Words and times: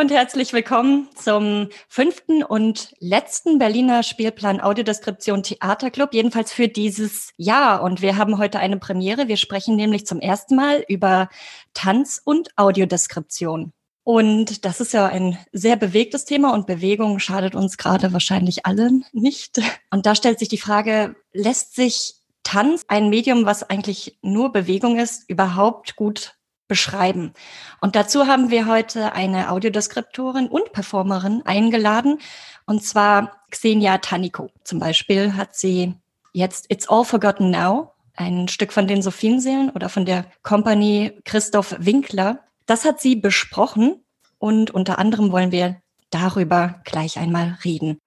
Und 0.00 0.10
herzlich 0.10 0.54
willkommen 0.54 1.10
zum 1.14 1.68
fünften 1.86 2.42
und 2.42 2.94
letzten 3.00 3.58
Berliner 3.58 4.02
Spielplan 4.02 4.58
Audiodeskription 4.58 5.42
Theaterclub, 5.42 6.14
jedenfalls 6.14 6.54
für 6.54 6.68
dieses 6.68 7.34
Jahr. 7.36 7.82
Und 7.82 8.00
wir 8.00 8.16
haben 8.16 8.38
heute 8.38 8.60
eine 8.60 8.78
Premiere. 8.78 9.28
Wir 9.28 9.36
sprechen 9.36 9.76
nämlich 9.76 10.06
zum 10.06 10.18
ersten 10.18 10.56
Mal 10.56 10.82
über 10.88 11.28
Tanz 11.74 12.18
und 12.24 12.48
Audiodeskription. 12.56 13.74
Und 14.02 14.64
das 14.64 14.80
ist 14.80 14.94
ja 14.94 15.04
ein 15.04 15.36
sehr 15.52 15.76
bewegtes 15.76 16.24
Thema 16.24 16.54
und 16.54 16.66
Bewegung 16.66 17.18
schadet 17.18 17.54
uns 17.54 17.76
gerade 17.76 18.14
wahrscheinlich 18.14 18.64
allen 18.64 19.04
nicht. 19.12 19.60
Und 19.90 20.06
da 20.06 20.14
stellt 20.14 20.38
sich 20.38 20.48
die 20.48 20.56
Frage, 20.56 21.14
lässt 21.34 21.74
sich 21.74 22.14
Tanz, 22.42 22.86
ein 22.88 23.10
Medium, 23.10 23.44
was 23.44 23.68
eigentlich 23.68 24.18
nur 24.22 24.50
Bewegung 24.50 24.98
ist, 24.98 25.28
überhaupt 25.28 25.94
gut 25.94 26.39
beschreiben? 26.70 27.34
Und 27.82 27.96
dazu 27.96 28.26
haben 28.26 28.48
wir 28.48 28.66
heute 28.66 29.12
eine 29.12 29.50
Audiodeskriptorin 29.50 30.48
und 30.48 30.72
Performerin 30.72 31.42
eingeladen, 31.44 32.18
und 32.64 32.82
zwar 32.82 33.42
Xenia 33.50 33.98
Taniko. 33.98 34.48
Zum 34.64 34.78
Beispiel 34.78 35.36
hat 35.36 35.54
sie 35.54 35.94
jetzt 36.32 36.70
It's 36.70 36.88
All 36.88 37.04
Forgotten 37.04 37.50
Now, 37.50 37.92
ein 38.16 38.48
Stück 38.48 38.72
von 38.72 38.86
den 38.86 39.02
Sophienseelen 39.02 39.68
oder 39.68 39.90
von 39.90 40.06
der 40.06 40.24
Company 40.42 41.12
Christoph 41.24 41.76
Winkler 41.78 42.38
das 42.70 42.84
hat 42.84 43.00
sie 43.00 43.16
besprochen 43.16 44.04
und 44.38 44.70
unter 44.70 45.00
anderem 45.00 45.32
wollen 45.32 45.50
wir 45.50 45.82
darüber 46.10 46.80
gleich 46.84 47.18
einmal 47.18 47.58
reden. 47.64 47.98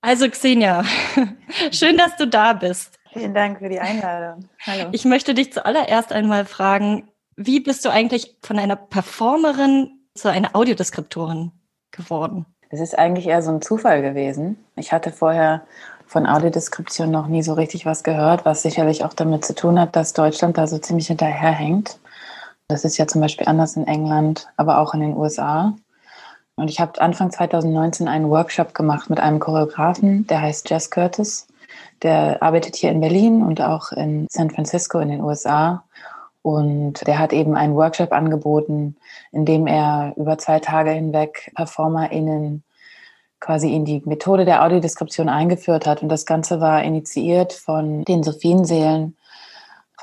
Also 0.00 0.28
Xenia, 0.28 0.84
schön, 1.70 1.96
dass 1.96 2.16
du 2.16 2.26
da 2.26 2.52
bist. 2.52 2.98
Vielen 3.14 3.32
Dank 3.32 3.60
für 3.60 3.68
die 3.68 3.78
Einladung. 3.78 4.48
Hallo. 4.66 4.88
Ich 4.90 5.04
möchte 5.04 5.34
dich 5.34 5.52
zuallererst 5.52 6.12
einmal 6.12 6.44
fragen, 6.44 7.08
wie 7.36 7.60
bist 7.60 7.84
du 7.84 7.88
eigentlich 7.88 8.36
von 8.42 8.58
einer 8.58 8.74
Performerin 8.74 10.00
zu 10.14 10.28
einer 10.30 10.56
Audiodeskriptorin 10.56 11.52
geworden? 11.92 12.44
Es 12.70 12.80
ist 12.80 12.98
eigentlich 12.98 13.28
eher 13.28 13.40
so 13.40 13.52
ein 13.52 13.62
Zufall 13.62 14.02
gewesen. 14.02 14.64
Ich 14.74 14.92
hatte 14.92 15.12
vorher 15.12 15.62
von 16.06 16.26
Audiodeskription 16.26 17.08
noch 17.08 17.28
nie 17.28 17.44
so 17.44 17.52
richtig 17.52 17.86
was 17.86 18.02
gehört, 18.02 18.44
was 18.44 18.62
sicherlich 18.62 19.04
auch 19.04 19.14
damit 19.14 19.44
zu 19.44 19.54
tun 19.54 19.78
hat, 19.78 19.94
dass 19.94 20.12
Deutschland 20.12 20.58
da 20.58 20.66
so 20.66 20.78
ziemlich 20.78 21.06
hinterherhängt. 21.06 22.00
Das 22.66 22.84
ist 22.84 22.98
ja 22.98 23.06
zum 23.06 23.20
Beispiel 23.20 23.46
anders 23.46 23.76
in 23.76 23.86
England, 23.86 24.48
aber 24.56 24.78
auch 24.78 24.92
in 24.92 25.00
den 25.00 25.16
USA. 25.16 25.76
Und 26.56 26.68
ich 26.68 26.80
habe 26.80 27.00
Anfang 27.00 27.30
2019 27.30 28.08
einen 28.08 28.28
Workshop 28.28 28.74
gemacht 28.74 29.08
mit 29.08 29.20
einem 29.20 29.38
Choreografen, 29.38 30.26
der 30.26 30.42
heißt 30.42 30.68
Jess 30.68 30.90
Curtis. 30.90 31.46
Der 32.04 32.40
arbeitet 32.40 32.76
hier 32.76 32.92
in 32.92 33.00
Berlin 33.00 33.42
und 33.42 33.60
auch 33.60 33.90
in 33.90 34.28
San 34.30 34.50
Francisco 34.50 35.00
in 35.00 35.08
den 35.08 35.22
USA. 35.22 35.84
Und 36.42 37.06
der 37.06 37.18
hat 37.18 37.32
eben 37.32 37.56
einen 37.56 37.74
Workshop 37.74 38.12
angeboten, 38.12 38.96
in 39.32 39.46
dem 39.46 39.66
er 39.66 40.12
über 40.16 40.38
zwei 40.38 40.60
Tage 40.60 40.90
hinweg 40.90 41.50
PerformerInnen 41.56 42.62
quasi 43.40 43.74
in 43.74 43.84
die 43.84 44.02
Methode 44.04 44.44
der 44.44 44.62
Audiodeskription 44.62 45.28
eingeführt 45.28 45.86
hat. 45.86 46.02
Und 46.02 46.08
das 46.10 46.26
Ganze 46.26 46.60
war 46.60 46.82
initiiert 46.84 47.52
von 47.52 48.04
den 48.04 48.22
Sophienseelen, 48.22 49.16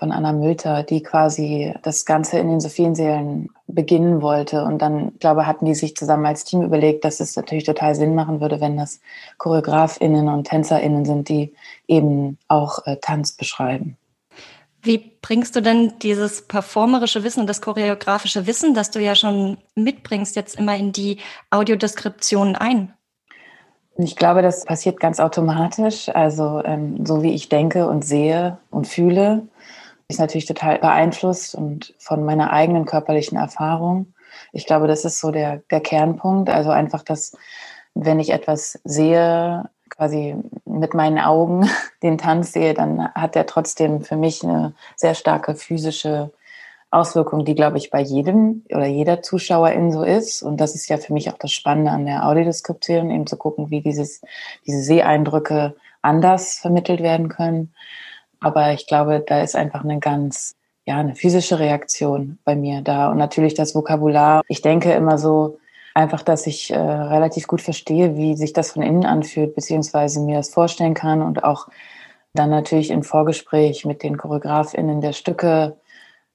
von 0.02 0.12
Anna 0.12 0.34
Mülter, 0.34 0.82
die 0.82 1.04
quasi 1.04 1.76
das 1.84 2.08
Ganze 2.08 2.40
in 2.40 2.50
den 2.50 2.60
Sophienseelen 2.60 3.52
beginnen 3.68 4.24
wollte. 4.24 4.64
Und 4.64 4.82
dann, 4.82 5.10
ich 5.14 5.20
glaube, 5.20 5.46
hatten 5.46 5.66
die 5.66 5.76
sich 5.76 5.96
zusammen 5.96 6.26
als 6.26 6.44
Team 6.44 6.64
überlegt, 6.64 7.06
dass 7.06 7.20
es 7.20 7.36
natürlich 7.36 7.66
total 7.66 7.94
Sinn 7.94 8.16
machen 8.16 8.42
würde, 8.42 8.60
wenn 8.60 8.78
das 8.78 9.00
ChoreografInnen 9.38 10.28
und 10.28 10.46
TänzerInnen 10.46 11.06
sind, 11.06 11.30
die 11.30 11.54
eben 11.88 12.40
auch 12.48 12.84
äh, 12.88 12.98
Tanz 12.98 13.34
beschreiben. 13.34 13.96
Wie 14.82 15.12
bringst 15.22 15.56
du 15.56 15.62
denn 15.62 15.94
dieses 16.02 16.48
performerische 16.48 17.24
Wissen 17.24 17.42
und 17.42 17.48
das 17.48 17.62
choreografische 17.62 18.48
Wissen, 18.48 18.74
das 18.74 18.90
du 18.90 19.00
ja 19.00 19.14
schon 19.14 19.58
mitbringst, 19.76 20.36
jetzt 20.36 20.58
immer 20.58 20.76
in 20.76 20.94
die 20.94 21.20
Audiodeskription 21.52 22.56
ein? 22.56 22.92
Ich 23.98 24.16
glaube, 24.16 24.42
das 24.42 24.66
passiert 24.66 25.00
ganz 25.00 25.20
automatisch. 25.20 26.10
Also 26.10 26.64
ähm, 26.66 27.06
so 27.06 27.22
wie 27.22 27.36
ich 27.36 27.50
denke 27.50 27.88
und 27.88 28.04
sehe 28.04 28.58
und 28.72 28.88
fühle, 28.88 29.48
ist 30.12 30.20
natürlich 30.20 30.46
total 30.46 30.80
beeinflusst 30.80 31.56
und 31.56 31.94
von 31.98 32.24
meiner 32.24 32.54
eigenen 32.54 32.86
körperlichen 32.86 33.38
Erfahrung. 33.38 34.14
Ich 34.52 34.66
glaube, 34.66 34.88
das 34.88 35.06
ist 35.06 35.20
so 35.20 35.32
der, 35.32 35.58
der 35.72 35.82
Kernpunkt. 35.82 36.50
Also 36.50 36.70
einfach, 36.70 37.04
dass 37.04 37.36
wenn 37.94 38.20
ich 38.20 38.32
etwas 38.32 38.80
sehe, 38.84 39.70
quasi 39.90 40.36
mit 40.66 40.94
meinen 40.94 41.20
Augen 41.20 41.70
den 42.04 42.18
Tanz 42.18 42.54
sehe, 42.54 42.74
dann 42.74 43.14
hat 43.14 43.36
der 43.36 43.46
trotzdem 43.46 44.02
für 44.02 44.16
mich 44.16 44.44
eine 44.44 44.74
sehr 44.96 45.16
starke 45.16 45.56
physische 45.56 46.32
Auswirkung, 46.90 47.46
die, 47.46 47.56
glaube 47.56 47.78
ich, 47.78 47.90
bei 47.90 48.02
jedem 48.02 48.66
oder 48.70 48.86
jeder 48.86 49.22
Zuschauerin 49.22 49.92
so 49.92 50.04
ist. 50.04 50.44
Und 50.44 50.58
das 50.58 50.76
ist 50.76 50.90
ja 50.90 50.98
für 50.98 51.14
mich 51.14 51.32
auch 51.32 51.38
das 51.38 51.52
Spannende 51.52 51.92
an 51.92 52.06
der 52.06 52.28
Audiodeskription, 52.28 53.12
eben 53.12 53.28
zu 53.28 53.38
gucken, 53.38 53.70
wie 53.70 53.82
dieses, 53.82 54.22
diese 54.68 54.84
Seeeindrücke 54.84 55.76
anders 56.02 56.58
vermittelt 56.58 57.02
werden 57.02 57.30
können. 57.30 57.74
Aber 58.42 58.74
ich 58.74 58.88
glaube, 58.88 59.24
da 59.26 59.42
ist 59.42 59.56
einfach 59.56 59.84
eine 59.84 60.00
ganz, 60.00 60.56
ja, 60.86 60.98
eine 60.98 61.16
physische 61.16 61.60
Reaktion 61.60 62.40
bei 62.44 62.56
mir 62.56 62.82
da. 62.82 63.10
Und 63.10 63.18
natürlich 63.18 63.54
das 63.54 63.74
Vokabular. 63.74 64.42
Ich 64.48 64.62
denke 64.62 64.92
immer 64.92 65.18
so, 65.18 65.60
einfach, 65.94 66.24
dass 66.24 66.48
ich 66.48 66.72
äh, 66.72 66.78
relativ 66.78 67.48
gut 67.48 67.62
verstehe, 67.62 68.18
wie 68.18 68.36
sich 68.36 68.54
das 68.54 68.72
von 68.72 68.82
innen 68.82 69.06
anfühlt, 69.06 69.56
beziehungsweise 69.56 70.20
mir 70.22 70.38
das 70.38 70.50
vorstellen 70.50 70.94
kann 70.94 71.22
und 71.22 71.44
auch 71.44 71.68
dann 72.34 72.50
natürlich 72.50 72.92
im 72.92 73.04
Vorgespräch 73.04 73.86
mit 73.86 74.04
den 74.04 74.18
ChoreografInnen 74.18 75.02
der 75.02 75.14
Stücke 75.14 75.78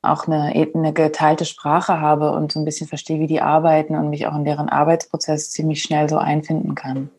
auch 0.03 0.27
eine, 0.28 0.53
eine 0.53 0.93
geteilte 0.93 1.45
Sprache 1.45 2.00
habe 2.00 2.31
und 2.33 2.53
so 2.53 2.61
ein 2.61 2.65
bisschen 2.65 2.87
verstehe, 2.87 3.19
wie 3.19 3.27
die 3.27 3.41
arbeiten 3.41 3.97
und 3.97 4.11
mich 4.11 4.27
auch 4.27 4.37
in 4.37 4.45
deren 4.45 4.69
Arbeitsprozess 4.69 5.50
ziemlich 5.50 5.83
schnell 5.83 6.09
so 6.09 6.19
einfinden 6.19 6.75
kann. 6.75 7.11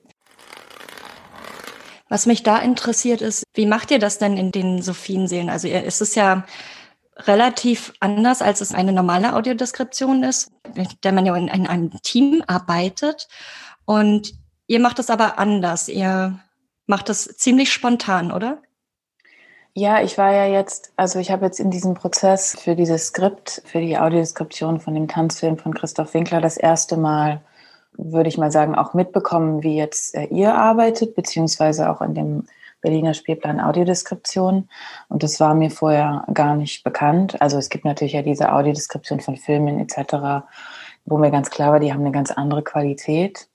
Was 2.09 2.25
mich 2.25 2.43
da 2.43 2.57
interessiert 2.59 3.21
ist, 3.21 3.43
wie 3.53 3.65
macht 3.65 3.91
ihr 3.91 3.99
das 3.99 4.17
denn 4.17 4.37
in 4.37 4.51
den 4.51 4.81
Sophienseelen? 4.81 5.49
Also 5.49 5.67
es 5.67 6.01
ist 6.01 6.15
ja 6.15 6.45
relativ 7.17 7.93
anders, 7.99 8.41
als 8.41 8.61
es 8.61 8.73
eine 8.73 8.93
normale 8.93 9.35
Audiodeskription 9.35 10.23
ist, 10.23 10.51
mit 10.75 11.03
der 11.03 11.11
man 11.11 11.25
ja 11.25 11.35
in, 11.35 11.47
in 11.47 11.67
einem 11.67 11.91
Team 12.01 12.43
arbeitet. 12.47 13.27
Und 13.85 14.33
ihr 14.67 14.79
macht 14.79 14.99
es 14.99 15.09
aber 15.09 15.39
anders. 15.39 15.89
Ihr 15.89 16.39
macht 16.85 17.09
es 17.09 17.37
ziemlich 17.37 17.73
spontan, 17.73 18.31
oder? 18.31 18.61
Ja, 19.73 20.01
ich 20.01 20.17
war 20.17 20.33
ja 20.33 20.45
jetzt, 20.45 20.91
also 20.95 21.19
ich 21.19 21.29
habe 21.29 21.45
jetzt 21.45 21.59
in 21.59 21.69
diesem 21.69 21.93
Prozess 21.93 22.57
für 22.59 22.75
dieses 22.75 23.07
Skript, 23.07 23.61
für 23.65 23.79
die 23.79 23.97
Audiodeskription 23.97 24.79
von 24.79 24.95
dem 24.95 25.07
Tanzfilm 25.07 25.57
von 25.57 25.73
Christoph 25.73 26.13
Winkler 26.13 26.41
das 26.41 26.57
erste 26.57 26.97
Mal 26.97 27.41
würde 27.97 28.29
ich 28.29 28.37
mal 28.37 28.51
sagen, 28.51 28.75
auch 28.75 28.93
mitbekommen, 28.93 29.63
wie 29.63 29.75
jetzt 29.75 30.15
äh, 30.15 30.25
ihr 30.25 30.55
arbeitet, 30.55 31.15
beziehungsweise 31.15 31.89
auch 31.89 32.01
in 32.01 32.13
dem 32.13 32.43
Berliner 32.81 33.13
Spielplan 33.13 33.59
Audiodeskription. 33.59 34.69
Und 35.09 35.23
das 35.23 35.39
war 35.39 35.55
mir 35.55 35.71
vorher 35.71 36.25
gar 36.33 36.55
nicht 36.55 36.83
bekannt. 36.83 37.41
Also 37.41 37.57
es 37.57 37.69
gibt 37.69 37.85
natürlich 37.85 38.13
ja 38.13 38.21
diese 38.21 38.53
Audiodeskription 38.53 39.19
von 39.19 39.35
Filmen 39.35 39.79
etc., 39.79 40.45
wo 41.05 41.17
mir 41.17 41.31
ganz 41.31 41.49
klar 41.49 41.71
war, 41.71 41.79
die 41.79 41.91
haben 41.91 42.01
eine 42.01 42.11
ganz 42.11 42.31
andere 42.31 42.63
Qualität 42.63 43.47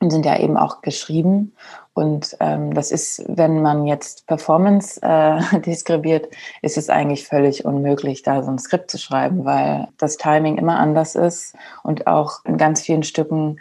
und 0.00 0.10
sind 0.10 0.26
ja 0.26 0.38
eben 0.38 0.56
auch 0.56 0.82
geschrieben. 0.82 1.54
Und 1.92 2.36
ähm, 2.38 2.74
das 2.74 2.92
ist, 2.92 3.24
wenn 3.26 3.60
man 3.60 3.86
jetzt 3.86 4.26
Performance 4.26 5.00
äh, 5.02 5.60
deskribiert, 5.66 6.28
ist 6.62 6.78
es 6.78 6.90
eigentlich 6.90 7.26
völlig 7.26 7.64
unmöglich, 7.64 8.22
da 8.22 8.42
so 8.42 8.50
ein 8.50 8.58
Skript 8.58 8.90
zu 8.90 8.98
schreiben, 8.98 9.44
weil 9.44 9.88
das 9.98 10.16
Timing 10.16 10.58
immer 10.58 10.78
anders 10.78 11.16
ist 11.16 11.56
und 11.82 12.06
auch 12.06 12.44
in 12.44 12.56
ganz 12.56 12.82
vielen 12.82 13.02
Stücken 13.02 13.58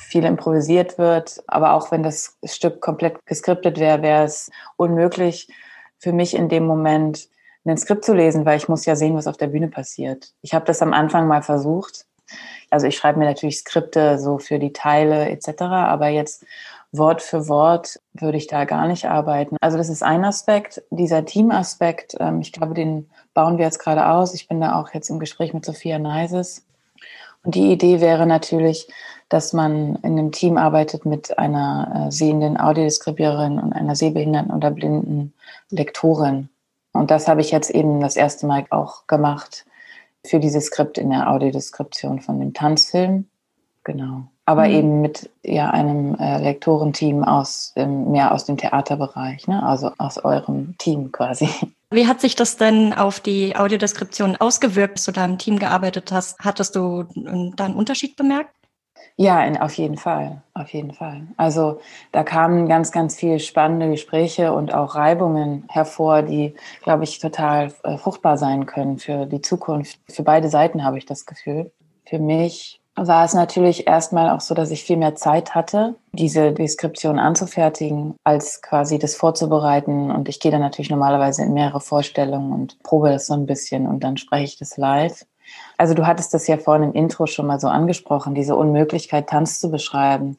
viel 0.00 0.24
improvisiert 0.24 0.98
wird. 0.98 1.42
Aber 1.46 1.74
auch 1.74 1.90
wenn 1.90 2.02
das 2.02 2.36
Stück 2.44 2.80
komplett 2.80 3.24
geskriptet 3.26 3.78
wäre, 3.78 4.02
wäre 4.02 4.24
es 4.24 4.50
unmöglich 4.76 5.48
für 5.98 6.12
mich 6.12 6.34
in 6.34 6.48
dem 6.48 6.66
Moment 6.66 7.28
ein 7.66 7.76
Skript 7.76 8.04
zu 8.04 8.14
lesen, 8.14 8.46
weil 8.46 8.56
ich 8.56 8.68
muss 8.68 8.86
ja 8.86 8.96
sehen, 8.96 9.14
was 9.14 9.26
auf 9.26 9.36
der 9.36 9.48
Bühne 9.48 9.68
passiert. 9.68 10.32
Ich 10.42 10.54
habe 10.54 10.64
das 10.64 10.82
am 10.82 10.92
Anfang 10.92 11.28
mal 11.28 11.42
versucht. 11.42 12.06
Also 12.70 12.86
ich 12.86 12.96
schreibe 12.96 13.18
mir 13.18 13.26
natürlich 13.26 13.58
Skripte 13.58 14.18
so 14.18 14.38
für 14.38 14.58
die 14.58 14.72
Teile 14.72 15.28
etc., 15.28 15.62
aber 15.62 16.08
jetzt 16.08 16.44
Wort 16.92 17.22
für 17.22 17.48
Wort 17.48 18.00
würde 18.14 18.38
ich 18.38 18.48
da 18.48 18.64
gar 18.64 18.88
nicht 18.88 19.06
arbeiten. 19.06 19.56
Also 19.60 19.76
das 19.76 19.88
ist 19.88 20.02
ein 20.02 20.24
Aspekt, 20.24 20.82
dieser 20.90 21.24
Teamaspekt. 21.24 22.16
Ähm, 22.18 22.40
ich 22.40 22.52
glaube, 22.52 22.74
den 22.74 23.08
bauen 23.32 23.58
wir 23.58 23.64
jetzt 23.64 23.78
gerade 23.78 24.08
aus. 24.08 24.34
Ich 24.34 24.48
bin 24.48 24.60
da 24.60 24.80
auch 24.80 24.92
jetzt 24.92 25.08
im 25.08 25.20
Gespräch 25.20 25.54
mit 25.54 25.64
Sophia 25.64 25.98
Neises. 25.98 26.64
Und 27.44 27.54
die 27.54 27.70
Idee 27.72 28.00
wäre 28.00 28.26
natürlich, 28.26 28.88
dass 29.30 29.52
man 29.52 29.94
in 30.02 30.18
einem 30.18 30.32
Team 30.32 30.58
arbeitet 30.58 31.06
mit 31.06 31.38
einer 31.38 32.08
äh, 32.08 32.12
sehenden 32.12 32.60
Audiodeskribiererin 32.60 33.58
und 33.58 33.72
einer 33.72 33.96
sehbehinderten 33.96 34.50
oder 34.50 34.70
blinden 34.72 35.32
Lektorin. 35.70 36.50
Und 36.92 37.12
das 37.12 37.28
habe 37.28 37.40
ich 37.40 37.52
jetzt 37.52 37.70
eben 37.70 38.00
das 38.00 38.16
erste 38.16 38.46
Mal 38.46 38.66
auch 38.70 39.06
gemacht 39.06 39.64
für 40.26 40.40
dieses 40.40 40.66
Skript 40.66 40.98
in 40.98 41.10
der 41.10 41.30
Audiodeskription 41.30 42.20
von 42.20 42.40
dem 42.40 42.52
Tanzfilm. 42.52 43.26
Genau. 43.84 44.24
Aber 44.46 44.66
mhm. 44.66 44.74
eben 44.74 45.00
mit 45.00 45.30
ja, 45.44 45.70
einem 45.70 46.16
äh, 46.16 46.42
Lektorenteam 46.42 47.22
aus 47.22 47.72
dem, 47.76 48.10
mehr 48.10 48.32
aus 48.32 48.46
dem 48.46 48.56
Theaterbereich, 48.56 49.46
ne? 49.46 49.62
also 49.62 49.92
aus 49.96 50.18
eurem 50.18 50.76
Team 50.78 51.12
quasi. 51.12 51.48
Wie 51.92 52.08
hat 52.08 52.20
sich 52.20 52.34
das 52.34 52.56
denn 52.56 52.92
auf 52.92 53.20
die 53.20 53.54
Audiodeskription 53.54 54.36
ausgewirkt, 54.36 54.98
dass 54.98 55.04
du 55.04 55.12
da 55.12 55.24
im 55.24 55.38
Team 55.38 55.60
gearbeitet 55.60 56.10
hast? 56.10 56.38
Hattest 56.40 56.74
du 56.74 57.04
da 57.54 57.64
einen 57.64 57.74
Unterschied 57.74 58.16
bemerkt? 58.16 58.50
Ja, 59.16 59.44
in, 59.44 59.56
auf 59.58 59.74
jeden 59.74 59.96
Fall, 59.96 60.42
auf 60.54 60.72
jeden 60.72 60.92
Fall. 60.92 61.26
Also 61.36 61.80
da 62.12 62.24
kamen 62.24 62.68
ganz, 62.68 62.90
ganz 62.92 63.16
viele 63.16 63.38
spannende 63.38 63.90
Gespräche 63.90 64.52
und 64.52 64.72
auch 64.72 64.94
Reibungen 64.94 65.64
hervor, 65.68 66.22
die, 66.22 66.54
glaube 66.82 67.04
ich, 67.04 67.18
total 67.18 67.72
äh, 67.84 67.98
fruchtbar 67.98 68.38
sein 68.38 68.66
können 68.66 68.98
für 68.98 69.26
die 69.26 69.42
Zukunft. 69.42 69.98
Für 70.08 70.22
beide 70.22 70.48
Seiten 70.48 70.84
habe 70.84 70.98
ich 70.98 71.06
das 71.06 71.26
Gefühl. 71.26 71.70
Für 72.06 72.18
mich 72.18 72.80
war 72.96 73.24
es 73.24 73.34
natürlich 73.34 73.86
erstmal 73.86 74.30
auch 74.30 74.40
so, 74.40 74.54
dass 74.54 74.70
ich 74.70 74.84
viel 74.84 74.96
mehr 74.96 75.14
Zeit 75.14 75.54
hatte, 75.54 75.94
diese 76.12 76.52
Deskription 76.52 77.18
anzufertigen, 77.18 78.14
als 78.24 78.60
quasi 78.62 78.98
das 78.98 79.14
vorzubereiten. 79.14 80.10
Und 80.10 80.28
ich 80.28 80.40
gehe 80.40 80.52
dann 80.52 80.60
natürlich 80.60 80.90
normalerweise 80.90 81.42
in 81.42 81.54
mehrere 81.54 81.80
Vorstellungen 81.80 82.52
und 82.52 82.82
probe 82.82 83.10
das 83.10 83.26
so 83.26 83.34
ein 83.34 83.46
bisschen 83.46 83.86
und 83.86 84.04
dann 84.04 84.16
spreche 84.16 84.44
ich 84.44 84.58
das 84.58 84.76
live. 84.76 85.24
Also 85.76 85.94
du 85.94 86.06
hattest 86.06 86.34
das 86.34 86.46
ja 86.46 86.58
vorhin 86.58 86.90
im 86.90 86.92
Intro 86.92 87.26
schon 87.26 87.46
mal 87.46 87.58
so 87.58 87.68
angesprochen, 87.68 88.34
diese 88.34 88.56
Unmöglichkeit, 88.56 89.28
Tanz 89.28 89.60
zu 89.60 89.70
beschreiben, 89.70 90.36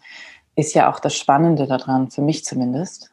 ist 0.56 0.75
ja 0.75 0.92
auch 0.92 1.00
das 1.00 1.16
Spannende 1.16 1.66
daran, 1.66 2.12
für 2.12 2.22
mich 2.22 2.46
zumindest. 2.46 3.10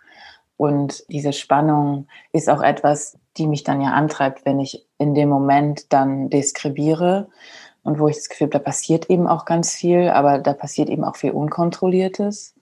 Und 0.56 1.05
diese 1.09 1.33
Spannung 1.33 2.09
ist 2.33 2.50
auch 2.50 2.62
etwas, 2.62 3.17
die 3.37 3.47
mich 3.47 3.62
dann 3.62 3.81
ja 3.81 3.93
antreibt, 3.93 4.45
wenn 4.45 4.59
ich 4.59 4.87
in 4.99 5.15
dem 5.15 5.29
Moment 5.29 5.93
dann 5.93 6.31
deskribiere 6.31 7.29
und 7.85 8.00
wo 8.00 8.09
ich 8.09 8.17
das 8.17 8.29
Gefühl 8.29 8.47
habe, 8.47 8.59
da 8.59 8.65
passiert 8.65 9.09
eben 9.09 9.29
auch 9.29 9.45
ganz 9.45 9.75
viel, 9.75 10.11
aber 10.11 10.39
da 10.39 10.53
passiert 10.53 10.91
eben 10.91 11.05
auch 11.05 11.17
viel 11.17 11.31
Unkontrolliertes. 11.31 12.55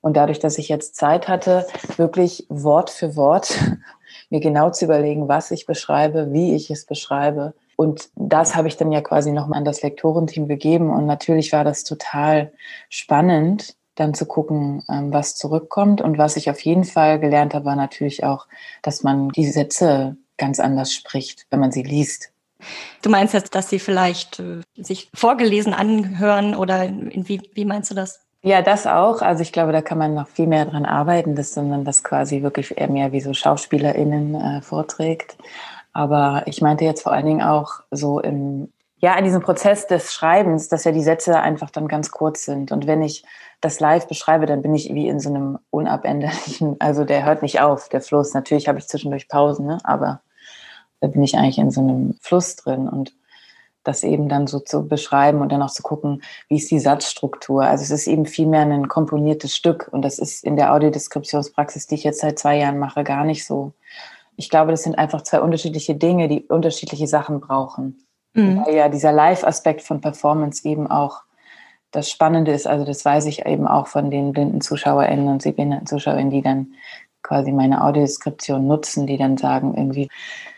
Und 0.00 0.16
dadurch, 0.16 0.40
dass 0.40 0.58
ich 0.58 0.68
jetzt 0.68 0.96
Zeit 0.96 1.28
hatte, 1.28 1.66
wirklich 1.96 2.46
Wort 2.48 2.90
für 2.90 3.16
Wort 3.16 3.58
mir 4.30 4.40
genau 4.40 4.70
zu 4.70 4.84
überlegen, 4.84 5.28
was 5.28 5.50
ich 5.50 5.66
beschreibe, 5.66 6.32
wie 6.32 6.54
ich 6.54 6.70
es 6.70 6.84
beschreibe, 6.84 7.54
und 7.76 8.08
das 8.16 8.56
habe 8.56 8.68
ich 8.68 8.76
dann 8.76 8.90
ja 8.90 9.02
quasi 9.02 9.32
nochmal 9.32 9.58
an 9.58 9.64
das 9.64 9.82
Lektorenteam 9.82 10.48
gegeben. 10.48 10.90
Und 10.90 11.06
natürlich 11.06 11.52
war 11.52 11.62
das 11.62 11.84
total 11.84 12.52
spannend, 12.88 13.76
dann 13.94 14.14
zu 14.14 14.26
gucken, 14.26 14.82
ähm, 14.88 15.12
was 15.12 15.36
zurückkommt. 15.36 16.00
Und 16.00 16.18
was 16.18 16.36
ich 16.36 16.50
auf 16.50 16.60
jeden 16.60 16.84
Fall 16.84 17.20
gelernt 17.20 17.54
habe, 17.54 17.66
war 17.66 17.76
natürlich 17.76 18.24
auch, 18.24 18.46
dass 18.82 19.02
man 19.02 19.28
die 19.28 19.46
Sätze 19.46 20.16
ganz 20.38 20.58
anders 20.58 20.92
spricht, 20.92 21.46
wenn 21.50 21.60
man 21.60 21.72
sie 21.72 21.82
liest. 21.82 22.30
Du 23.02 23.10
meinst 23.10 23.34
jetzt, 23.34 23.54
dass 23.54 23.68
sie 23.68 23.78
vielleicht 23.78 24.40
äh, 24.40 24.62
sich 24.76 25.10
vorgelesen 25.14 25.74
anhören 25.74 26.54
oder 26.54 26.88
wie, 26.90 27.42
wie 27.52 27.64
meinst 27.66 27.90
du 27.90 27.94
das? 27.94 28.20
Ja, 28.42 28.62
das 28.62 28.86
auch. 28.86 29.22
Also 29.22 29.42
ich 29.42 29.52
glaube, 29.52 29.72
da 29.72 29.82
kann 29.82 29.98
man 29.98 30.14
noch 30.14 30.28
viel 30.28 30.46
mehr 30.46 30.64
dran 30.64 30.86
arbeiten, 30.86 31.34
dass 31.34 31.56
man 31.56 31.84
das 31.84 32.04
quasi 32.04 32.42
wirklich 32.42 32.78
eher 32.78 32.88
mehr 32.88 33.12
wie 33.12 33.20
so 33.20 33.34
SchauspielerInnen 33.34 34.34
äh, 34.34 34.62
vorträgt. 34.62 35.36
Aber 35.96 36.42
ich 36.44 36.60
meinte 36.60 36.84
jetzt 36.84 37.04
vor 37.04 37.12
allen 37.12 37.24
Dingen 37.24 37.40
auch 37.40 37.80
so 37.90 38.20
im, 38.20 38.70
ja, 38.98 39.16
in 39.16 39.24
diesem 39.24 39.40
Prozess 39.40 39.86
des 39.86 40.12
Schreibens, 40.12 40.68
dass 40.68 40.84
ja 40.84 40.92
die 40.92 41.02
Sätze 41.02 41.40
einfach 41.40 41.70
dann 41.70 41.88
ganz 41.88 42.10
kurz 42.10 42.44
sind. 42.44 42.70
Und 42.70 42.86
wenn 42.86 43.00
ich 43.00 43.24
das 43.62 43.80
live 43.80 44.06
beschreibe, 44.06 44.44
dann 44.44 44.60
bin 44.60 44.74
ich 44.74 44.92
wie 44.92 45.08
in 45.08 45.20
so 45.20 45.30
einem 45.30 45.58
unabänderlichen, 45.70 46.76
also 46.80 47.04
der 47.04 47.24
hört 47.24 47.40
nicht 47.40 47.62
auf, 47.62 47.88
der 47.88 48.02
Fluss. 48.02 48.34
Natürlich 48.34 48.68
habe 48.68 48.78
ich 48.78 48.88
zwischendurch 48.88 49.26
Pausen, 49.26 49.64
ne? 49.64 49.78
aber 49.84 50.20
da 51.00 51.08
bin 51.08 51.22
ich 51.22 51.38
eigentlich 51.38 51.56
in 51.56 51.70
so 51.70 51.80
einem 51.80 52.14
Fluss 52.20 52.56
drin 52.56 52.90
und 52.90 53.14
das 53.82 54.04
eben 54.04 54.28
dann 54.28 54.46
so 54.46 54.60
zu 54.60 54.86
beschreiben 54.86 55.40
und 55.40 55.50
dann 55.50 55.62
auch 55.62 55.70
zu 55.70 55.82
gucken, 55.82 56.22
wie 56.50 56.56
ist 56.56 56.70
die 56.70 56.78
Satzstruktur. 56.78 57.62
Also 57.62 57.84
es 57.84 57.90
ist 57.90 58.06
eben 58.06 58.26
vielmehr 58.26 58.62
ein 58.62 58.88
komponiertes 58.88 59.56
Stück 59.56 59.88
und 59.92 60.02
das 60.02 60.18
ist 60.18 60.44
in 60.44 60.56
der 60.56 60.74
Audiodeskriptionspraxis, 60.74 61.86
die 61.86 61.94
ich 61.94 62.04
jetzt 62.04 62.20
seit 62.20 62.38
zwei 62.38 62.58
Jahren 62.58 62.78
mache, 62.78 63.02
gar 63.02 63.24
nicht 63.24 63.46
so 63.46 63.72
ich 64.36 64.50
glaube, 64.50 64.70
das 64.70 64.82
sind 64.82 64.98
einfach 64.98 65.22
zwei 65.22 65.40
unterschiedliche 65.40 65.94
Dinge, 65.94 66.28
die 66.28 66.42
unterschiedliche 66.42 67.06
Sachen 67.06 67.40
brauchen. 67.40 67.98
Mhm. 68.34 68.64
Weil 68.64 68.74
ja 68.74 68.88
dieser 68.88 69.12
Live-Aspekt 69.12 69.82
von 69.82 70.00
Performance 70.00 70.66
eben 70.68 70.86
auch 70.86 71.22
das 71.90 72.10
Spannende 72.10 72.52
ist. 72.52 72.66
Also 72.66 72.84
das 72.84 73.04
weiß 73.04 73.26
ich 73.26 73.46
eben 73.46 73.66
auch 73.66 73.86
von 73.86 74.10
den 74.10 74.32
blinden 74.32 74.60
ZuschauerInnen 74.60 75.28
und 75.28 75.42
sehbehinderten 75.42 75.86
ZuschauerInnen, 75.86 76.30
die 76.30 76.42
dann 76.42 76.74
quasi 77.22 77.50
meine 77.52 77.82
Audiodeskription 77.82 78.66
nutzen, 78.66 79.06
die 79.06 79.16
dann 79.16 79.36
sagen 79.36 79.74
irgendwie, 79.76 80.08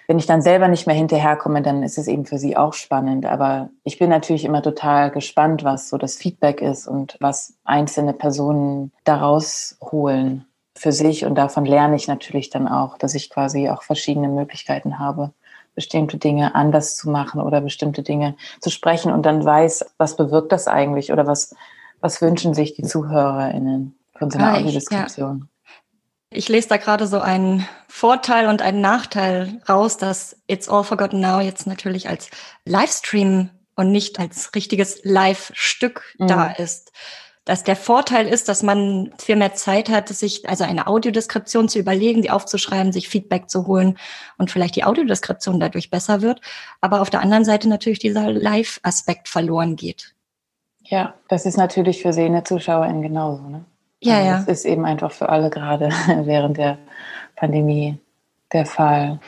wenn 0.08 0.19
ich 0.19 0.26
dann 0.26 0.42
selber 0.42 0.69
nicht 0.69 0.86
mehr 0.86 0.96
hinterherkomme, 0.96 1.60
dann 1.60 1.82
ist 1.82 1.98
es 1.98 2.08
eben 2.08 2.25
für 2.25 2.38
sie 2.38 2.56
auch 2.56 2.72
spannend. 2.72 3.26
Aber 3.26 3.69
ich 3.84 3.98
bin 3.98 4.08
natürlich 4.08 4.44
immer 4.44 4.62
total 4.62 5.10
gespannt, 5.10 5.64
was 5.64 5.90
so 5.90 5.98
das 5.98 6.16
Feedback 6.16 6.62
ist 6.62 6.88
und 6.88 7.16
was 7.20 7.54
einzelne 7.64 8.14
Personen 8.14 8.90
daraus 9.04 9.76
holen 9.82 10.47
für 10.78 10.92
sich 10.92 11.25
und 11.25 11.34
davon 11.34 11.64
lerne 11.64 11.96
ich 11.96 12.08
natürlich 12.08 12.50
dann 12.50 12.69
auch, 12.69 12.98
dass 12.98 13.14
ich 13.14 13.30
quasi 13.30 13.69
auch 13.69 13.82
verschiedene 13.82 14.28
Möglichkeiten 14.28 14.98
habe, 14.98 15.32
bestimmte 15.75 16.19
Dinge 16.19 16.54
anders 16.54 16.96
zu 16.96 17.08
machen 17.10 17.40
oder 17.40 17.60
bestimmte 17.60 18.02
Dinge 18.02 18.36
zu 18.60 18.70
sprechen 18.70 19.12
und 19.12 19.25
dann 19.25 19.44
weiß, 19.44 19.94
was 19.98 20.16
bewirkt 20.16 20.52
das 20.52 20.66
eigentlich 20.66 21.12
oder 21.12 21.26
was, 21.26 21.54
was 22.00 22.20
wünschen 22.20 22.54
sich 22.54 22.75
die 22.75 22.82
ZuhörerInnen 22.82 23.96
von 24.16 24.30
so 24.30 24.38
einer 24.38 24.52
ah, 24.52 24.56
Audiodeskription. 24.56 25.38
Ja. 25.40 25.46
Ich 26.30 26.48
lese 26.48 26.69
da 26.69 26.76
gerade 26.76 27.06
so 27.06 27.20
einen 27.20 27.66
Vorteil 27.88 28.48
und 28.48 28.60
einen 28.60 28.80
Nachteil 28.80 29.62
raus, 29.69 29.96
dass 29.96 30.36
It's 30.46 30.69
All 30.69 30.84
Forgotten 30.84 31.20
Now 31.20 31.40
jetzt 31.40 31.66
natürlich 31.66 32.08
als 32.08 32.28
Livestream 32.64 33.50
und 33.76 33.92
nicht 33.92 34.19
als 34.19 34.54
richtiges 34.54 35.00
Live-Stück 35.04 36.02
mhm. 36.19 36.26
da 36.26 36.50
ist 36.50 36.92
dass 37.48 37.64
der 37.64 37.76
Vorteil 37.76 38.28
ist, 38.28 38.50
dass 38.50 38.62
man 38.62 39.10
viel 39.18 39.36
mehr 39.36 39.54
Zeit 39.54 39.88
hat, 39.88 40.10
sich 40.10 40.46
also 40.46 40.64
eine 40.64 40.86
Audiodeskription 40.86 41.70
zu 41.70 41.78
überlegen, 41.78 42.20
die 42.20 42.30
aufzuschreiben, 42.30 42.92
sich 42.92 43.08
Feedback 43.08 43.48
zu 43.48 43.66
holen 43.66 43.96
und 44.36 44.50
vielleicht 44.50 44.76
die 44.76 44.84
Audiodeskription 44.84 45.58
dadurch 45.58 45.88
besser 45.88 46.20
wird. 46.20 46.42
Aber 46.82 47.00
auf 47.00 47.08
der 47.08 47.22
anderen 47.22 47.46
Seite 47.46 47.66
natürlich 47.70 48.00
dieser 48.00 48.30
Live-Aspekt 48.30 49.30
verloren 49.30 49.76
geht. 49.76 50.14
Ja, 50.84 51.14
das 51.28 51.46
ist 51.46 51.56
natürlich 51.56 52.02
für 52.02 52.12
sehende 52.12 52.44
ZuschauerInnen 52.44 53.00
genauso. 53.00 53.44
Ne? 53.44 53.64
Ja, 54.02 54.16
also 54.16 54.26
ja. 54.28 54.38
Das 54.40 54.58
ist 54.58 54.64
eben 54.66 54.84
einfach 54.84 55.10
für 55.10 55.30
alle 55.30 55.48
gerade 55.48 55.88
während 56.24 56.58
der 56.58 56.76
Pandemie 57.34 57.96
der 58.52 58.66
Fall. 58.66 59.20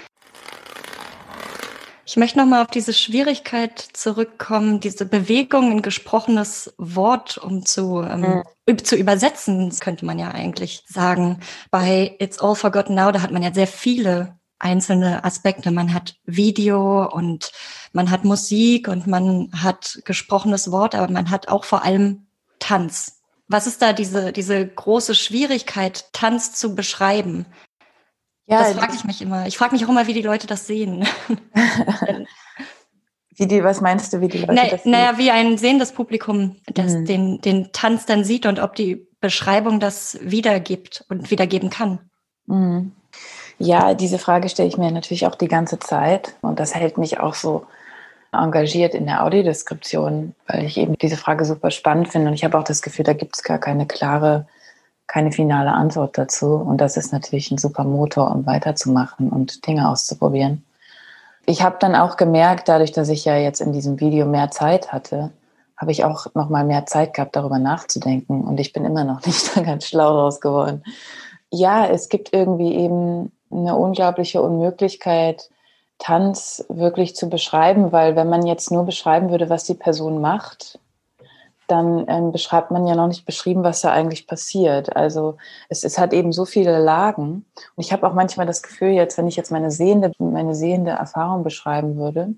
Ich 2.11 2.17
möchte 2.17 2.39
nochmal 2.39 2.65
auf 2.65 2.73
diese 2.73 2.93
Schwierigkeit 2.93 3.79
zurückkommen, 3.79 4.81
diese 4.81 5.07
Bewegung 5.07 5.71
in 5.71 5.81
gesprochenes 5.81 6.75
Wort, 6.77 7.39
um 7.39 7.65
zu, 7.65 8.03
ähm, 8.03 8.43
mhm. 8.67 8.79
zu 8.83 8.97
übersetzen, 8.97 9.73
könnte 9.79 10.05
man 10.05 10.19
ja 10.19 10.33
eigentlich 10.33 10.83
sagen. 10.89 11.39
Bei 11.71 12.17
It's 12.19 12.41
All 12.41 12.57
Forgotten 12.57 12.97
Now, 12.97 13.13
da 13.13 13.23
hat 13.23 13.31
man 13.31 13.45
ja 13.45 13.55
sehr 13.55 13.69
viele 13.69 14.41
einzelne 14.59 15.23
Aspekte. 15.23 15.71
Man 15.71 15.95
hat 15.95 16.17
Video 16.25 17.09
und 17.09 17.53
man 17.93 18.11
hat 18.11 18.25
Musik 18.25 18.89
und 18.89 19.07
man 19.07 19.49
hat 19.53 20.01
gesprochenes 20.05 20.73
Wort, 20.73 20.97
aber 20.97 21.13
man 21.13 21.31
hat 21.31 21.47
auch 21.47 21.63
vor 21.63 21.85
allem 21.85 22.27
Tanz. 22.59 23.21
Was 23.47 23.69
ist 23.69 23.83
da 23.83 23.93
diese, 23.93 24.33
diese 24.33 24.67
große 24.67 25.15
Schwierigkeit, 25.15 26.13
Tanz 26.13 26.55
zu 26.55 26.75
beschreiben? 26.75 27.47
Ja, 28.51 28.65
das 28.65 28.73
frage 28.73 28.95
ich 28.95 29.05
mich 29.05 29.23
immer. 29.23 29.47
Ich 29.47 29.57
frage 29.57 29.73
mich 29.73 29.85
auch 29.85 29.89
immer, 29.89 30.09
wie 30.09 30.13
die 30.13 30.23
Leute 30.23 30.49
das 30.49 30.67
sehen. 30.67 31.07
wie 33.37 33.47
die, 33.47 33.63
was 33.63 33.81
meinst 33.81 34.13
du, 34.13 34.21
wie 34.21 34.27
die 34.27 34.39
Leute 34.39 34.55
Na, 34.55 34.67
das 34.69 34.83
sehen? 34.83 34.91
Naja, 34.91 35.19
wie 35.19 35.31
ein 35.31 35.57
sehendes 35.57 35.93
Publikum 35.93 36.57
das 36.67 36.95
mhm. 36.95 37.05
den, 37.05 37.41
den 37.41 37.73
Tanz 37.73 38.07
dann 38.07 38.25
sieht 38.25 38.47
und 38.47 38.59
ob 38.59 38.75
die 38.75 39.07
Beschreibung 39.21 39.79
das 39.79 40.19
wiedergibt 40.21 41.05
und 41.09 41.31
wiedergeben 41.31 41.71
kann. 41.71 42.01
Mhm. 42.47 42.91
Ja, 43.59 43.95
diese 43.95 44.19
Frage 44.19 44.49
stelle 44.49 44.69
ich 44.69 44.79
mir 44.79 44.91
natürlich 44.91 45.27
auch 45.27 45.37
die 45.37 45.49
ganze 45.49 45.79
Zeit 45.79 46.35
und 46.41 46.59
das 46.59 46.75
hält 46.75 46.99
mich 46.99 47.21
auch 47.21 47.35
so 47.35 47.67
engagiert 48.33 48.95
in 48.95 49.07
der 49.07 49.23
Audiodeskription, 49.23 50.35
weil 50.49 50.65
ich 50.65 50.77
eben 50.77 50.95
diese 50.99 51.17
Frage 51.17 51.45
super 51.45 51.71
spannend 51.71 52.09
finde 52.09 52.29
und 52.29 52.35
ich 52.35 52.43
habe 52.43 52.59
auch 52.59 52.65
das 52.65 52.83
Gefühl, 52.83 53.05
da 53.05 53.13
gibt 53.13 53.37
es 53.37 53.45
gar 53.45 53.59
keine 53.59 53.87
klare 53.87 54.49
keine 55.11 55.33
finale 55.33 55.73
Antwort 55.73 56.17
dazu. 56.17 56.55
Und 56.55 56.81
das 56.81 56.97
ist 56.97 57.13
natürlich 57.13 57.51
ein 57.51 57.59
super 57.59 57.83
Motor, 57.83 58.31
um 58.31 58.47
weiterzumachen 58.47 59.29
und 59.29 59.67
Dinge 59.67 59.89
auszuprobieren. 59.89 60.65
Ich 61.47 61.63
habe 61.63 61.77
dann 61.81 61.97
auch 61.97 62.17
gemerkt, 62.17 62.69
dadurch, 62.69 62.93
dass 62.93 63.09
ich 63.09 63.25
ja 63.25 63.37
jetzt 63.37 63.61
in 63.61 63.73
diesem 63.73 63.99
Video 63.99 64.25
mehr 64.25 64.53
Zeit 64.53 64.93
hatte, 64.93 65.31
habe 65.77 65.91
ich 65.91 66.05
auch 66.05 66.27
noch 66.35 66.49
mal 66.49 66.65
mehr 66.65 66.87
Zeit 66.87 67.15
gehabt, 67.15 67.35
darüber 67.35 67.59
nachzudenken. 67.59 68.45
Und 68.45 68.61
ich 68.61 68.73
bin 68.73 68.85
immer 68.85 69.03
noch 69.03 69.21
nicht 69.27 69.57
da 69.57 69.63
ganz 69.63 69.87
schlau 69.87 70.17
raus 70.17 70.41
geworden. 70.41 70.85
Ja, 71.51 71.87
es 71.87 72.09
gibt 72.09 72.33
irgendwie 72.33 72.77
eben 72.77 73.33
eine 73.51 73.75
unglaubliche 73.75 74.41
Unmöglichkeit, 74.41 75.51
Tanz 75.99 76.65
wirklich 76.69 77.17
zu 77.17 77.29
beschreiben, 77.29 77.93
weil 77.93 78.15
wenn 78.15 78.29
man 78.29 78.47
jetzt 78.47 78.71
nur 78.71 78.87
beschreiben 78.87 79.31
würde, 79.31 79.51
was 79.51 79.65
die 79.65 79.75
Person 79.75 80.21
macht, 80.21 80.79
dann 81.71 82.05
ähm, 82.09 82.33
beschreibt 82.33 82.71
man 82.71 82.87
ja 82.87 82.95
noch 82.95 83.09
nicht 83.09 83.27
beschrieben, 83.27 83.63
was 83.63 83.81
da 83.81 83.91
eigentlich 83.93 84.27
passiert. 84.27 84.97
Also 84.97 85.37
es, 85.69 85.85
es 85.85 85.99
hat 85.99 86.13
eben 86.13 86.33
so 86.33 86.45
viele 86.45 86.79
Lagen. 86.79 87.45
Und 87.77 87.85
ich 87.85 87.93
habe 87.93 88.07
auch 88.07 88.15
manchmal 88.15 88.47
das 88.47 88.63
Gefühl, 88.63 88.91
jetzt, 88.91 89.19
wenn 89.19 89.29
ich 89.29 89.37
jetzt 89.37 89.53
meine 89.53 89.71
sehende, 89.71 90.13
meine 90.19 90.55
sehende 90.55 90.93
Erfahrung 90.93 91.45
beschreiben 91.45 91.97
würde, 91.97 92.35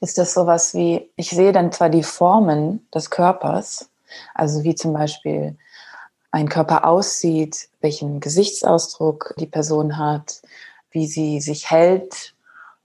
ist 0.00 0.18
das 0.18 0.34
sowas 0.34 0.74
wie, 0.74 1.10
ich 1.16 1.30
sehe 1.30 1.52
dann 1.52 1.72
zwar 1.72 1.88
die 1.88 2.02
Formen 2.02 2.86
des 2.94 3.10
Körpers, 3.10 3.90
also 4.34 4.62
wie 4.62 4.74
zum 4.74 4.92
Beispiel 4.92 5.56
ein 6.30 6.48
Körper 6.48 6.86
aussieht, 6.86 7.68
welchen 7.80 8.20
Gesichtsausdruck 8.20 9.34
die 9.38 9.46
Person 9.46 9.96
hat, 9.96 10.42
wie 10.90 11.06
sie 11.06 11.40
sich 11.40 11.70
hält. 11.70 12.34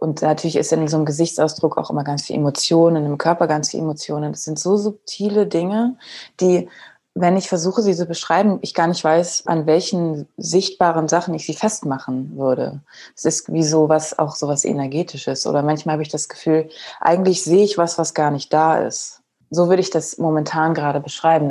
Und 0.02 0.24
natürlich 0.24 0.56
ist 0.56 0.74
in 0.74 0.88
so 0.88 0.98
einem 0.98 1.06
Gesichtsausdruck 1.06 1.78
auch 1.78 1.92
immer 1.92 2.04
ganz 2.04 2.24
viel 2.24 2.36
Emotionen, 2.36 3.06
im 3.06 3.20
Körper 3.20 3.46
ganz 3.46 3.70
viel 3.70 3.82
Emotionen. 3.82 4.32
Das 4.32 4.44
sind 4.44 4.58
so 4.58 4.76
subtile 4.76 5.46
Dinge, 5.46 5.96
die 6.40 6.68
wenn 7.14 7.38
ich 7.38 7.50
versuche, 7.50 7.82
sie 7.82 7.96
zu 7.96 8.06
beschreiben, 8.06 8.60
ich 8.62 8.74
gar 8.74 8.88
nicht 8.88 9.04
weiß, 9.04 9.46
an 9.46 9.66
welchen 9.66 10.28
sichtbaren 10.38 11.08
Sachen 11.10 11.34
ich 11.34 11.46
sie 11.46 11.54
festmachen 11.54 12.38
würde. 12.38 12.82
Es 13.16 13.26
ist 13.26 13.52
wie 13.52 13.64
so 13.64 13.90
was, 13.90 14.18
auch 14.18 14.36
so 14.36 14.48
was 14.48 14.64
Energetisches. 14.64 15.46
Oder 15.46 15.62
manchmal 15.62 15.94
habe 15.94 16.04
ich 16.04 16.10
das 16.10 16.30
Gefühl, 16.30 16.70
eigentlich 17.02 17.44
sehe 17.44 17.66
ich 17.66 17.78
was, 17.78 17.98
was 17.98 18.14
gar 18.14 18.32
nicht 18.32 18.54
da 18.54 18.80
ist. 18.80 19.22
So 19.50 19.68
würde 19.68 19.82
ich 19.82 19.90
das 19.90 20.18
momentan 20.20 20.74
gerade 20.74 21.02
beschreiben. 21.02 21.50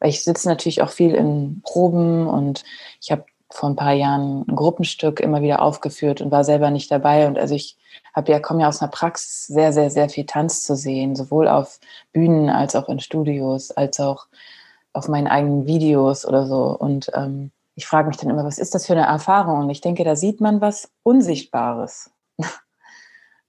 Ich 0.00 0.22
sitze 0.22 0.48
natürlich 0.48 0.80
auch 0.82 0.90
viel 0.90 1.16
in 1.16 1.60
Proben 1.64 2.28
und 2.28 2.62
ich 3.00 3.10
habe 3.10 3.24
vor 3.50 3.68
ein 3.68 3.76
paar 3.76 3.92
Jahren 3.92 4.44
ein 4.48 4.56
Gruppenstück 4.56 5.20
immer 5.20 5.42
wieder 5.42 5.62
aufgeführt 5.62 6.20
und 6.20 6.30
war 6.30 6.44
selber 6.44 6.70
nicht 6.70 6.90
dabei. 6.90 7.26
Und 7.26 7.38
also 7.38 7.54
ich 7.54 7.76
habe 8.14 8.32
ja, 8.32 8.40
komme 8.40 8.62
ja 8.62 8.68
aus 8.68 8.82
einer 8.82 8.90
Praxis, 8.90 9.46
sehr, 9.46 9.72
sehr, 9.72 9.90
sehr 9.90 10.08
viel 10.08 10.26
Tanz 10.26 10.64
zu 10.64 10.74
sehen, 10.74 11.14
sowohl 11.14 11.48
auf 11.48 11.78
Bühnen 12.12 12.50
als 12.50 12.74
auch 12.74 12.88
in 12.88 13.00
Studios, 13.00 13.70
als 13.70 14.00
auch 14.00 14.26
auf 14.92 15.08
meinen 15.08 15.28
eigenen 15.28 15.66
Videos 15.66 16.26
oder 16.26 16.46
so. 16.46 16.76
Und 16.76 17.10
ähm, 17.14 17.50
ich 17.74 17.86
frage 17.86 18.08
mich 18.08 18.16
dann 18.16 18.30
immer, 18.30 18.44
was 18.44 18.58
ist 18.58 18.74
das 18.74 18.86
für 18.86 18.94
eine 18.94 19.06
Erfahrung? 19.06 19.60
Und 19.60 19.70
ich 19.70 19.82
denke, 19.82 20.02
da 20.02 20.16
sieht 20.16 20.40
man 20.40 20.60
was 20.60 20.90
Unsichtbares. 21.02 22.10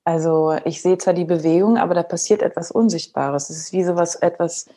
Also 0.04 0.56
ich 0.64 0.82
sehe 0.82 0.98
zwar 0.98 1.14
die 1.14 1.26
Bewegung, 1.26 1.78
aber 1.78 1.94
da 1.94 2.02
passiert 2.02 2.42
etwas 2.42 2.72
Unsichtbares. 2.72 3.50
Es 3.50 3.58
ist 3.58 3.74
wie 3.74 3.84
sowas, 3.84 4.16
etwas 4.16 4.68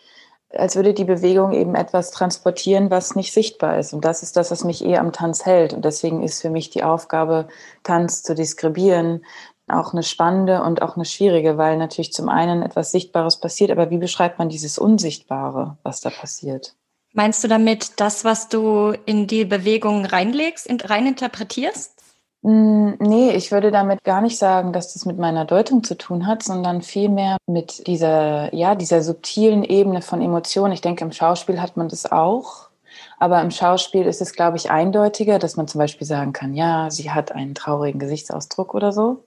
als 0.52 0.76
würde 0.76 0.95
die 0.95 1.04
Bewegung 1.04 1.52
eben 1.52 1.75
etwas 1.75 2.11
transportieren, 2.11 2.90
was 2.90 3.14
nicht 3.14 3.33
sichtbar 3.33 3.78
ist. 3.78 3.92
Und 3.92 4.04
das 4.04 4.23
ist 4.23 4.37
das, 4.37 4.50
was 4.50 4.64
mich 4.64 4.85
eher 4.85 5.00
am 5.00 5.12
Tanz 5.12 5.47
hält. 5.47 5.73
Und 5.73 5.85
deswegen 5.85 6.23
ist 6.23 6.42
für 6.42 6.50
mich 6.50 6.71
die 6.71 6.83
Aufgabe, 6.83 7.49
Tanz 7.83 8.23
zu 8.23 8.35
deskribieren, 8.35 9.25
auch 9.69 9.92
eine 9.92 10.02
spannende 10.02 10.62
und 10.62 10.83
auch 10.83 10.97
eine 10.97 11.04
schwierige, 11.04 11.57
weil 11.57 11.76
natürlich 11.76 12.12
zum 12.12 12.28
einen 12.28 12.62
etwas 12.62 12.90
Sichtbares 12.90 13.38
passiert, 13.38 13.71
aber 13.71 13.90
wie 13.90 13.99
beschreibt 13.99 14.38
man 14.38 14.49
dieses 14.49 14.78
Unsichtbare, 14.78 15.78
was 15.85 16.00
da 16.00 16.11
passiert? 16.11 16.75
Meinst 17.12 17.42
du 17.42 17.49
damit 17.49 18.00
das, 18.00 18.25
was 18.25 18.49
du 18.49 18.95
in 19.07 19.26
die 19.26 19.45
Bewegung 19.45 20.04
reinlegst, 20.04 20.69
rein 20.88 21.07
interpretierst? 21.07 22.00
Hm, 22.42 22.97
nee, 23.00 23.32
ich 23.32 23.52
würde 23.52 23.70
damit 23.70 24.02
gar 24.02 24.23
nicht 24.23 24.38
sagen, 24.38 24.73
dass 24.73 24.94
das 24.94 25.04
mit 25.04 25.18
meiner 25.18 25.44
Deutung 25.44 25.85
zu 25.85 25.97
tun 25.97 26.26
hat, 26.26 26.42
sondern 26.42 26.80
vielmehr 26.80 27.37
mit 27.47 27.87
dieser, 27.87 28.54
ja, 28.54 28.75
dieser 28.75 29.02
subtilen 29.02 29.62
Ebene 29.62 30.00
von 30.00 30.23
Emotionen. 30.23 30.73
Ich 30.73 30.80
denke, 30.80 31.04
im 31.04 31.12
Schauspiel 31.12 31.61
hat 31.61 31.76
man 31.76 31.88
das 31.88 32.11
auch. 32.11 32.70
Aber 33.18 33.42
im 33.42 33.50
Schauspiel 33.50 34.06
ist 34.06 34.23
es, 34.23 34.32
glaube 34.32 34.56
ich, 34.56 34.70
eindeutiger, 34.70 35.38
dass 35.38 35.56
man 35.56 35.68
zum 35.68 35.78
Beispiel 35.80 36.06
sagen 36.06 36.32
kann, 36.32 36.54
ja, 36.54 36.90
sie 36.90 37.11
hat 37.11 37.32
einen 37.32 37.54
traurigen 37.54 38.00
Gesichtsausdruck 38.00 38.75
oder 38.75 38.92
so. 38.92 39.25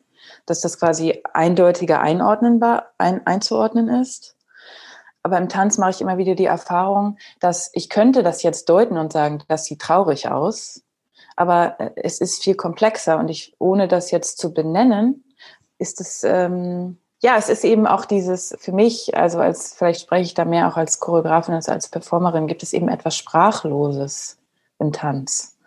Dass 0.47 0.61
das 0.61 0.79
quasi 0.79 1.21
eindeutiger 1.33 2.01
einordnenbar, 2.01 2.93
ein, 2.97 3.25
einzuordnen 3.27 3.89
ist. 3.89 4.35
Aber 5.21 5.37
im 5.37 5.49
Tanz 5.49 5.77
mache 5.77 5.91
ich 5.91 6.01
immer 6.01 6.17
wieder 6.17 6.35
die 6.35 6.45
Erfahrung, 6.45 7.17
dass 7.39 7.69
ich 7.73 7.89
könnte 7.89 8.23
das 8.23 8.43
jetzt 8.43 8.69
deuten 8.69 8.97
und 8.97 9.13
sagen, 9.13 9.43
das 9.47 9.65
sieht 9.65 9.81
traurig 9.81 10.29
aus 10.29 10.82
aber 11.35 11.79
äh, 11.79 11.91
es 11.95 12.19
ist 12.19 12.43
viel 12.43 12.55
komplexer 12.55 13.17
und 13.17 13.29
ich, 13.29 13.55
ohne 13.59 13.87
das 13.87 14.11
jetzt 14.11 14.37
zu 14.37 14.53
benennen, 14.53 15.23
ist 15.77 16.01
es, 16.01 16.23
ähm, 16.23 16.97
ja, 17.21 17.35
es 17.37 17.49
ist 17.49 17.63
eben 17.63 17.87
auch 17.87 18.05
dieses, 18.05 18.55
für 18.59 18.71
mich, 18.71 19.15
also 19.15 19.39
als, 19.39 19.73
vielleicht 19.73 20.01
spreche 20.01 20.23
ich 20.23 20.33
da 20.33 20.45
mehr 20.45 20.67
auch 20.67 20.77
als 20.77 20.99
Choreografin 20.99 21.55
als 21.55 21.69
als 21.69 21.89
Performerin, 21.89 22.47
gibt 22.47 22.63
es 22.63 22.73
eben 22.73 22.89
etwas 22.89 23.15
Sprachloses 23.15 24.37
im 24.79 24.91
Tanz. 24.91 25.57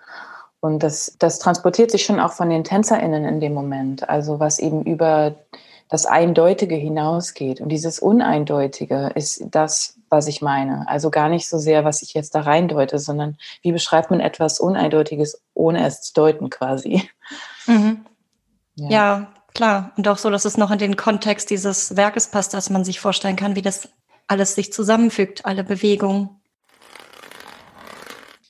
Und 0.61 0.82
das, 0.82 1.16
das 1.18 1.38
transportiert 1.38 1.90
sich 1.90 2.04
schon 2.04 2.20
auch 2.20 2.32
von 2.32 2.50
den 2.50 2.64
TänzerInnen 2.64 3.25
in 3.25 3.40
dem 3.40 3.54
Moment. 3.54 4.08
Also 4.08 4.40
was 4.40 4.58
eben 4.58 4.82
über 4.82 5.37
das 5.88 6.06
Eindeutige 6.06 6.75
hinausgeht. 6.75 7.61
Und 7.61 7.68
dieses 7.68 7.99
Uneindeutige 7.99 9.12
ist 9.14 9.44
das, 9.50 9.96
was 10.09 10.27
ich 10.27 10.43
meine. 10.43 10.87
Also 10.89 11.11
gar 11.11 11.29
nicht 11.29 11.49
so 11.49 11.59
sehr, 11.59 11.85
was 11.85 12.03
ich 12.03 12.15
jetzt 12.15 12.35
da 12.35 12.41
reindeute, 12.41 12.99
sondern 12.99 13.37
wie 13.63 13.73
beschreibt 13.73 14.11
man 14.11 14.21
etwas 14.21 14.61
Uneindeutiges, 14.61 15.43
ohne 15.55 15.87
es 15.87 16.03
zu 16.03 16.15
deuten 16.15 16.51
quasi. 16.51 17.09
Mhm. 17.67 18.07
Ja. 18.77 18.89
ja. 18.91 19.33
klar. 19.55 19.93
Und 19.97 20.07
auch 20.09 20.19
so, 20.19 20.31
dass 20.31 20.45
es 20.45 20.57
noch 20.57 20.71
in 20.71 20.79
den 20.79 20.97
Kontext 20.97 21.51
dieses 21.51 21.97
Werkes 21.97 22.29
passt, 22.29 22.55
dass 22.55 22.71
man 22.71 22.85
sich 22.85 23.01
vorstellen 23.01 23.37
kann, 23.37 23.57
wie 23.57 23.63
das 23.63 23.89
alles 24.29 24.55
sich 24.55 24.73
zusammenfügt, 24.73 25.45
alle 25.45 25.65
Bewegungen. 25.65 26.31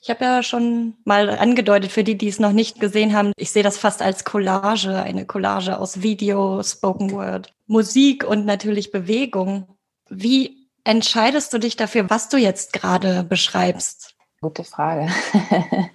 Ich 0.06 0.10
habe 0.10 0.24
ja 0.24 0.42
schon 0.44 0.94
mal 1.04 1.28
angedeutet, 1.30 1.90
für 1.90 2.04
die, 2.04 2.16
die 2.16 2.28
es 2.28 2.38
noch 2.38 2.52
nicht 2.52 2.78
gesehen 2.78 3.12
haben, 3.12 3.32
ich 3.36 3.50
sehe 3.50 3.64
das 3.64 3.76
fast 3.76 4.02
als 4.02 4.24
Collage, 4.24 4.94
eine 4.94 5.26
Collage 5.26 5.78
aus 5.78 6.00
Video, 6.00 6.62
Spoken 6.62 7.10
Word, 7.10 7.52
Musik 7.66 8.22
und 8.22 8.46
natürlich 8.46 8.92
Bewegung. 8.92 9.66
Wie 10.08 10.65
entscheidest 10.86 11.52
du 11.52 11.58
dich 11.58 11.76
dafür, 11.76 12.08
was 12.08 12.28
du 12.28 12.36
jetzt 12.36 12.72
gerade 12.72 13.24
beschreibst? 13.24 14.14
Gute 14.40 14.64
Frage. 14.64 15.08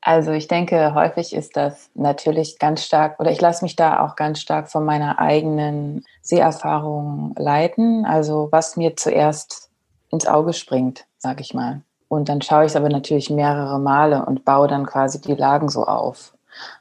Also 0.00 0.30
ich 0.30 0.48
denke, 0.48 0.94
häufig 0.94 1.34
ist 1.34 1.54
das 1.54 1.90
natürlich 1.94 2.58
ganz 2.58 2.82
stark, 2.82 3.20
oder 3.20 3.30
ich 3.30 3.42
lasse 3.42 3.62
mich 3.62 3.76
da 3.76 4.06
auch 4.06 4.16
ganz 4.16 4.40
stark 4.40 4.70
von 4.70 4.82
meiner 4.86 5.18
eigenen 5.18 6.02
Seherfahrung 6.22 7.34
leiten. 7.36 8.06
Also 8.06 8.48
was 8.50 8.78
mir 8.78 8.96
zuerst 8.96 9.68
ins 10.08 10.26
Auge 10.26 10.54
springt, 10.54 11.04
sage 11.18 11.42
ich 11.42 11.52
mal. 11.52 11.82
Und 12.08 12.30
dann 12.30 12.40
schaue 12.40 12.64
ich 12.64 12.70
es 12.70 12.76
aber 12.76 12.88
natürlich 12.88 13.28
mehrere 13.28 13.78
Male 13.78 14.24
und 14.24 14.46
baue 14.46 14.66
dann 14.66 14.86
quasi 14.86 15.20
die 15.20 15.34
Lagen 15.34 15.68
so 15.68 15.84
auf. 15.84 16.32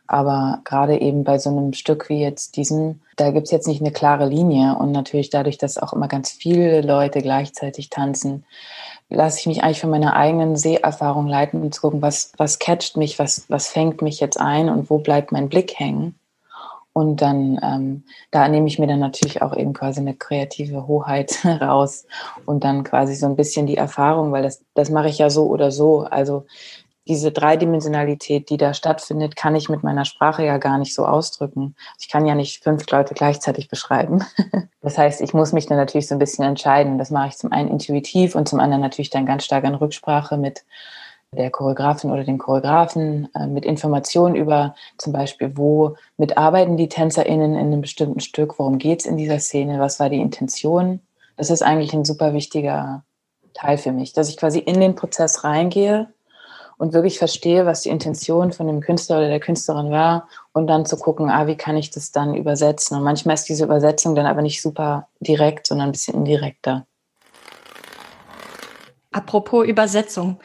Aber 0.07 0.61
gerade 0.63 0.99
eben 0.99 1.23
bei 1.23 1.37
so 1.37 1.49
einem 1.49 1.73
Stück 1.73 2.09
wie 2.09 2.21
jetzt 2.21 2.55
diesem, 2.55 3.01
da 3.17 3.31
gibt 3.31 3.45
es 3.45 3.51
jetzt 3.51 3.67
nicht 3.67 3.81
eine 3.81 3.91
klare 3.91 4.27
Linie. 4.27 4.75
Und 4.77 4.91
natürlich 4.91 5.29
dadurch, 5.29 5.57
dass 5.57 5.77
auch 5.77 5.93
immer 5.93 6.07
ganz 6.07 6.31
viele 6.31 6.81
Leute 6.81 7.21
gleichzeitig 7.21 7.89
tanzen, 7.89 8.45
lasse 9.09 9.39
ich 9.39 9.47
mich 9.47 9.63
eigentlich 9.63 9.81
von 9.81 9.89
meiner 9.89 10.15
eigenen 10.15 10.55
Seherfahrung 10.55 11.27
leiten 11.27 11.61
und 11.61 11.73
zu 11.73 11.81
gucken, 11.81 12.01
was, 12.01 12.33
was 12.37 12.59
catcht 12.59 12.97
mich, 12.97 13.19
was, 13.19 13.45
was 13.49 13.67
fängt 13.67 14.01
mich 14.01 14.19
jetzt 14.19 14.39
ein 14.39 14.69
und 14.69 14.89
wo 14.89 14.97
bleibt 14.97 15.31
mein 15.31 15.49
Blick 15.49 15.79
hängen. 15.79 16.15
Und 16.97 17.21
dann, 17.21 17.59
ähm, 17.61 18.03
da 18.31 18.47
nehme 18.47 18.65
ich 18.65 18.79
mir 18.79 18.87
dann 18.87 18.99
natürlich 18.99 19.43
auch 19.43 19.55
eben 19.55 19.71
quasi 19.73 19.99
eine 19.99 20.15
kreative 20.15 20.87
Hoheit 20.87 21.45
raus 21.45 22.07
und 22.47 22.63
dann 22.63 22.83
quasi 22.83 23.13
so 23.13 23.27
ein 23.27 23.35
bisschen 23.35 23.67
die 23.67 23.77
Erfahrung, 23.77 24.31
weil 24.31 24.41
das, 24.41 24.63
das 24.73 24.89
mache 24.89 25.09
ich 25.09 25.19
ja 25.19 25.29
so 25.29 25.45
oder 25.45 25.69
so. 25.69 25.99
Also 26.01 26.45
diese 27.07 27.31
Dreidimensionalität, 27.31 28.49
die 28.49 28.57
da 28.57 28.73
stattfindet, 28.73 29.35
kann 29.35 29.55
ich 29.55 29.69
mit 29.69 29.83
meiner 29.83 30.05
Sprache 30.05 30.45
ja 30.45 30.57
gar 30.57 30.77
nicht 30.77 30.93
so 30.93 31.05
ausdrücken. 31.05 31.75
Ich 31.99 32.09
kann 32.09 32.25
ja 32.25 32.35
nicht 32.35 32.63
fünf 32.63 32.89
Leute 32.91 33.13
gleichzeitig 33.13 33.67
beschreiben. 33.69 34.23
Das 34.79 34.97
heißt, 34.97 35.19
ich 35.19 35.33
muss 35.33 35.51
mich 35.51 35.65
dann 35.65 35.77
natürlich 35.77 36.07
so 36.07 36.15
ein 36.15 36.19
bisschen 36.19 36.45
entscheiden. 36.45 36.97
Das 36.97 37.11
mache 37.11 37.27
ich 37.27 37.35
zum 37.35 37.51
einen 37.51 37.67
intuitiv 37.67 38.35
und 38.35 38.47
zum 38.47 38.61
anderen 38.61 38.81
natürlich 38.81 39.09
dann 39.09 39.25
ganz 39.25 39.43
stark 39.43 39.65
in 39.65 39.75
Rücksprache 39.75 40.37
mit 40.37 40.63
der 41.33 41.51
Choreografin 41.51 42.11
oder 42.11 42.23
dem 42.23 42.37
Choreografen 42.37 43.27
äh, 43.35 43.47
mit 43.47 43.65
Informationen 43.65 44.35
über 44.35 44.75
zum 44.97 45.11
Beispiel, 45.11 45.57
wo 45.57 45.97
mitarbeiten 46.15 46.77
die 46.77 46.87
TänzerInnen 46.87 47.55
in 47.55 47.67
einem 47.67 47.81
bestimmten 47.81 48.21
Stück, 48.21 48.59
worum 48.59 48.77
geht 48.77 49.01
es 49.01 49.05
in 49.05 49.17
dieser 49.17 49.39
Szene, 49.39 49.79
was 49.79 49.99
war 49.99 50.09
die 50.09 50.21
Intention. 50.21 51.01
Das 51.35 51.49
ist 51.49 51.63
eigentlich 51.63 51.93
ein 51.93 52.05
super 52.05 52.33
wichtiger 52.33 53.03
Teil 53.53 53.77
für 53.77 53.91
mich, 53.91 54.13
dass 54.13 54.29
ich 54.29 54.37
quasi 54.37 54.59
in 54.59 54.79
den 54.79 54.95
Prozess 54.95 55.43
reingehe 55.43 56.07
und 56.77 56.93
wirklich 56.93 57.17
verstehe, 57.17 57.65
was 57.65 57.81
die 57.81 57.89
Intention 57.89 58.51
von 58.51 58.67
dem 58.67 58.81
Künstler 58.81 59.17
oder 59.17 59.29
der 59.29 59.39
Künstlerin 59.39 59.91
war 59.91 60.27
und 60.53 60.67
dann 60.67 60.85
zu 60.85 60.97
gucken, 60.97 61.29
ah, 61.29 61.47
wie 61.47 61.57
kann 61.57 61.75
ich 61.75 61.89
das 61.89 62.11
dann 62.11 62.35
übersetzen. 62.35 62.97
Und 62.97 63.03
manchmal 63.03 63.35
ist 63.35 63.45
diese 63.45 63.65
Übersetzung 63.65 64.15
dann 64.15 64.27
aber 64.27 64.41
nicht 64.41 64.61
super 64.61 65.07
direkt, 65.19 65.67
sondern 65.67 65.89
ein 65.89 65.91
bisschen 65.91 66.15
indirekter. 66.15 66.85
Apropos 69.11 69.65
Übersetzung. 69.65 70.39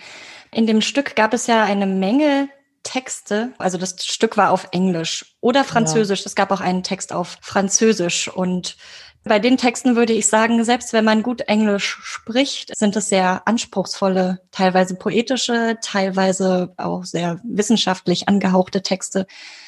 In 0.51 0.67
dem 0.67 0.81
Stück 0.81 1.17
gab 1.17 1.35
es 1.35 1.47
ja 1.47 1.65
eine 1.65 1.87
Menge 1.87 2.49
Texte, 2.83 3.53
also 3.59 3.79
das 3.79 4.05
Stück 4.05 4.37
war 4.37 4.51
auf 4.51 4.69
Englisch 4.73 5.37
oder 5.41 5.63
Französisch. 5.63 6.21
Ja. 6.21 6.27
Es 6.27 6.35
gab 6.35 6.51
auch 6.51 6.61
einen 6.61 6.83
Text 6.83 7.13
auf 7.13 7.39
Französisch 7.41 8.29
und 8.29 8.77
bei 9.25 9.39
den 9.39 9.57
Texten 9.57 9.95
würde 9.95 10.13
ich 10.13 10.27
sagen, 10.27 10.65
selbst 10.65 10.93
wenn 10.93 11.05
man 11.05 11.23
gut 11.23 11.43
Englisch 11.43 11.99
spricht, 12.03 12.77
sind 12.77 12.97
es 12.97 13.09
sehr 13.09 13.47
anspruchsvolle, 13.47 14.41
teilweise 14.51 14.97
poetische, 14.97 15.79
teilweise 15.81 16.75
auch 16.77 17.05
sehr 17.05 17.41
wissenschaftlich 17.45 18.29
angehauchte 18.29 18.83
Texte. 18.83 19.27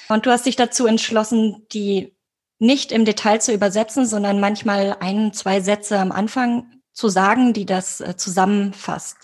Und 0.09 0.27
du 0.27 0.31
hast 0.31 0.47
dich 0.47 0.57
dazu 0.57 0.87
entschlossen, 0.87 1.67
die 1.73 2.15
nicht 2.59 2.93
im 2.93 3.05
Detail 3.05 3.41
zu 3.41 3.53
übersetzen, 3.53 4.07
sondern 4.07 4.41
manchmal 4.41 4.97
ein, 5.01 5.33
zwei 5.33 5.61
Sätze 5.61 5.99
am 5.99 6.13
Anfang 6.13 6.67
zu 6.93 7.09
sagen, 7.09 7.53
die 7.53 7.67
das 7.67 8.01
äh, 8.01 8.17
zusammenfasst. 8.17 9.17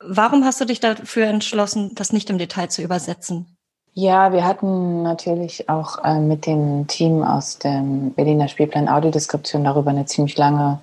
Warum 0.00 0.44
hast 0.44 0.60
du 0.60 0.64
dich 0.64 0.80
dafür 0.80 1.26
entschlossen, 1.26 1.94
das 1.94 2.12
nicht 2.12 2.30
im 2.30 2.38
Detail 2.38 2.68
zu 2.68 2.82
übersetzen? 2.82 3.57
Ja, 3.94 4.32
wir 4.32 4.44
hatten 4.44 5.02
natürlich 5.02 5.68
auch 5.68 6.04
äh, 6.04 6.20
mit 6.20 6.46
dem 6.46 6.86
Team 6.86 7.22
aus 7.22 7.58
dem 7.58 8.12
Berliner 8.12 8.48
Spielplan 8.48 8.88
Audiodeskription 8.88 9.64
darüber 9.64 9.90
eine 9.90 10.06
ziemlich 10.06 10.36
lange 10.36 10.80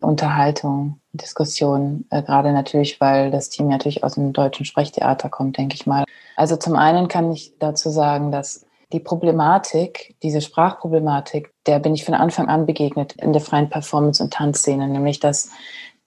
Unterhaltung, 0.00 1.00
Diskussion, 1.12 2.06
äh, 2.10 2.22
gerade 2.22 2.52
natürlich, 2.52 3.00
weil 3.00 3.30
das 3.30 3.48
Team 3.48 3.68
natürlich 3.68 4.04
aus 4.04 4.14
dem 4.14 4.32
deutschen 4.32 4.66
Sprechtheater 4.66 5.28
kommt, 5.28 5.58
denke 5.58 5.74
ich 5.74 5.86
mal. 5.86 6.04
Also 6.36 6.56
zum 6.56 6.76
einen 6.76 7.08
kann 7.08 7.32
ich 7.32 7.54
dazu 7.58 7.90
sagen, 7.90 8.30
dass 8.30 8.66
die 8.92 9.00
Problematik, 9.00 10.14
diese 10.22 10.40
Sprachproblematik, 10.40 11.52
der 11.66 11.80
bin 11.80 11.94
ich 11.94 12.04
von 12.04 12.14
Anfang 12.14 12.48
an 12.48 12.66
begegnet 12.66 13.14
in 13.14 13.32
der 13.32 13.42
freien 13.42 13.70
Performance- 13.70 14.22
und 14.22 14.32
Tanzszene, 14.32 14.86
nämlich 14.86 15.18
dass 15.18 15.50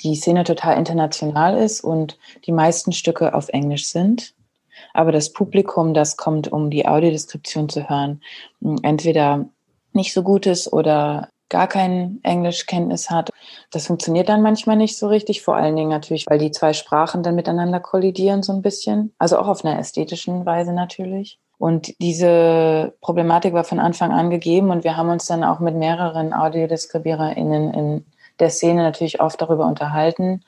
die 0.02 0.16
Szene 0.16 0.44
total 0.44 0.78
international 0.78 1.58
ist 1.58 1.82
und 1.82 2.18
die 2.46 2.52
meisten 2.52 2.92
Stücke 2.92 3.34
auf 3.34 3.50
Englisch 3.50 3.88
sind. 3.88 4.34
Aber 4.98 5.12
das 5.12 5.32
Publikum, 5.32 5.94
das 5.94 6.18
kommt, 6.18 6.52
um 6.52 6.72
die 6.72 6.88
Audiodeskription 6.88 7.70
zu 7.70 7.88
hören, 7.88 8.20
entweder 8.82 9.46
nicht 9.94 10.12
so 10.12 10.24
gut 10.24 10.48
ist 10.48 10.74
oder 10.74 11.30
gar 11.50 11.68
kein 11.68 12.20
Englischkenntnis 12.24 13.12
hat. 13.12 13.30
Das 13.70 13.86
funktioniert 13.86 14.28
dann 14.28 14.42
manchmal 14.42 14.76
nicht 14.76 14.98
so 14.98 15.08
richtig, 15.08 15.44
vor 15.44 15.56
allen 15.56 15.76
Dingen 15.76 15.92
natürlich, 15.92 16.26
weil 16.28 16.40
die 16.40 16.50
zwei 16.50 16.74
Sprachen 16.74 17.22
dann 17.22 17.36
miteinander 17.36 17.80
kollidieren 17.80 18.42
so 18.42 18.54
ein 18.54 18.64
bisschen. 18.64 19.14
Also 19.20 19.38
auch 19.38 19.48
auf 19.48 19.64
einer 19.64 19.78
ästhetischen 19.78 20.48
Weise 20.48 20.74
natürlich. 20.74 21.38
Und 21.60 21.94
diese 22.02 22.96
Problematik 23.00 23.54
war 23.54 23.66
von 23.66 23.80
Anfang 23.80 24.12
an 24.12 24.32
gegeben 24.32 24.72
und 24.72 24.84
wir 24.84 24.98
haben 24.98 25.10
uns 25.10 25.28
dann 25.28 25.44
auch 25.44 25.60
mit 25.60 25.76
mehreren 25.76 26.34
AudiodeskribiererInnen 26.34 27.72
in 27.72 28.06
der 28.40 28.50
Szene 28.50 28.82
natürlich 28.82 29.22
oft 29.22 29.40
darüber 29.40 29.68
unterhalten, 29.68 30.44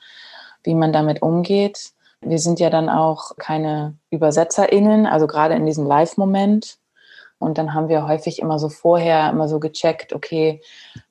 wie 0.64 0.74
man 0.74 0.92
damit 0.92 1.22
umgeht. 1.22 1.92
Wir 2.22 2.38
sind 2.38 2.60
ja 2.60 2.68
dann 2.68 2.88
auch 2.88 3.36
keine 3.38 3.96
ÜbersetzerInnen, 4.12 5.06
also 5.06 5.26
gerade 5.26 5.54
in 5.54 5.64
diesem 5.64 5.86
Live-Moment 5.86 6.79
und 7.40 7.56
dann 7.56 7.72
haben 7.72 7.88
wir 7.88 8.06
häufig 8.06 8.38
immer 8.38 8.58
so 8.58 8.68
vorher 8.68 9.30
immer 9.30 9.48
so 9.48 9.58
gecheckt, 9.58 10.12
okay, 10.12 10.60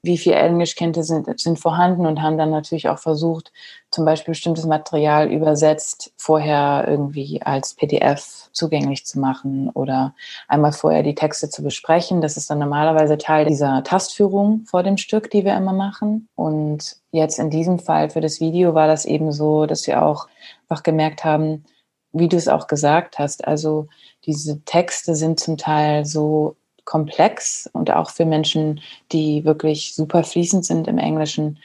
wie 0.04 0.18
viel 0.18 0.34
Englischkenntnisse 0.34 1.24
sind, 1.24 1.40
sind 1.40 1.60
vorhanden 1.60 2.06
und 2.06 2.22
haben 2.22 2.38
dann 2.38 2.52
natürlich 2.52 2.88
auch 2.88 3.00
versucht, 3.00 3.52
zum 3.90 4.06
Beispiel 4.06 4.34
bestimmtes 4.34 4.68
Material 4.68 5.32
übersetzt 5.32 6.14
vorher 6.18 6.86
irgendwie 6.88 7.42
als 7.42 7.74
PDF 7.74 8.50
zugänglich 8.52 9.08
zu 9.08 9.20
machen 9.20 9.70
oder 9.70 10.14
einmal 10.48 10.72
vorher 10.72 11.02
die 11.02 11.16
Texte 11.16 11.50
zu 11.50 11.64
besprechen. 11.64 12.22
Das 12.22 12.38
ist 12.38 12.52
dann 12.52 12.60
normalerweise 12.60 13.18
Teil 13.18 13.48
dieser 13.48 13.84
Tastführung 13.84 14.66
vor 14.66 14.84
dem 14.84 14.98
Stück, 14.98 15.32
die 15.32 15.44
wir 15.44 15.58
immer 15.58 15.74
machen. 15.74 16.28
Und 16.36 16.98
jetzt 17.12 17.40
in 17.40 17.50
diesem 17.50 17.80
Fall 17.80 18.12
für 18.12 18.22
das 18.22 18.40
Video 18.40 18.76
war 18.76 18.86
das 18.86 19.06
eben 19.06 19.32
so, 19.32 19.66
dass 19.66 19.88
wir 19.88 20.04
auch 20.04 20.28
einfach 20.70 20.84
gemerkt 20.84 21.26
haben, 21.26 21.66
wie 22.12 22.28
du 22.28 22.38
es 22.38 22.48
auch 22.48 22.68
gesagt 22.68 23.20
hast, 23.20 23.48
also 23.48 23.88
diese 24.26 24.64
Texte 24.66 25.16
sind 25.16 25.40
zum 25.40 25.58
Teil 25.58 26.06
so 26.06 26.56
komplex 26.86 27.70
und 27.72 27.92
auch 27.92 28.10
für 28.10 28.26
Menschen, 28.26 28.82
die 29.12 29.46
wirklich 29.46 29.94
super 29.94 30.24
fließend 30.24 30.66
sind 30.66 30.88
im 30.88 30.98
Englischen, 30.98 31.60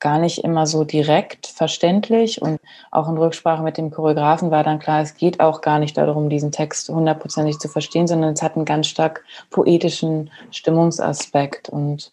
gar 0.00 0.18
nicht 0.18 0.44
immer 0.44 0.66
so 0.66 0.84
direkt 0.84 1.46
verständlich. 1.46 2.40
Und 2.40 2.60
auch 2.90 3.08
in 3.08 3.18
Rücksprache 3.18 3.62
mit 3.62 3.78
dem 3.78 3.90
Choreografen 3.90 4.50
war 4.50 4.64
dann 4.64 4.78
klar, 4.78 5.00
es 5.00 5.16
geht 5.16 5.40
auch 5.40 5.60
gar 5.60 5.78
nicht 5.78 5.96
darum, 5.96 6.28
diesen 6.28 6.52
Text 6.52 6.88
hundertprozentig 6.88 7.58
zu 7.58 7.68
verstehen, 7.68 8.06
sondern 8.06 8.34
es 8.34 8.42
hat 8.42 8.56
einen 8.56 8.64
ganz 8.64 8.86
stark 8.86 9.24
poetischen 9.50 10.30
Stimmungsaspekt. 10.50 11.68
Und 11.68 12.12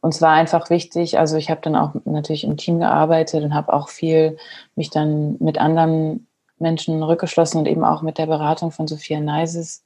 uns 0.00 0.22
war 0.22 0.32
einfach 0.32 0.70
wichtig, 0.70 1.18
also 1.18 1.36
ich 1.36 1.50
habe 1.50 1.60
dann 1.62 1.76
auch 1.76 1.92
natürlich 2.04 2.44
im 2.44 2.56
Team 2.56 2.80
gearbeitet 2.80 3.44
und 3.44 3.54
habe 3.54 3.72
auch 3.72 3.88
viel 3.88 4.38
mich 4.74 4.90
dann 4.90 5.36
mit 5.38 5.58
anderen 5.58 6.26
Menschen 6.58 7.02
rückgeschlossen 7.02 7.58
und 7.58 7.66
eben 7.66 7.84
auch 7.84 8.02
mit 8.02 8.18
der 8.18 8.26
Beratung 8.26 8.70
von 8.70 8.86
Sophia 8.86 9.20
Neises 9.20 9.82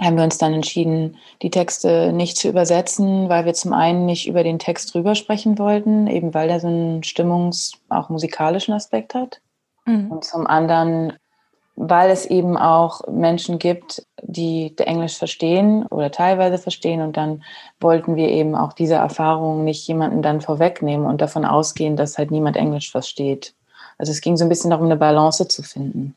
haben 0.00 0.16
wir 0.16 0.24
uns 0.24 0.38
dann 0.38 0.54
entschieden, 0.54 1.16
die 1.42 1.50
Texte 1.50 2.12
nicht 2.12 2.36
zu 2.36 2.48
übersetzen, 2.48 3.28
weil 3.28 3.44
wir 3.44 3.54
zum 3.54 3.72
einen 3.72 4.06
nicht 4.06 4.26
über 4.26 4.42
den 4.42 4.58
Text 4.58 4.92
drüber 4.92 5.14
sprechen 5.14 5.58
wollten, 5.58 6.06
eben 6.08 6.34
weil 6.34 6.48
der 6.48 6.60
so 6.60 6.66
einen 6.66 7.02
stimmungs-, 7.02 7.74
auch 7.88 8.08
musikalischen 8.08 8.74
Aspekt 8.74 9.14
hat. 9.14 9.40
Mhm. 9.86 10.10
Und 10.10 10.24
zum 10.24 10.46
anderen, 10.48 11.12
weil 11.76 12.10
es 12.10 12.26
eben 12.26 12.56
auch 12.56 13.02
Menschen 13.08 13.60
gibt, 13.60 14.04
die 14.20 14.76
Englisch 14.78 15.16
verstehen 15.16 15.86
oder 15.86 16.10
teilweise 16.10 16.58
verstehen. 16.58 17.00
Und 17.00 17.16
dann 17.16 17.44
wollten 17.80 18.16
wir 18.16 18.28
eben 18.30 18.56
auch 18.56 18.72
diese 18.72 18.94
Erfahrung 18.94 19.62
nicht 19.62 19.86
jemanden 19.86 20.22
dann 20.22 20.40
vorwegnehmen 20.40 21.06
und 21.06 21.20
davon 21.20 21.44
ausgehen, 21.44 21.96
dass 21.96 22.18
halt 22.18 22.32
niemand 22.32 22.56
Englisch 22.56 22.90
versteht. 22.90 23.54
Also 24.04 24.12
es 24.12 24.20
ging 24.20 24.36
so 24.36 24.44
ein 24.44 24.50
bisschen 24.50 24.68
darum, 24.68 24.84
eine 24.84 24.98
Balance 24.98 25.48
zu 25.48 25.62
finden. 25.62 26.14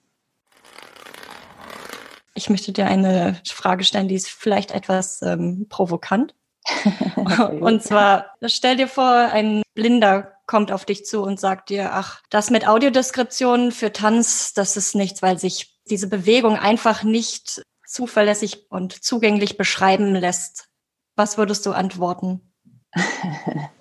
Ich 2.33 2.49
möchte 2.49 2.73
dir 2.73 2.85
eine 2.85 3.39
Frage 3.47 3.85
stellen, 3.85 4.09
die 4.09 4.15
ist 4.15 4.27
vielleicht 4.27 4.71
etwas 4.71 5.21
ähm, 5.21 5.67
provokant. 5.69 6.35
und 7.61 7.81
zwar, 7.81 8.35
stell 8.43 8.75
dir 8.75 8.89
vor, 8.89 9.09
ein 9.09 9.63
Blinder 9.73 10.33
kommt 10.47 10.73
auf 10.73 10.83
dich 10.83 11.05
zu 11.05 11.21
und 11.21 11.39
sagt 11.39 11.69
dir, 11.69 11.93
ach, 11.93 12.21
das 12.29 12.49
mit 12.49 12.67
Audiodeskription 12.67 13.71
für 13.71 13.93
Tanz, 13.93 14.51
das 14.53 14.75
ist 14.75 14.93
nichts, 14.93 15.21
weil 15.21 15.39
sich 15.39 15.79
diese 15.89 16.09
Bewegung 16.09 16.57
einfach 16.57 17.03
nicht 17.03 17.61
zuverlässig 17.85 18.69
und 18.69 19.01
zugänglich 19.01 19.55
beschreiben 19.55 20.13
lässt. 20.13 20.67
Was 21.15 21.37
würdest 21.37 21.65
du 21.65 21.71
antworten? 21.71 22.51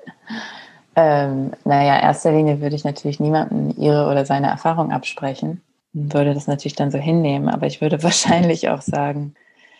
Ähm, 0.96 1.52
naja, 1.64 2.00
erster 2.00 2.32
Linie 2.32 2.60
würde 2.62 2.74
ich 2.74 2.84
natürlich 2.84 3.20
niemandem 3.20 3.74
ihre 3.76 4.10
oder 4.10 4.24
seine 4.24 4.48
Erfahrung 4.48 4.92
absprechen 4.92 5.62
und 5.94 6.14
würde 6.14 6.32
das 6.32 6.46
natürlich 6.46 6.74
dann 6.74 6.90
so 6.90 6.98
hinnehmen. 6.98 7.48
Aber 7.50 7.66
ich 7.66 7.80
würde 7.80 8.02
wahrscheinlich 8.02 8.68
auch 8.70 8.80
sagen, 8.80 9.34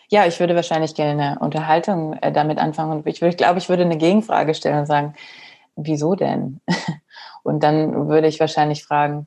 ja, 0.09 0.25
ich 0.25 0.39
würde 0.39 0.55
wahrscheinlich 0.55 0.95
gerne 0.95 1.31
eine 1.31 1.39
Unterhaltung 1.39 2.13
äh, 2.21 2.31
damit 2.31 2.59
anfangen 2.59 2.91
und 2.91 3.07
ich, 3.07 3.19
würde, 3.21 3.31
ich 3.31 3.37
glaube, 3.37 3.57
ich 3.57 3.67
würde 3.67 3.83
eine 3.83 3.97
Gegenfrage 3.97 4.53
stellen 4.53 4.79
und 4.79 4.85
sagen, 4.85 5.15
wieso 5.75 6.15
denn? 6.15 6.61
Und 7.43 7.63
dann 7.63 8.09
würde 8.09 8.27
ich 8.27 8.41
wahrscheinlich 8.41 8.83
fragen, 8.83 9.25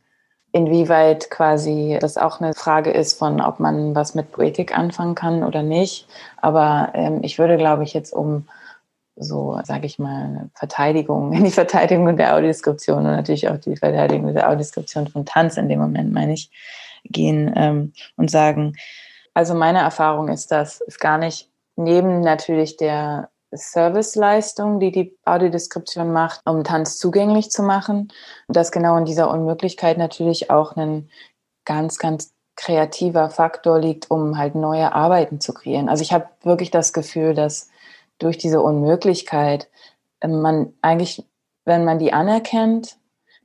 inwieweit 0.53 1.31
quasi 1.31 1.97
das 2.01 2.19
auch 2.19 2.41
eine 2.41 2.53
Frage 2.53 2.91
ist 2.91 3.19
von, 3.19 3.41
ob 3.41 3.61
man 3.61 3.95
was 3.95 4.15
mit 4.15 4.31
Poetik 4.31 4.77
anfangen 4.77 5.15
kann 5.15 5.43
oder 5.43 5.63
nicht. 5.63 6.07
Aber 6.37 6.91
ähm, 6.93 7.21
ich 7.23 7.39
würde, 7.39 7.57
glaube 7.57 7.85
ich, 7.85 7.95
jetzt 7.95 8.13
um 8.13 8.47
so, 9.21 9.59
sage 9.65 9.87
ich 9.87 9.99
mal, 9.99 10.51
Verteidigung, 10.55 11.31
die 11.45 11.51
Verteidigung 11.51 12.17
der 12.17 12.35
Audioskription 12.35 12.99
und 12.99 13.05
natürlich 13.05 13.49
auch 13.49 13.59
die 13.59 13.77
Verteidigung 13.77 14.35
der 14.35 14.51
Audioskription 14.51 15.09
von 15.09 15.25
Tanz 15.25 15.57
in 15.57 15.69
dem 15.69 15.79
Moment, 15.79 16.13
meine 16.13 16.33
ich, 16.33 16.51
gehen 17.05 17.53
ähm, 17.57 17.93
und 18.17 18.31
sagen, 18.31 18.75
also 19.35 19.55
meine 19.55 19.79
Erfahrung 19.79 20.29
ist, 20.29 20.51
dass 20.51 20.81
es 20.87 20.99
gar 20.99 21.19
nicht 21.19 21.49
neben 21.77 22.21
natürlich 22.21 22.77
der 22.77 23.31
Serviceleistung, 23.53 24.81
die 24.81 24.93
die 24.93 25.17
Audiodeskription 25.25 26.13
macht, 26.13 26.41
um 26.45 26.63
Tanz 26.63 26.99
zugänglich 26.99 27.51
zu 27.51 27.63
machen, 27.63 28.13
dass 28.49 28.71
genau 28.71 28.97
in 28.97 29.05
dieser 29.05 29.31
Unmöglichkeit 29.31 29.99
natürlich 29.99 30.51
auch 30.51 30.77
ein 30.77 31.09
ganz, 31.65 31.99
ganz 31.99 32.33
kreativer 32.57 33.31
Faktor 33.31 33.79
liegt, 33.79 34.11
um 34.11 34.37
halt 34.37 34.55
neue 34.55 34.93
Arbeiten 34.93 35.41
zu 35.41 35.55
kreieren. 35.55 35.89
Also 35.89 36.03
ich 36.03 36.13
habe 36.13 36.29
wirklich 36.43 36.71
das 36.71 36.93
Gefühl, 36.93 37.35
dass 37.35 37.70
durch 38.21 38.39
diese 38.39 38.61
Unmöglichkeit 38.61 39.69
ähm, 40.21 40.41
man 40.41 40.73
eigentlich, 40.83 41.25
wenn 41.65 41.85
man 41.85 41.99
die 41.99 42.13
anerkennt, 42.13 42.97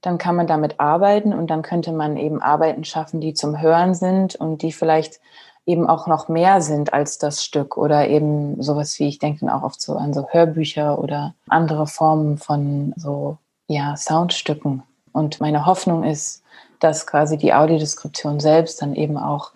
dann 0.01 0.17
kann 0.19 0.35
man 0.35 0.45
damit 0.45 0.79
arbeiten 0.79 1.33
und 1.33 1.47
dann 1.49 1.63
könnte 1.63 1.91
man 1.91 2.15
eben 2.15 2.41
Arbeiten 2.41 2.83
schaffen, 2.83 3.21
die 3.21 3.33
zum 3.33 3.59
Hören 3.59 3.95
sind 3.95 4.35
und 4.35 4.61
die 4.61 4.71
vielleicht 4.71 5.19
eben 5.65 5.89
auch 5.89 6.05
noch 6.05 6.27
mehr 6.27 6.61
sind 6.61 6.93
als 6.93 7.17
das 7.17 7.43
Stück 7.43 7.75
oder 7.75 8.07
eben 8.07 8.61
sowas 8.61 8.99
wie, 8.99 9.07
ich 9.07 9.17
denke 9.17 9.51
auch 9.53 9.63
oft 9.63 9.81
so 9.81 9.95
an 9.95 10.13
so 10.13 10.27
Hörbücher 10.29 10.99
oder 10.99 11.33
andere 11.49 11.87
Formen 11.87 12.37
von 12.37 12.93
so, 12.97 13.37
ja, 13.67 13.95
Soundstücken. 13.97 14.83
Und 15.11 15.41
meine 15.41 15.65
Hoffnung 15.65 16.03
ist, 16.03 16.43
dass 16.79 17.07
quasi 17.07 17.37
die 17.37 17.53
Audiodeskription 17.53 18.39
selbst 18.39 18.81
dann 18.81 18.95
eben 18.95 19.17
auch 19.17 19.51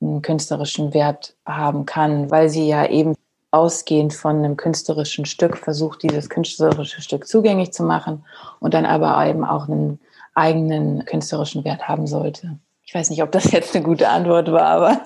einen 0.00 0.22
künstlerischen 0.22 0.94
Wert 0.94 1.34
haben 1.44 1.84
kann, 1.84 2.30
weil 2.30 2.48
sie 2.48 2.66
ja 2.66 2.86
eben 2.86 3.14
ausgehend 3.50 4.14
von 4.14 4.36
einem 4.36 4.56
künstlerischen 4.56 5.26
Stück 5.26 5.56
versucht, 5.56 6.02
dieses 6.02 6.28
künstlerische 6.28 7.02
Stück 7.02 7.26
zugänglich 7.26 7.72
zu 7.72 7.82
machen 7.82 8.24
und 8.60 8.74
dann 8.74 8.86
aber 8.86 9.26
eben 9.26 9.44
auch 9.44 9.68
einen 9.68 9.98
eigenen 10.34 11.04
künstlerischen 11.04 11.64
Wert 11.64 11.88
haben 11.88 12.06
sollte. 12.06 12.58
Ich 12.82 12.94
weiß 12.94 13.10
nicht, 13.10 13.22
ob 13.22 13.32
das 13.32 13.50
jetzt 13.52 13.74
eine 13.74 13.84
gute 13.84 14.08
Antwort 14.08 14.50
war, 14.52 14.66
aber. 14.66 15.00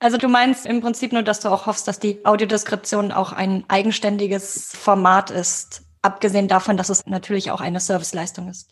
Also 0.00 0.16
du 0.16 0.28
meinst 0.28 0.64
im 0.64 0.80
Prinzip 0.80 1.12
nur, 1.12 1.22
dass 1.22 1.40
du 1.40 1.48
auch 1.48 1.66
hoffst, 1.66 1.88
dass 1.88 1.98
die 1.98 2.24
Audiodeskription 2.24 3.10
auch 3.10 3.32
ein 3.32 3.64
eigenständiges 3.66 4.72
Format 4.76 5.30
ist, 5.30 5.82
abgesehen 6.02 6.46
davon, 6.46 6.76
dass 6.76 6.88
es 6.88 7.04
natürlich 7.06 7.50
auch 7.50 7.60
eine 7.60 7.80
Serviceleistung 7.80 8.48
ist. 8.48 8.70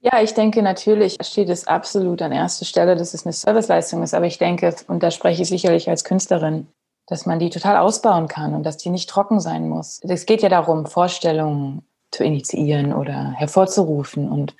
Ja, 0.00 0.22
ich 0.22 0.34
denke 0.34 0.62
natürlich 0.62 1.16
steht 1.20 1.48
es 1.48 1.66
absolut 1.66 2.22
an 2.22 2.30
erster 2.30 2.64
Stelle, 2.64 2.94
dass 2.94 3.14
es 3.14 3.26
eine 3.26 3.32
Serviceleistung 3.32 4.04
ist. 4.04 4.14
Aber 4.14 4.26
ich 4.26 4.38
denke, 4.38 4.72
und 4.86 5.02
da 5.02 5.10
spreche 5.10 5.42
ich 5.42 5.48
sicherlich 5.48 5.88
als 5.88 6.04
Künstlerin, 6.04 6.68
dass 7.08 7.26
man 7.26 7.38
die 7.38 7.50
total 7.50 7.78
ausbauen 7.78 8.28
kann 8.28 8.54
und 8.54 8.64
dass 8.64 8.76
die 8.76 8.90
nicht 8.90 9.08
trocken 9.08 9.40
sein 9.40 9.68
muss. 9.68 10.00
Es 10.02 10.26
geht 10.26 10.42
ja 10.42 10.48
darum, 10.48 10.86
Vorstellungen 10.86 11.82
zu 12.10 12.22
initiieren 12.22 12.92
oder 12.92 13.32
hervorzurufen. 13.32 14.30
Und 14.30 14.54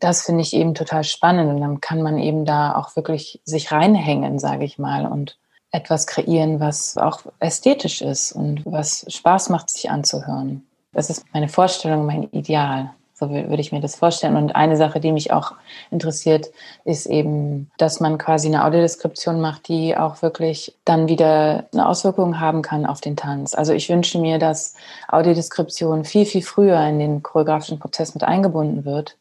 das 0.00 0.22
finde 0.22 0.42
ich 0.42 0.54
eben 0.54 0.74
total 0.74 1.04
spannend 1.04 1.50
und 1.50 1.60
dann 1.60 1.80
kann 1.80 2.02
man 2.02 2.18
eben 2.18 2.44
da 2.44 2.74
auch 2.76 2.96
wirklich 2.96 3.40
sich 3.44 3.72
reinhängen, 3.72 4.38
sage 4.38 4.64
ich 4.64 4.78
mal, 4.78 5.06
und 5.06 5.38
etwas 5.70 6.06
kreieren, 6.06 6.60
was 6.60 6.96
auch 6.96 7.22
ästhetisch 7.40 8.00
ist 8.00 8.32
und 8.32 8.64
was 8.64 9.04
Spaß 9.08 9.50
macht, 9.50 9.70
sich 9.70 9.90
anzuhören. 9.90 10.66
Das 10.92 11.10
ist 11.10 11.24
meine 11.32 11.48
Vorstellung, 11.48 12.06
mein 12.06 12.24
Ideal. 12.30 12.90
So 13.18 13.30
würde 13.30 13.60
ich 13.60 13.72
mir 13.72 13.80
das 13.80 13.96
vorstellen. 13.96 14.36
Und 14.36 14.54
eine 14.54 14.76
Sache, 14.76 15.00
die 15.00 15.10
mich 15.10 15.32
auch 15.32 15.52
interessiert, 15.90 16.50
ist 16.84 17.06
eben, 17.06 17.68
dass 17.76 17.98
man 17.98 18.16
quasi 18.16 18.46
eine 18.46 18.64
Audiodeskription 18.64 19.40
macht, 19.40 19.66
die 19.66 19.96
auch 19.96 20.22
wirklich 20.22 20.76
dann 20.84 21.08
wieder 21.08 21.64
eine 21.72 21.88
Auswirkung 21.88 22.38
haben 22.38 22.62
kann 22.62 22.86
auf 22.86 23.00
den 23.00 23.16
Tanz. 23.16 23.54
Also 23.54 23.72
ich 23.72 23.88
wünsche 23.88 24.20
mir, 24.20 24.38
dass 24.38 24.74
Audiodeskription 25.08 26.04
viel, 26.04 26.26
viel 26.26 26.42
früher 26.42 26.80
in 26.86 27.00
den 27.00 27.22
choreografischen 27.24 27.80
Prozess 27.80 28.14
mit 28.14 28.22
eingebunden 28.22 28.84
wird. 28.84 29.16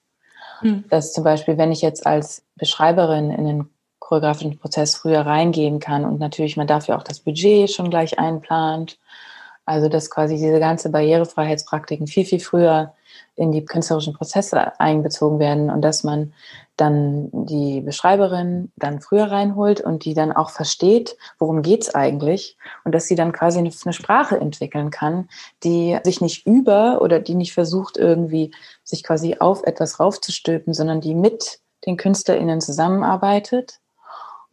Hm. 0.59 0.83
Dass 0.91 1.13
zum 1.13 1.23
Beispiel, 1.23 1.57
wenn 1.57 1.71
ich 1.71 1.81
jetzt 1.81 2.05
als 2.05 2.43
Beschreiberin 2.55 3.31
in 3.31 3.45
den 3.45 3.69
choreografischen 3.97 4.59
Prozess 4.59 4.95
früher 4.95 5.21
reingehen 5.21 5.79
kann 5.79 6.05
und 6.05 6.19
natürlich 6.19 6.55
man 6.55 6.67
dafür 6.67 6.97
auch 6.97 7.03
das 7.03 7.19
Budget 7.19 7.71
schon 7.71 7.89
gleich 7.89 8.19
einplant. 8.19 8.99
Also 9.67 9.89
dass 9.89 10.09
quasi 10.09 10.37
diese 10.37 10.59
ganze 10.59 10.89
Barrierefreiheitspraktiken 10.89 12.07
viel, 12.07 12.25
viel 12.25 12.39
früher 12.39 12.93
in 13.35 13.51
die 13.51 13.65
künstlerischen 13.65 14.13
Prozesse 14.13 14.79
einbezogen 14.79 15.39
werden 15.39 15.69
und 15.69 15.81
dass 15.81 16.03
man 16.03 16.33
dann 16.77 17.29
die 17.33 17.81
Beschreiberin 17.81 18.71
dann 18.77 19.01
früher 19.01 19.29
reinholt 19.29 19.81
und 19.81 20.05
die 20.05 20.13
dann 20.13 20.31
auch 20.31 20.51
versteht, 20.51 21.17
worum 21.37 21.63
geht's 21.63 21.93
eigentlich 21.93 22.57
und 22.85 22.95
dass 22.95 23.07
sie 23.07 23.15
dann 23.15 23.33
quasi 23.33 23.59
eine, 23.59 23.71
eine 23.83 23.93
Sprache 23.93 24.39
entwickeln 24.39 24.89
kann, 24.89 25.27
die 25.63 25.99
sich 26.03 26.21
nicht 26.21 26.47
über 26.47 27.01
oder 27.01 27.19
die 27.19 27.35
nicht 27.35 27.53
versucht 27.53 27.97
irgendwie 27.97 28.51
sich 28.83 29.03
quasi 29.03 29.37
auf 29.39 29.63
etwas 29.63 29.99
raufzustülpen, 29.99 30.73
sondern 30.73 31.01
die 31.01 31.13
mit 31.13 31.59
den 31.85 31.97
KünstlerInnen 31.97 32.61
zusammenarbeitet. 32.61 33.79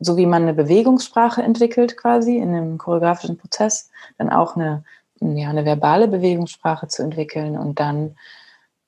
So 0.01 0.17
wie 0.17 0.27
man 0.27 0.43
eine 0.43 0.55
Bewegungssprache 0.55 1.41
entwickelt 1.41 1.97
quasi 1.97 2.37
in 2.37 2.49
einem 2.49 2.79
choreografischen 2.79 3.39
Prozess, 3.39 3.91
dann 4.19 4.29
auch 4.29 4.57
eine, 4.57 4.85
ja, 5.21 5.49
eine 5.49 5.65
verbale 5.65 6.09
Bewegungssprache 6.09 6.89
zu 6.89 7.03
entwickeln 7.03 7.57
und 7.57 7.81
dann 7.81 8.17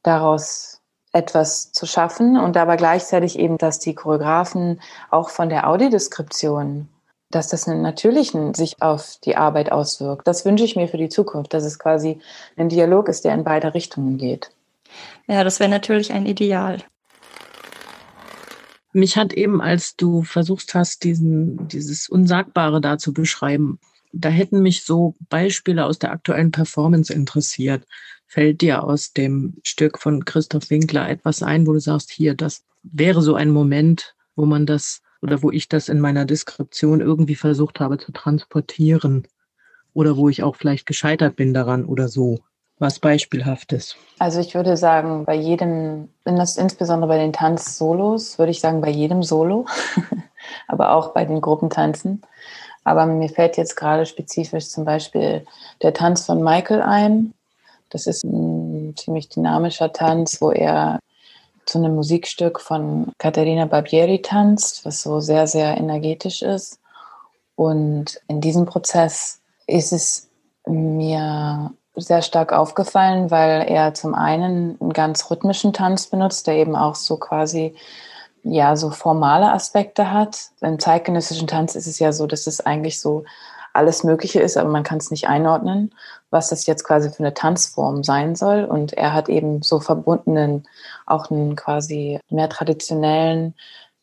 daraus 0.03 0.81
etwas 1.13 1.73
zu 1.73 1.87
schaffen 1.87 2.39
und 2.39 2.57
aber 2.57 2.77
gleichzeitig 2.77 3.39
eben, 3.39 3.59
dass 3.59 3.79
die 3.79 3.95
Choreografen 3.95 4.81
auch 5.11 5.31
von 5.31 5.49
der 5.49 5.69
Audiodeskription, 5.69 6.89
dass 7.31 7.49
das 7.49 7.67
natürlich 7.67 8.33
sich 8.55 8.83
auf 8.83 9.17
die 9.25 9.37
Arbeit 9.37 9.73
auswirkt. 9.73 10.27
Das 10.29 10.45
wünsche 10.45 10.65
ich 10.65 10.77
mir 10.77 10.89
für 10.89 10.99
die 10.99 11.09
Zukunft, 11.09 11.55
dass 11.55 11.65
es 11.65 11.79
quasi 11.79 12.21
ein 12.57 12.69
Dialog 12.69 13.09
ist, 13.09 13.25
der 13.25 13.35
in 13.35 13.45
beide 13.45 13.73
Richtungen 13.73 14.19
geht. 14.19 14.51
Ja, 15.27 15.43
das 15.43 15.59
wäre 15.59 15.71
natürlich 15.71 16.13
ein 16.13 16.27
Ideal. 16.27 16.83
Mich 18.93 19.17
hat 19.17 19.33
eben, 19.33 19.61
als 19.61 19.97
du 19.97 20.23
versucht 20.23 20.75
hast, 20.75 21.05
diesen, 21.05 21.69
dieses 21.69 22.09
Unsagbare 22.09 22.81
da 22.81 22.97
zu 22.97 23.13
beschreiben, 23.13 23.79
da 24.13 24.29
hätten 24.29 24.63
mich 24.63 24.85
so 24.85 25.15
Beispiele 25.29 25.85
aus 25.85 25.99
der 25.99 26.13
aktuellen 26.13 26.51
Performance 26.51 27.13
interessiert. 27.13 27.87
Fällt 28.27 28.61
dir 28.61 28.85
aus 28.85 29.13
dem 29.13 29.55
Stück 29.63 29.99
von 29.99 30.25
Christoph 30.25 30.71
Winkler 30.71 31.09
etwas 31.09 31.43
ein, 31.43 31.67
wo 31.67 31.73
du 31.73 31.81
sagst, 31.81 32.11
hier, 32.11 32.35
das 32.35 32.65
wäre 32.83 33.23
so 33.23 33.35
ein 33.35 33.51
Moment, 33.51 34.15
wo 34.35 34.47
man 34.47 34.67
das 34.67 35.03
oder 35.23 35.43
wo 35.43 35.51
ich 35.51 35.69
das 35.69 35.89
in 35.89 36.01
meiner 36.01 36.25
Deskription 36.25 37.01
irgendwie 37.01 37.35
versucht 37.35 37.81
habe 37.81 37.99
zu 37.99 38.13
transportieren 38.13 39.27
oder 39.95 40.17
wo 40.17 40.29
ich 40.29 40.43
auch 40.43 40.57
vielleicht 40.57 40.87
gescheitert 40.87 41.37
bin 41.37 41.55
daran 41.55 41.85
oder 41.85 42.09
so? 42.09 42.39
Was 42.79 42.99
Beispielhaftes? 42.99 43.97
Also 44.19 44.39
ich 44.41 44.55
würde 44.55 44.77
sagen, 44.77 45.25
bei 45.25 45.35
jedem, 45.35 46.11
insbesondere 46.27 47.09
bei 47.09 47.17
den 47.17 47.33
Tanzsolos, 47.33 48.39
würde 48.39 48.51
ich 48.51 48.61
sagen, 48.61 48.83
bei 48.83 48.91
jedem 48.91 49.23
Solo, 49.23 49.65
aber 50.69 50.93
auch 50.93 51.15
bei 51.15 51.25
den 51.25 51.41
Gruppentanzen, 51.41 52.21
aber 52.87 53.05
mir 53.05 53.29
fällt 53.29 53.57
jetzt 53.57 53.75
gerade 53.75 54.07
spezifisch 54.07 54.69
zum 54.69 54.85
Beispiel 54.85 55.45
der 55.83 55.93
Tanz 55.93 56.25
von 56.25 56.41
Michael 56.41 56.83
ein. 56.83 57.35
Das 57.91 58.07
ist 58.07 58.23
ein 58.23 58.95
ziemlich 58.97 59.29
dynamischer 59.29 59.93
Tanz, 59.93 60.41
wo 60.41 60.53
er 60.53 61.01
zu 61.65 61.79
einem 61.79 61.97
Musikstück 61.97 62.61
von 62.61 63.11
Caterina 63.19 63.65
Barbieri 63.65 64.23
tanzt, 64.23 64.85
was 64.85 65.03
so 65.03 65.19
sehr, 65.19 65.49
sehr 65.49 65.77
energetisch 65.77 66.43
ist. 66.43 66.79
Und 67.57 68.21
in 68.29 68.41
diesem 68.41 68.67
Prozess 68.67 69.41
ist 69.67 69.93
es 69.93 70.29
mir 70.65 71.73
sehr 71.97 72.23
stark 72.23 72.53
aufgefallen, 72.53 73.33
weil 73.33 73.63
er 73.63 73.95
zum 73.95 74.15
einen 74.15 74.77
einen 74.81 74.93
ganz 74.93 75.29
rhythmischen 75.29 75.73
Tanz 75.73 76.07
benutzt, 76.07 76.47
der 76.47 76.55
eben 76.55 76.77
auch 76.77 76.95
so 76.95 77.17
quasi 77.17 77.75
ja 78.49 78.77
so 78.77 78.91
formale 78.91 79.53
Aspekte 79.53 80.13
hat. 80.13 80.51
Im 80.61 80.79
zeitgenössischen 80.79 81.49
Tanz 81.49 81.75
ist 81.75 81.87
es 81.87 81.99
ja 81.99 82.13
so, 82.13 82.27
dass 82.27 82.47
es 82.47 82.61
eigentlich 82.61 83.01
so 83.01 83.25
alles 83.73 84.05
Mögliche 84.05 84.41
ist, 84.41 84.57
aber 84.57 84.71
man 84.71 84.85
kann 84.85 84.99
es 84.99 85.11
nicht 85.11 85.29
einordnen, 85.29 85.95
was 86.31 86.49
das 86.49 86.67
jetzt 86.67 86.85
quasi 86.85 87.11
für 87.11 87.21
eine 87.21 87.35
Tanzform 87.35 88.05
sein 88.05 88.35
soll. 88.35 88.65
Und 88.65 88.95
er 88.95 89.13
hat 89.13 89.29
eben 89.29 89.63
so 89.63 89.81
verbundenen, 89.81 90.67
auch 91.05 91.31
einen 91.31 91.57
quasi 91.57 92.19
mehr 92.31 92.49
traditionellen, 92.49 93.55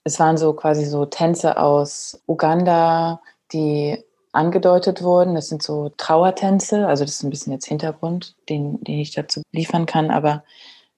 es 0.03 0.19
waren 0.19 0.37
so 0.37 0.53
quasi 0.53 0.85
so 0.85 1.05
Tänze 1.05 1.57
aus 1.57 2.21
Uganda, 2.27 3.21
die 3.53 4.03
angedeutet 4.33 5.01
wurden. 5.01 5.35
Das 5.35 5.47
sind 5.47 5.63
so 5.63 5.89
Trauertänze, 5.95 6.87
also 6.87 7.05
das 7.05 7.15
ist 7.15 7.23
ein 7.23 7.29
bisschen 7.29 7.53
jetzt 7.53 7.67
Hintergrund, 7.67 8.35
den, 8.49 8.83
den 8.83 8.99
ich 8.99 9.11
dazu 9.13 9.41
liefern 9.53 9.85
kann, 9.85 10.11
aber 10.11 10.43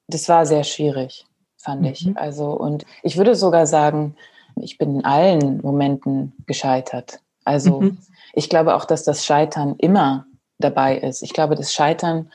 das 0.08 0.28
war 0.28 0.46
sehr 0.46 0.64
schwierig 0.64 1.26
fand 1.66 1.82
mhm. 1.82 1.88
ich. 1.88 2.10
Also, 2.16 2.52
und 2.52 2.86
ich 3.04 3.18
würde 3.18 3.36
sogar 3.36 3.68
sagen, 3.68 4.16
ich 4.56 4.78
bin 4.78 4.96
in 4.96 5.06
allen 5.06 5.62
Momenten 5.62 6.34
gescheitert. 6.46 7.20
Also, 7.44 7.82
mhm. 7.82 7.98
ich 8.34 8.50
glaube 8.50 8.76
auch, 8.76 8.86
dass 8.86 9.04
das 9.04 9.26
Scheitern 9.26 9.76
immer 9.78 10.26
dabei 10.60 10.98
ist. 10.98 11.22
Ich 11.22 11.34
glaube, 11.34 11.56
das 11.56 11.74
Scheitern 11.74 12.32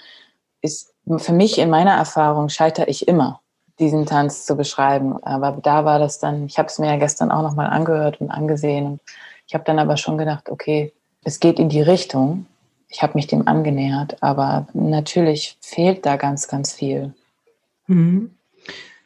ist 0.60 0.92
für 1.16 1.32
mich 1.32 1.58
in 1.58 1.70
meiner 1.70 1.92
Erfahrung 1.92 2.48
scheitere 2.50 2.88
ich 2.88 3.08
immer, 3.08 3.40
diesen 3.78 4.04
Tanz 4.04 4.44
zu 4.44 4.56
beschreiben. 4.56 5.22
Aber 5.22 5.58
da 5.62 5.84
war 5.84 5.98
das 5.98 6.18
dann, 6.18 6.46
ich 6.46 6.58
habe 6.58 6.68
es 6.68 6.78
mir 6.78 6.88
ja 6.88 6.96
gestern 6.96 7.30
auch 7.30 7.42
nochmal 7.42 7.68
angehört 7.68 8.20
und 8.20 8.30
angesehen. 8.30 8.86
Und 8.86 9.00
ich 9.46 9.54
habe 9.54 9.64
dann 9.64 9.78
aber 9.78 9.96
schon 9.96 10.18
gedacht, 10.18 10.50
okay, 10.50 10.92
es 11.24 11.40
geht 11.40 11.58
in 11.58 11.68
die 11.68 11.82
Richtung. 11.82 12.46
Ich 12.88 13.02
habe 13.02 13.14
mich 13.14 13.26
dem 13.26 13.46
angenähert, 13.48 14.22
aber 14.22 14.66
natürlich 14.74 15.56
fehlt 15.60 16.04
da 16.04 16.16
ganz, 16.16 16.48
ganz 16.48 16.72
viel. 16.72 17.14
Mhm. 17.86 18.32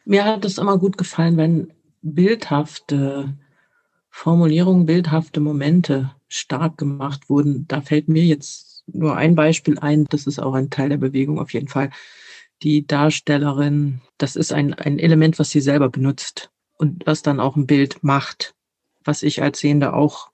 Mir 0.05 0.25
hat 0.25 0.45
es 0.45 0.59
immer 0.59 0.77
gut 0.77 0.97
gefallen, 0.97 1.35
wenn 1.37 1.73
bildhafte 2.03 3.35
Formulierungen, 4.11 4.85
bildhafte 4.85 5.39
Momente 5.39 6.11
stark 6.27 6.77
gemacht 6.77 7.27
wurden. 7.29 7.67
Da 7.67 7.81
fällt 7.81 8.07
mir 8.07 8.23
jetzt 8.23 8.83
nur 8.87 9.17
ein 9.17 9.33
Beispiel 9.33 9.79
ein, 9.79 10.05
das 10.05 10.27
ist 10.27 10.39
auch 10.39 10.53
ein 10.53 10.69
Teil 10.69 10.89
der 10.89 10.97
Bewegung 10.97 11.39
auf 11.39 11.53
jeden 11.53 11.67
Fall. 11.67 11.89
Die 12.61 12.85
Darstellerin, 12.85 14.01
das 14.19 14.35
ist 14.35 14.53
ein, 14.53 14.75
ein 14.75 14.99
Element, 14.99 15.39
was 15.39 15.49
sie 15.49 15.59
selber 15.59 15.89
benutzt 15.89 16.51
und 16.77 17.05
was 17.07 17.23
dann 17.23 17.39
auch 17.39 17.55
ein 17.55 17.65
Bild 17.65 18.03
macht, 18.03 18.53
was 19.03 19.23
ich 19.23 19.41
als 19.41 19.59
Sehender 19.59 19.95
auch 19.95 20.29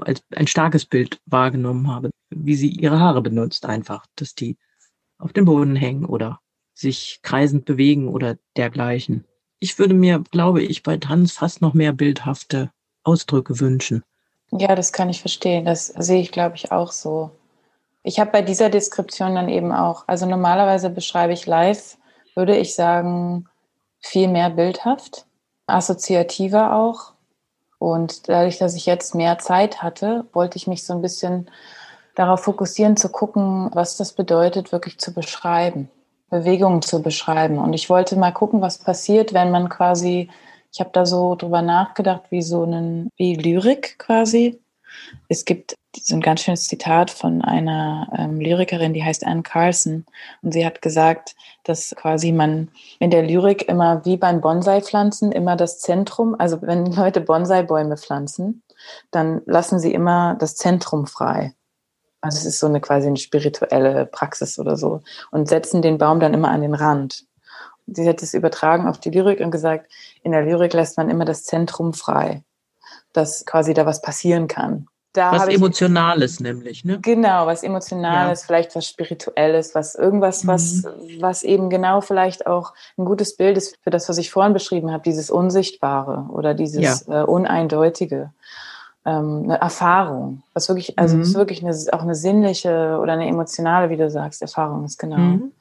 als 0.00 0.22
ein 0.34 0.46
starkes 0.46 0.86
Bild 0.86 1.20
wahrgenommen 1.26 1.88
habe, 1.88 2.10
wie 2.30 2.54
sie 2.54 2.70
ihre 2.70 2.98
Haare 2.98 3.20
benutzt 3.20 3.66
einfach, 3.66 4.06
dass 4.16 4.34
die 4.34 4.56
auf 5.18 5.34
dem 5.34 5.44
Boden 5.44 5.76
hängen 5.76 6.06
oder 6.06 6.40
sich 6.74 7.20
kreisend 7.22 7.64
bewegen 7.64 8.08
oder 8.08 8.36
dergleichen. 8.56 9.24
Ich 9.58 9.78
würde 9.78 9.94
mir, 9.94 10.22
glaube 10.30 10.62
ich, 10.62 10.82
bei 10.82 10.96
Tanz 10.96 11.32
fast 11.32 11.62
noch 11.62 11.74
mehr 11.74 11.92
bildhafte 11.92 12.70
Ausdrücke 13.04 13.60
wünschen. 13.60 14.02
Ja, 14.50 14.74
das 14.74 14.92
kann 14.92 15.08
ich 15.08 15.20
verstehen. 15.20 15.64
Das 15.64 15.86
sehe 15.86 16.20
ich, 16.20 16.32
glaube 16.32 16.56
ich, 16.56 16.72
auch 16.72 16.92
so. 16.92 17.30
Ich 18.02 18.18
habe 18.18 18.32
bei 18.32 18.42
dieser 18.42 18.68
Deskription 18.68 19.34
dann 19.34 19.48
eben 19.48 19.72
auch, 19.72 20.04
also 20.08 20.26
normalerweise 20.26 20.90
beschreibe 20.90 21.32
ich 21.32 21.46
live, 21.46 21.96
würde 22.34 22.56
ich 22.56 22.74
sagen, 22.74 23.46
viel 24.00 24.28
mehr 24.28 24.50
bildhaft, 24.50 25.26
assoziativer 25.66 26.74
auch. 26.74 27.12
Und 27.78 28.28
dadurch, 28.28 28.58
dass 28.58 28.74
ich 28.74 28.86
jetzt 28.86 29.14
mehr 29.14 29.38
Zeit 29.38 29.82
hatte, 29.82 30.26
wollte 30.32 30.56
ich 30.56 30.66
mich 30.66 30.84
so 30.84 30.92
ein 30.92 31.02
bisschen 31.02 31.50
darauf 32.14 32.40
fokussieren, 32.40 32.96
zu 32.96 33.08
gucken, 33.08 33.70
was 33.72 33.96
das 33.96 34.12
bedeutet, 34.12 34.72
wirklich 34.72 34.98
zu 34.98 35.14
beschreiben. 35.14 35.88
Bewegungen 36.32 36.80
zu 36.80 37.02
beschreiben. 37.02 37.58
Und 37.58 37.74
ich 37.74 37.90
wollte 37.90 38.16
mal 38.16 38.32
gucken, 38.32 38.62
was 38.62 38.78
passiert, 38.78 39.34
wenn 39.34 39.50
man 39.50 39.68
quasi, 39.68 40.30
ich 40.72 40.80
habe 40.80 40.88
da 40.94 41.04
so 41.04 41.36
drüber 41.36 41.60
nachgedacht, 41.60 42.22
wie 42.30 42.40
so 42.40 42.62
einen, 42.62 43.10
wie 43.16 43.36
Lyrik 43.36 43.98
quasi. 43.98 44.58
Es 45.28 45.44
gibt 45.44 45.74
so 45.94 46.16
ein 46.16 46.22
ganz 46.22 46.40
schönes 46.40 46.66
Zitat 46.68 47.10
von 47.10 47.42
einer 47.42 48.08
ähm, 48.16 48.40
Lyrikerin, 48.40 48.94
die 48.94 49.04
heißt 49.04 49.26
Anne 49.26 49.42
Carson. 49.42 50.06
Und 50.40 50.52
sie 50.52 50.64
hat 50.64 50.80
gesagt, 50.80 51.34
dass 51.64 51.94
quasi 51.96 52.32
man 52.32 52.70
in 52.98 53.10
der 53.10 53.24
Lyrik 53.24 53.68
immer 53.68 54.02
wie 54.06 54.16
beim 54.16 54.40
Bonsai-Pflanzen 54.40 55.32
immer 55.32 55.56
das 55.56 55.80
Zentrum, 55.80 56.34
also 56.38 56.62
wenn 56.62 56.86
Leute 56.86 57.20
Bonsai-Bäume 57.20 57.98
pflanzen, 57.98 58.62
dann 59.10 59.42
lassen 59.44 59.78
sie 59.78 59.92
immer 59.92 60.34
das 60.36 60.56
Zentrum 60.56 61.06
frei. 61.06 61.52
Also 62.22 62.38
es 62.38 62.46
ist 62.46 62.60
so 62.60 62.68
eine 62.68 62.80
quasi 62.80 63.08
eine 63.08 63.16
spirituelle 63.18 64.06
Praxis 64.06 64.58
oder 64.58 64.76
so. 64.76 65.02
Und 65.30 65.48
setzen 65.48 65.82
den 65.82 65.98
Baum 65.98 66.20
dann 66.20 66.32
immer 66.32 66.48
an 66.48 66.62
den 66.62 66.74
Rand. 66.74 67.24
Sie 67.86 68.08
hat 68.08 68.22
es 68.22 68.32
übertragen 68.32 68.86
auf 68.86 68.98
die 68.98 69.10
Lyrik 69.10 69.40
und 69.40 69.50
gesagt, 69.50 69.90
in 70.22 70.32
der 70.32 70.42
Lyrik 70.42 70.72
lässt 70.72 70.96
man 70.96 71.10
immer 71.10 71.24
das 71.24 71.44
Zentrum 71.44 71.92
frei, 71.92 72.42
dass 73.12 73.44
quasi 73.44 73.74
da 73.74 73.84
was 73.84 74.00
passieren 74.00 74.46
kann. 74.46 74.86
Da 75.12 75.32
was 75.32 75.48
Emotionales 75.48 76.40
nämlich, 76.40 76.86
ne? 76.86 76.98
Genau, 77.02 77.46
was 77.46 77.62
Emotionales, 77.62 78.40
ja. 78.40 78.46
vielleicht 78.46 78.74
was 78.74 78.86
Spirituelles, 78.86 79.74
was 79.74 79.94
irgendwas, 79.94 80.44
mhm. 80.44 80.48
was, 80.48 80.84
was 81.20 81.42
eben 81.42 81.68
genau 81.68 82.00
vielleicht 82.00 82.46
auch 82.46 82.72
ein 82.96 83.04
gutes 83.04 83.36
Bild 83.36 83.58
ist 83.58 83.76
für 83.82 83.90
das, 83.90 84.08
was 84.08 84.16
ich 84.16 84.30
vorhin 84.30 84.54
beschrieben 84.54 84.90
habe, 84.90 85.02
dieses 85.02 85.30
Unsichtbare 85.30 86.28
oder 86.30 86.54
dieses 86.54 87.06
ja. 87.06 87.22
äh, 87.22 87.24
Uneindeutige. 87.24 88.32
Ähm, 89.04 89.44
eine 89.44 89.60
Erfahrung, 89.60 90.42
was 90.54 90.68
wirklich, 90.68 90.98
also 90.98 91.16
mhm. 91.16 91.22
ist 91.22 91.34
wirklich 91.34 91.64
eine, 91.64 91.74
auch 91.92 92.02
eine 92.02 92.14
sinnliche 92.14 92.98
oder 93.00 93.14
eine 93.14 93.26
emotionale, 93.26 93.90
wie 93.90 93.96
du 93.96 94.08
sagst, 94.10 94.42
Erfahrung 94.42 94.84
ist 94.84 94.98
genau. 94.98 95.16
Mhm. 95.16 95.52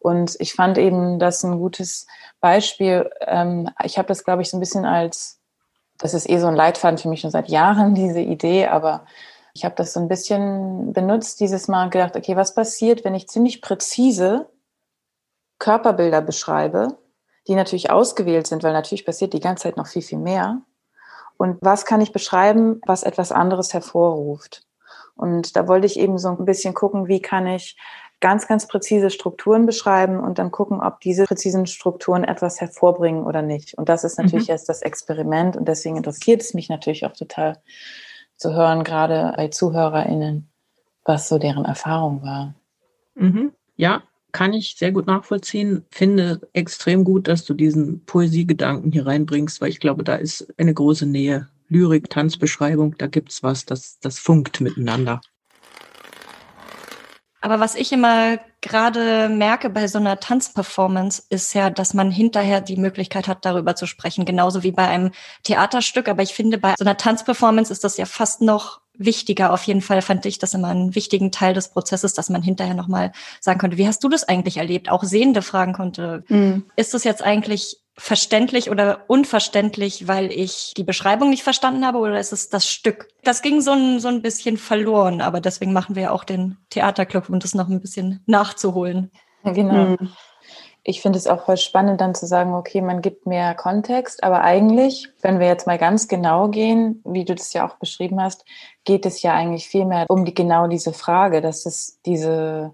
Und 0.00 0.36
ich 0.38 0.54
fand 0.54 0.78
eben 0.78 1.18
das 1.18 1.42
ein 1.42 1.58
gutes 1.58 2.06
Beispiel. 2.40 3.10
Ähm, 3.26 3.70
ich 3.84 3.98
habe 3.98 4.08
das, 4.08 4.24
glaube 4.24 4.42
ich, 4.42 4.50
so 4.50 4.56
ein 4.56 4.60
bisschen 4.60 4.84
als 4.84 5.40
das 6.00 6.14
ist 6.14 6.28
eh 6.28 6.38
so 6.38 6.46
ein 6.46 6.56
Leitfaden 6.56 6.98
für 6.98 7.08
mich 7.08 7.20
schon 7.20 7.30
seit 7.30 7.48
Jahren, 7.48 7.94
diese 7.94 8.20
Idee, 8.20 8.66
aber 8.66 9.04
ich 9.52 9.64
habe 9.64 9.74
das 9.74 9.92
so 9.92 10.00
ein 10.00 10.08
bisschen 10.08 10.92
benutzt 10.92 11.40
dieses 11.40 11.68
Mal 11.68 11.84
und 11.84 11.90
gedacht, 11.90 12.16
okay, 12.16 12.36
was 12.36 12.54
passiert, 12.54 13.04
wenn 13.04 13.14
ich 13.14 13.28
ziemlich 13.28 13.60
präzise 13.60 14.48
Körperbilder 15.58 16.22
beschreibe, 16.22 16.98
die 17.48 17.54
natürlich 17.54 17.90
ausgewählt 17.90 18.46
sind, 18.46 18.62
weil 18.62 18.72
natürlich 18.72 19.04
passiert 19.04 19.32
die 19.32 19.40
ganze 19.40 19.64
Zeit 19.64 19.76
noch 19.76 19.88
viel, 19.88 20.02
viel 20.02 20.18
mehr. 20.18 20.62
Und 21.40 21.56
was 21.62 21.86
kann 21.86 22.02
ich 22.02 22.12
beschreiben, 22.12 22.82
was 22.84 23.02
etwas 23.02 23.32
anderes 23.32 23.72
hervorruft? 23.72 24.62
Und 25.16 25.56
da 25.56 25.66
wollte 25.66 25.86
ich 25.86 25.98
eben 25.98 26.18
so 26.18 26.28
ein 26.28 26.44
bisschen 26.44 26.74
gucken, 26.74 27.08
wie 27.08 27.22
kann 27.22 27.46
ich 27.46 27.78
ganz, 28.20 28.46
ganz 28.46 28.68
präzise 28.68 29.08
Strukturen 29.08 29.64
beschreiben 29.64 30.20
und 30.20 30.38
dann 30.38 30.50
gucken, 30.50 30.82
ob 30.82 31.00
diese 31.00 31.24
präzisen 31.24 31.66
Strukturen 31.66 32.24
etwas 32.24 32.60
hervorbringen 32.60 33.24
oder 33.24 33.40
nicht. 33.40 33.72
Und 33.72 33.88
das 33.88 34.04
ist 34.04 34.18
natürlich 34.18 34.48
mhm. 34.48 34.52
jetzt 34.52 34.68
das 34.68 34.82
Experiment 34.82 35.56
und 35.56 35.66
deswegen 35.66 35.96
interessiert 35.96 36.42
es 36.42 36.52
mich 36.52 36.68
natürlich 36.68 37.06
auch 37.06 37.14
total 37.14 37.56
zu 38.36 38.52
hören, 38.52 38.84
gerade 38.84 39.32
bei 39.34 39.48
ZuhörerInnen, 39.48 40.50
was 41.06 41.26
so 41.26 41.38
deren 41.38 41.64
Erfahrung 41.64 42.22
war. 42.22 42.54
Mhm. 43.14 43.54
Ja, 43.76 44.02
kann 44.32 44.52
ich 44.52 44.76
sehr 44.76 44.92
gut 44.92 45.06
nachvollziehen. 45.06 45.84
Finde 45.90 46.40
extrem 46.52 47.04
gut, 47.04 47.28
dass 47.28 47.44
du 47.44 47.54
diesen 47.54 48.04
Poesiegedanken 48.04 48.92
hier 48.92 49.06
reinbringst, 49.06 49.60
weil 49.60 49.70
ich 49.70 49.80
glaube, 49.80 50.04
da 50.04 50.16
ist 50.16 50.52
eine 50.58 50.74
große 50.74 51.06
Nähe. 51.06 51.48
Lyrik, 51.68 52.10
Tanzbeschreibung, 52.10 52.96
da 52.98 53.06
gibt 53.06 53.30
es 53.30 53.42
was, 53.44 53.64
das, 53.64 54.00
das 54.00 54.18
funkt 54.18 54.60
miteinander. 54.60 55.20
Aber 57.42 57.58
was 57.58 57.74
ich 57.74 57.90
immer 57.92 58.38
gerade 58.60 59.28
merke 59.30 59.70
bei 59.70 59.88
so 59.88 59.98
einer 59.98 60.20
Tanzperformance 60.20 61.22
ist 61.30 61.54
ja, 61.54 61.70
dass 61.70 61.94
man 61.94 62.10
hinterher 62.10 62.60
die 62.60 62.76
Möglichkeit 62.76 63.28
hat, 63.28 63.46
darüber 63.46 63.74
zu 63.76 63.86
sprechen, 63.86 64.26
genauso 64.26 64.62
wie 64.62 64.72
bei 64.72 64.86
einem 64.86 65.12
Theaterstück. 65.44 66.08
Aber 66.08 66.22
ich 66.22 66.34
finde, 66.34 66.58
bei 66.58 66.74
so 66.78 66.84
einer 66.84 66.98
Tanzperformance 66.98 67.72
ist 67.72 67.82
das 67.82 67.96
ja 67.96 68.04
fast 68.04 68.42
noch 68.42 68.82
wichtiger. 68.96 69.52
Auf 69.52 69.62
jeden 69.64 69.80
Fall 69.80 70.02
fand 70.02 70.26
ich 70.26 70.38
das 70.38 70.54
immer 70.54 70.68
einen 70.68 70.94
wichtigen 70.94 71.32
Teil 71.32 71.54
des 71.54 71.68
Prozesses, 71.68 72.12
dass 72.14 72.28
man 72.28 72.42
hinterher 72.42 72.74
nochmal 72.74 73.12
sagen 73.40 73.58
konnte, 73.58 73.78
wie 73.78 73.86
hast 73.86 74.04
du 74.04 74.08
das 74.08 74.24
eigentlich 74.24 74.58
erlebt? 74.58 74.90
Auch 74.90 75.04
Sehende 75.04 75.42
fragen 75.42 75.72
konnte, 75.72 76.24
mhm. 76.28 76.64
ist 76.76 76.94
das 76.94 77.04
jetzt 77.04 77.22
eigentlich 77.22 77.78
verständlich 77.96 78.70
oder 78.70 79.04
unverständlich, 79.08 80.08
weil 80.08 80.32
ich 80.32 80.72
die 80.76 80.84
Beschreibung 80.84 81.28
nicht 81.28 81.42
verstanden 81.42 81.84
habe 81.84 81.98
oder 81.98 82.18
ist 82.18 82.32
es 82.32 82.48
das 82.48 82.66
Stück? 82.66 83.08
Das 83.24 83.42
ging 83.42 83.60
so 83.60 83.72
ein, 83.72 84.00
so 84.00 84.08
ein 84.08 84.22
bisschen 84.22 84.56
verloren, 84.56 85.20
aber 85.20 85.40
deswegen 85.40 85.72
machen 85.72 85.96
wir 85.96 86.04
ja 86.04 86.10
auch 86.10 86.24
den 86.24 86.56
Theaterclub, 86.70 87.28
um 87.28 87.40
das 87.40 87.54
noch 87.54 87.68
ein 87.68 87.80
bisschen 87.80 88.22
nachzuholen. 88.26 89.10
Genau. 89.44 89.96
Mhm. 90.00 90.12
Ich 90.82 91.02
finde 91.02 91.18
es 91.18 91.26
auch 91.26 91.44
voll 91.44 91.58
spannend, 91.58 92.00
dann 92.00 92.14
zu 92.14 92.26
sagen, 92.26 92.54
okay, 92.54 92.80
man 92.80 93.02
gibt 93.02 93.26
mehr 93.26 93.54
Kontext, 93.54 94.24
aber 94.24 94.42
eigentlich, 94.42 95.08
wenn 95.20 95.38
wir 95.38 95.46
jetzt 95.46 95.66
mal 95.66 95.78
ganz 95.78 96.08
genau 96.08 96.48
gehen, 96.48 97.02
wie 97.04 97.24
du 97.24 97.34
das 97.34 97.52
ja 97.52 97.68
auch 97.68 97.74
beschrieben 97.76 98.20
hast, 98.20 98.44
geht 98.84 99.04
es 99.04 99.20
ja 99.20 99.34
eigentlich 99.34 99.68
vielmehr 99.68 100.06
um 100.08 100.24
die, 100.24 100.34
genau 100.34 100.68
diese 100.68 100.92
Frage, 100.94 101.42
dass 101.42 101.66
es 101.66 101.98
diese 102.06 102.72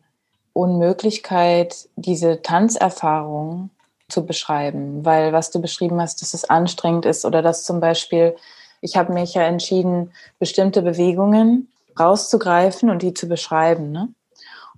Unmöglichkeit, 0.52 1.88
diese 1.96 2.42
Tanzerfahrung 2.42 3.70
zu 4.08 4.24
beschreiben, 4.24 5.04
weil 5.04 5.32
was 5.32 5.50
du 5.50 5.60
beschrieben 5.60 6.00
hast, 6.00 6.22
dass 6.22 6.32
es 6.32 6.48
anstrengend 6.48 7.06
ist 7.06 7.24
oder 7.24 7.42
dass 7.42 7.64
zum 7.64 7.80
Beispiel, 7.80 8.36
ich 8.80 8.96
habe 8.96 9.12
mich 9.12 9.34
ja 9.34 9.42
entschieden, 9.42 10.12
bestimmte 10.38 10.82
Bewegungen 10.82 11.68
rauszugreifen 11.98 12.88
und 12.90 13.02
die 13.02 13.14
zu 13.14 13.28
beschreiben. 13.28 13.90
Ne? 13.90 14.08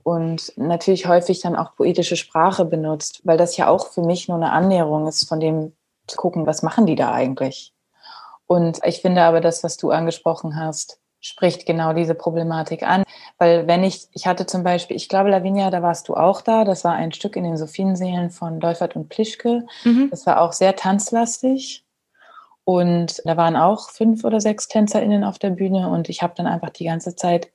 Und 0.09 0.55
natürlich 0.57 1.07
häufig 1.07 1.41
dann 1.41 1.55
auch 1.55 1.75
poetische 1.75 2.17
Sprache 2.17 2.65
benutzt, 2.65 3.21
weil 3.25 3.37
das 3.37 3.59
ja 3.59 3.69
auch 3.69 3.89
für 3.89 4.01
mich 4.01 4.27
nur 4.27 4.39
eine 4.39 4.53
Annäherung 4.53 5.07
ist, 5.07 5.29
von 5.29 5.39
dem 5.39 5.75
zu 6.07 6.17
gucken, 6.17 6.47
was 6.47 6.63
machen 6.63 6.87
die 6.87 6.95
da 6.95 7.13
eigentlich. 7.13 7.75
Und 8.47 8.81
ich 8.87 9.03
finde 9.03 9.21
aber 9.21 9.43
das, 9.43 9.63
was 9.65 9.77
du 9.77 9.91
angesprochen 9.91 10.57
hast, 10.57 10.99
spricht 11.21 11.67
genau 11.67 11.93
diese 11.93 12.15
Problematik 12.15 12.85
an. 12.85 13.05
Weil 13.37 13.67
wenn 13.67 13.85
ich, 13.85 14.09
ich 14.15 14.27
hatte 14.27 14.47
zum 14.47 14.63
Beispiel, 14.63 14.97
ich 14.97 15.11
glaube, 15.11 15.29
Lavinia, 15.29 15.69
da 15.71 15.83
warst 15.83 16.09
du 16.09 16.15
auch 16.15 16.41
da, 16.41 16.65
das 16.65 16.85
war 16.85 16.95
ein 16.95 17.13
Stück 17.13 17.37
in 17.37 17.45
den 17.45 17.59
Sophienseelen 17.59 18.31
von 18.31 18.61
Dolfert 18.61 18.97
und 18.97 19.11
Plischke. 19.11 19.67
Mhm. 19.85 20.09
Das 20.11 20.25
war 20.25 20.41
auch 20.41 20.55
sehr 20.55 20.75
tanzlastig. 20.75 21.85
Und 22.65 23.21
da 23.27 23.37
waren 23.37 23.57
auch 23.57 23.91
fünf 23.91 24.25
oder 24.25 24.41
sechs 24.41 24.69
TänzerInnen 24.69 25.23
auf 25.23 25.39
der 25.39 25.51
Bühne 25.51 25.91
und 25.91 26.09
ich 26.09 26.23
habe 26.23 26.33
dann 26.35 26.47
einfach 26.47 26.71
die 26.71 26.87
ganze 26.87 27.15
Zeit 27.15 27.51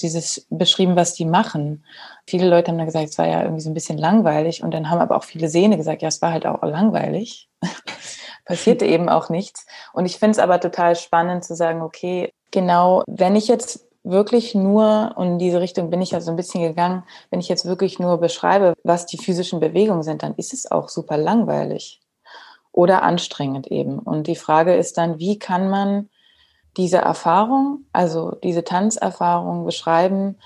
dieses 0.00 0.46
beschrieben, 0.50 0.96
was 0.96 1.14
die 1.14 1.24
machen. 1.24 1.84
Viele 2.26 2.48
Leute 2.48 2.70
haben 2.70 2.78
dann 2.78 2.86
gesagt, 2.86 3.08
es 3.08 3.18
war 3.18 3.26
ja 3.26 3.42
irgendwie 3.42 3.62
so 3.62 3.70
ein 3.70 3.74
bisschen 3.74 3.98
langweilig 3.98 4.62
und 4.62 4.72
dann 4.72 4.90
haben 4.90 5.00
aber 5.00 5.16
auch 5.16 5.24
viele 5.24 5.48
Sehne 5.48 5.76
gesagt, 5.76 6.02
ja, 6.02 6.08
es 6.08 6.22
war 6.22 6.32
halt 6.32 6.46
auch 6.46 6.62
langweilig. 6.62 7.48
Passierte 8.44 8.86
eben 8.86 9.08
auch 9.08 9.28
nichts. 9.28 9.66
Und 9.92 10.06
ich 10.06 10.18
finde 10.18 10.32
es 10.32 10.38
aber 10.38 10.60
total 10.60 10.96
spannend 10.96 11.44
zu 11.44 11.54
sagen, 11.54 11.82
okay, 11.82 12.32
genau, 12.50 13.02
wenn 13.06 13.36
ich 13.36 13.48
jetzt 13.48 13.86
wirklich 14.04 14.54
nur, 14.54 15.12
und 15.16 15.26
in 15.32 15.38
diese 15.38 15.60
Richtung 15.60 15.90
bin 15.90 16.00
ich 16.00 16.12
ja 16.12 16.20
so 16.20 16.30
ein 16.30 16.36
bisschen 16.36 16.62
gegangen, 16.62 17.04
wenn 17.30 17.40
ich 17.40 17.48
jetzt 17.48 17.66
wirklich 17.66 17.98
nur 17.98 18.18
beschreibe, 18.18 18.74
was 18.82 19.06
die 19.06 19.18
physischen 19.18 19.60
Bewegungen 19.60 20.02
sind, 20.02 20.22
dann 20.22 20.34
ist 20.36 20.54
es 20.54 20.70
auch 20.70 20.88
super 20.88 21.18
langweilig 21.18 22.00
oder 22.72 23.02
anstrengend 23.02 23.66
eben. 23.66 23.98
Und 23.98 24.26
die 24.26 24.36
Frage 24.36 24.74
ist 24.74 24.98
dann, 24.98 25.18
wie 25.18 25.38
kann 25.38 25.68
man 25.68 26.08
diese 26.78 26.98
Erfahrung, 26.98 27.84
also 27.92 28.36
diese 28.42 28.64
Tanzerfahrung 28.64 29.64
beschreiben? 29.64 30.38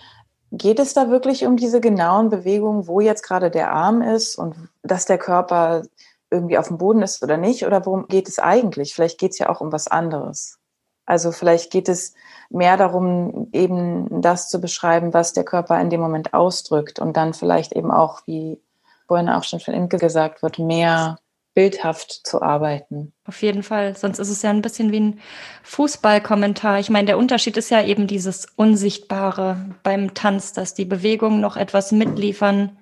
Geht 0.51 0.81
es 0.81 0.95
da 0.95 1.09
wirklich 1.09 1.47
um 1.47 1.57
diese 1.57 1.81
genauen 1.81 2.29
Bewegungen, 2.29 2.89
wo 2.89 3.01
jetzt 3.01 3.23
gerade 3.23 3.51
der 3.51 3.73
Arm 3.73 4.03
ist 4.03 4.37
und 4.37 4.57
dass 4.83 5.07
der 5.07 5.19
Körper 5.19 5.83
irgendwie 6.31 6.59
auf 6.59 6.69
dem 6.69 6.79
Boden 6.79 7.03
ist 7.03 7.23
oder 7.23 7.37
nicht? 7.37 7.67
Oder 7.67 7.87
worum 7.87 8.09
geht 8.09 8.29
es 8.29 8.39
eigentlich? 8.39 8.95
Vielleicht 8.95 9.19
geht 9.21 9.33
es 9.33 9.39
ja 9.39 9.49
auch 9.49 9.61
um 9.61 9.71
was 9.71 9.87
anderes. 9.87 10.59
Also 11.05 11.33
vielleicht 11.33 11.71
geht 11.71 11.89
es 11.89 12.15
mehr 12.49 12.77
darum, 12.77 13.49
eben 13.53 14.23
das 14.23 14.49
zu 14.49 14.61
beschreiben, 14.61 15.15
was 15.15 15.33
der 15.33 15.45
Körper 15.45 15.81
in 15.81 15.91
dem 15.91 16.01
Moment 16.01 16.33
ausdrückt 16.33 16.99
und 16.99 17.17
dann 17.17 17.35
vielleicht 17.35 17.73
eben 17.73 17.91
auch, 17.91 18.23
wie 18.27 18.61
vorhin 19.09 19.29
auch 19.29 19.45
schon 19.45 19.61
von 19.61 19.75
Imke 19.75 19.99
gesagt 19.99 20.43
wird, 20.43 20.59
mehr 20.59 21.19
bildhaft 21.55 22.27
zu 22.27 22.41
arbeiten. 22.41 23.13
Auf 23.25 23.43
jeden 23.43 23.63
Fall, 23.63 23.97
sonst 23.97 24.19
ist 24.19 24.31
es 24.31 24.43
ja 24.43 24.51
ein 24.51 24.63
bisschen 24.63 24.91
wie 24.93 25.01
ein 25.01 25.21
Fußballkommentar. 25.65 26.79
Ich 26.79 26.91
meine, 26.91 27.07
der 27.07 27.19
Unterschied 27.19 27.57
ist 27.57 27.71
ja 27.71 27.83
eben 27.83 28.07
dieses 28.07 28.47
Unsichtbare 28.57 29.77
beim 29.83 30.15
Tanz, 30.15 30.53
dass 30.53 30.75
die 30.75 30.85
Bewegungen 30.85 31.41
noch 31.41 31.57
etwas 31.57 31.93
mitliefern. 31.93 32.79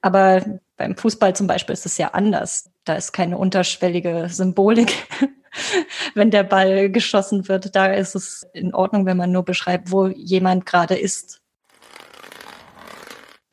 Aber 0.00 0.44
beim 0.76 0.96
Fußball 0.96 1.34
zum 1.34 1.46
Beispiel 1.46 1.72
ist 1.72 1.86
es 1.86 1.96
ja 1.98 2.08
anders. 2.08 2.70
Da 2.84 2.94
ist 2.94 3.12
keine 3.12 3.38
unterschwellige 3.38 4.28
Symbolik 4.28 4.92
wenn 6.14 6.30
der 6.30 6.44
Ball 6.44 6.90
geschossen 6.90 7.48
wird. 7.48 7.74
Da 7.74 7.86
ist 7.86 8.14
es 8.14 8.46
in 8.52 8.74
Ordnung, 8.74 9.06
wenn 9.06 9.16
man 9.16 9.32
nur 9.32 9.44
beschreibt, 9.44 9.90
wo 9.90 10.06
jemand 10.06 10.66
gerade 10.66 10.96
ist. 10.96 11.41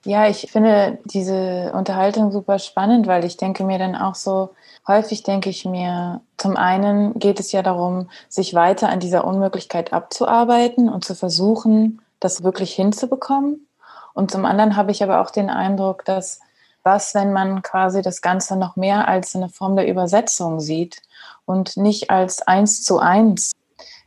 Ja, 0.10 0.28
ich 0.28 0.52
finde 0.52 0.98
diese 1.06 1.72
Unterhaltung 1.76 2.32
super 2.32 2.58
spannend, 2.58 3.06
weil 3.06 3.24
ich 3.26 3.38
denke 3.38 3.64
mir 3.64 3.78
dann 3.78 3.96
auch 3.96 4.16
so, 4.16 4.50
häufig 4.88 5.22
denke 5.22 5.52
ich 5.52 5.66
mir, 5.66 6.22
zum 6.36 6.58
einen 6.58 7.20
geht 7.20 7.40
es 7.40 7.52
ja 7.52 7.62
darum, 7.62 8.10
sich 8.28 8.56
weiter 8.56 8.90
an 8.90 9.00
dieser 9.00 9.24
Unmöglichkeit 9.24 9.94
abzuarbeiten 9.94 10.90
und 10.90 11.06
zu 11.06 11.14
versuchen, 11.14 12.02
das 12.20 12.42
wirklich 12.42 12.74
hinzubekommen. 12.74 13.68
Und 14.16 14.32
zum 14.32 14.46
anderen 14.46 14.76
habe 14.76 14.90
ich 14.90 15.04
aber 15.04 15.22
auch 15.22 15.30
den 15.30 15.52
Eindruck, 15.52 16.06
dass 16.06 16.40
was, 16.82 17.14
wenn 17.14 17.32
man 17.32 17.62
quasi 17.62 18.02
das 18.02 18.24
Ganze 18.24 18.56
noch 18.56 18.78
mehr 18.78 19.08
als 19.08 19.36
eine 19.36 19.50
Form 19.50 19.76
der 19.76 19.88
Übersetzung 19.88 20.60
sieht 20.60 21.04
und 21.46 21.78
nicht 21.78 22.10
als 22.10 22.42
eins 22.42 22.82
zu 22.82 22.98
eins. 22.98 23.52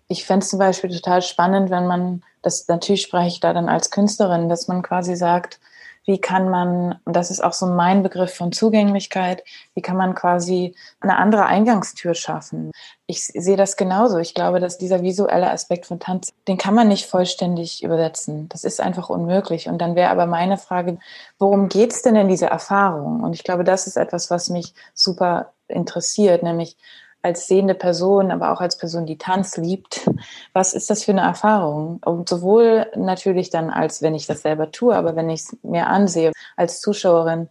Ich 0.09 0.27
fände 0.27 0.43
es 0.43 0.51
zum 0.51 0.59
Beispiel 0.59 0.91
total 0.91 1.23
spannend, 1.23 1.71
wenn 1.71 1.87
man, 1.87 2.25
das 2.43 2.67
natürlich 2.67 3.03
spreche 3.03 3.29
ich 3.29 3.39
da 3.39 3.53
dann 3.53 3.69
als 3.69 3.93
Künstlerin, 3.93 4.49
dass 4.49 4.67
man 4.67 4.83
quasi 4.83 5.15
sagt, 5.15 5.61
wie 6.05 6.21
kann 6.21 6.49
man, 6.49 6.99
das 7.05 7.31
ist 7.31 7.43
auch 7.43 7.53
so 7.53 7.67
mein 7.67 8.03
Begriff 8.03 8.35
von 8.35 8.53
Zugänglichkeit, 8.53 9.45
wie 9.75 9.83
kann 9.83 9.97
man 9.97 10.15
quasi 10.15 10.75
eine 11.01 11.17
andere 11.17 11.47
Eingangstür 11.47 12.15
schaffen. 12.15 12.73
Ich 13.07 13.25
sehe 13.27 13.57
das 13.57 13.77
genauso. 13.77 14.19
Ich 14.19 14.35
glaube, 14.35 14.59
dass 14.59 14.79
dieser 14.79 15.03
visuelle 15.03 15.51
Aspekt 15.51 15.87
von 15.87 16.01
Tanz, 16.01 16.33
den 16.49 16.59
kann 16.59 16.75
man 16.75 16.89
nicht 16.89 17.07
vollständig 17.07 17.83
übersetzen. 17.83 18.49
Das 18.49 18.65
ist 18.65 18.81
einfach 18.81 19.11
unmöglich. 19.11 19.69
Und 19.69 19.79
dann 19.79 19.95
wäre 19.95 20.11
aber 20.11 20.27
meine 20.27 20.59
Frage, 20.59 20.99
worum 21.39 21.69
geht 21.69 21.93
es 21.93 22.03
denn 22.03 22.17
in 22.17 22.29
dieser 22.29 22.49
Erfahrung? 22.49 23.23
Und 23.23 23.35
ich 23.35 23.45
glaube, 23.45 23.65
das 23.65 23.87
ist 23.87 23.97
etwas, 23.97 24.31
was 24.31 24.49
mich 24.49 24.75
super 24.95 25.53
interessiert, 25.69 26.43
nämlich 26.43 26.77
als 27.23 27.47
sehende 27.47 27.75
Person, 27.75 28.31
aber 28.31 28.53
auch 28.53 28.61
als 28.61 28.77
Person, 28.77 29.07
die 29.07 29.19
Tanz 29.19 29.57
liebt, 29.57 30.11
was 30.53 30.75
ist 30.75 30.91
das 30.91 31.05
für 31.05 31.13
eine 31.13 31.23
Erfahrung? 31.23 32.01
Und 32.05 32.29
sowohl 32.29 32.87
natürlich 32.97 33.51
dann, 33.51 33.71
als 33.71 34.03
wenn 34.03 34.15
ich 34.15 34.27
das 34.27 34.43
selber 34.43 34.71
tue, 34.73 34.95
aber 34.95 35.17
wenn 35.17 35.31
ich 35.31 35.41
es 35.41 35.57
mir 35.63 35.87
ansehe 35.87 36.33
als 36.57 36.81
Zuschauerin, 36.81 37.49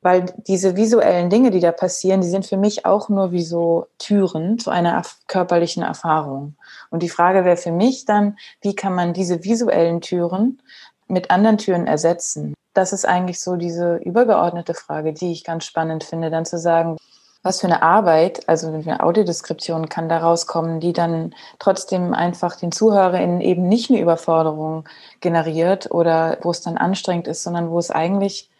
weil 0.00 0.26
diese 0.48 0.76
visuellen 0.76 1.30
Dinge, 1.30 1.50
die 1.50 1.60
da 1.60 1.70
passieren, 1.70 2.22
die 2.22 2.28
sind 2.28 2.44
für 2.44 2.56
mich 2.56 2.84
auch 2.84 3.08
nur 3.08 3.30
wie 3.30 3.44
so 3.44 3.86
Türen 3.98 4.58
zu 4.58 4.70
einer 4.70 5.00
körperlichen 5.28 5.84
Erfahrung. 5.84 6.56
Und 6.90 7.04
die 7.04 7.08
Frage 7.08 7.44
wäre 7.44 7.56
für 7.56 7.70
mich 7.70 8.04
dann, 8.04 8.36
wie 8.60 8.74
kann 8.74 8.94
man 8.94 9.12
diese 9.12 9.44
visuellen 9.44 10.00
Türen 10.00 10.60
mit 11.06 11.30
anderen 11.30 11.58
Türen 11.58 11.86
ersetzen? 11.86 12.54
Das 12.74 12.92
ist 12.92 13.06
eigentlich 13.06 13.40
so 13.40 13.56
diese 13.56 13.96
übergeordnete 13.96 14.74
Frage, 14.74 15.12
die 15.12 15.30
ich 15.30 15.44
ganz 15.44 15.64
spannend 15.64 16.02
finde, 16.02 16.30
dann 16.30 16.46
zu 16.46 16.58
sagen, 16.58 16.96
was 17.42 17.60
für 17.60 17.66
eine 17.66 17.82
Arbeit, 17.82 18.48
also 18.48 18.68
eine 18.68 19.02
Audiodeskription 19.02 19.88
kann 19.88 20.08
daraus 20.08 20.46
kommen, 20.46 20.80
die 20.80 20.92
dann 20.92 21.34
trotzdem 21.58 22.14
einfach 22.14 22.56
den 22.56 22.70
ZuhörerInnen 22.70 23.40
eben 23.40 23.68
nicht 23.68 23.90
eine 23.90 24.00
Überforderung 24.00 24.88
generiert 25.20 25.90
oder 25.90 26.38
wo 26.42 26.50
es 26.50 26.60
dann 26.60 26.76
anstrengend 26.78 27.26
ist, 27.26 27.42
sondern 27.42 27.70
wo 27.70 27.78
es 27.78 27.90
eigentlich 27.90 28.50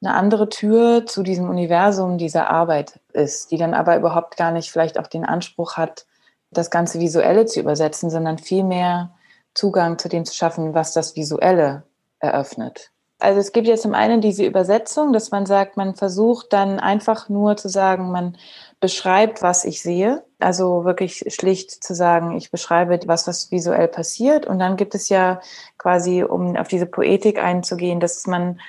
eine 0.00 0.14
andere 0.14 0.48
Tür 0.48 1.06
zu 1.06 1.24
diesem 1.24 1.48
Universum 1.48 2.18
dieser 2.18 2.48
Arbeit 2.50 3.00
ist, 3.12 3.50
die 3.50 3.56
dann 3.56 3.74
aber 3.74 3.96
überhaupt 3.96 4.36
gar 4.36 4.52
nicht 4.52 4.70
vielleicht 4.70 4.98
auch 4.98 5.08
den 5.08 5.24
Anspruch 5.24 5.76
hat, 5.76 6.06
das 6.50 6.70
ganze 6.70 7.00
Visuelle 7.00 7.46
zu 7.46 7.60
übersetzen, 7.60 8.08
sondern 8.08 8.38
vielmehr 8.38 9.10
Zugang 9.54 9.98
zu 9.98 10.08
dem 10.08 10.24
zu 10.24 10.34
schaffen, 10.34 10.72
was 10.74 10.92
das 10.92 11.16
Visuelle 11.16 11.82
eröffnet. 12.20 12.92
Also 13.20 13.40
es 13.40 13.50
gibt 13.50 13.66
ja 13.66 13.76
zum 13.76 13.94
einen 13.94 14.20
diese 14.20 14.44
Übersetzung, 14.44 15.12
dass 15.12 15.32
man 15.32 15.44
sagt, 15.44 15.76
man 15.76 15.96
versucht 15.96 16.52
dann 16.52 16.78
einfach 16.78 17.28
nur 17.28 17.56
zu 17.56 17.68
sagen, 17.68 18.12
man 18.12 18.36
beschreibt, 18.78 19.42
was 19.42 19.64
ich 19.64 19.82
sehe. 19.82 20.24
Also 20.38 20.84
wirklich 20.84 21.24
schlicht 21.34 21.82
zu 21.82 21.94
sagen, 21.96 22.36
ich 22.36 22.52
beschreibe 22.52 23.00
was, 23.06 23.26
was 23.26 23.50
visuell 23.50 23.88
passiert. 23.88 24.46
Und 24.46 24.60
dann 24.60 24.76
gibt 24.76 24.94
es 24.94 25.08
ja 25.08 25.40
quasi, 25.78 26.22
um 26.22 26.56
auf 26.56 26.68
diese 26.68 26.86
Poetik 26.86 27.42
einzugehen, 27.42 27.98
dass 27.98 28.26
man 28.28 28.60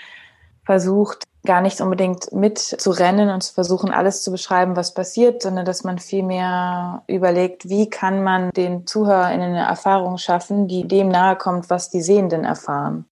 versucht, 0.65 1.23
gar 1.45 1.61
nicht 1.61 1.79
unbedingt 1.79 2.31
mitzurennen 2.31 3.29
und 3.29 3.41
zu 3.41 3.53
versuchen, 3.53 3.91
alles 3.91 4.23
zu 4.23 4.31
beschreiben, 4.31 4.75
was 4.75 4.93
passiert, 4.93 5.41
sondern 5.41 5.65
dass 5.65 5.83
man 5.83 5.99
vielmehr 5.99 7.03
überlegt, 7.07 7.69
wie 7.69 7.89
kann 7.89 8.23
man 8.23 8.51
den 8.51 8.85
ZuhörerInnen 8.85 9.55
eine 9.55 9.65
Erfahrung 9.65 10.17
schaffen, 10.17 10.67
die 10.67 10.87
dem 10.87 11.07
nahe 11.07 11.37
kommt, 11.37 11.69
was 11.69 11.89
die 11.89 12.01
Sehenden 12.01 12.43
erfahren. 12.43 13.08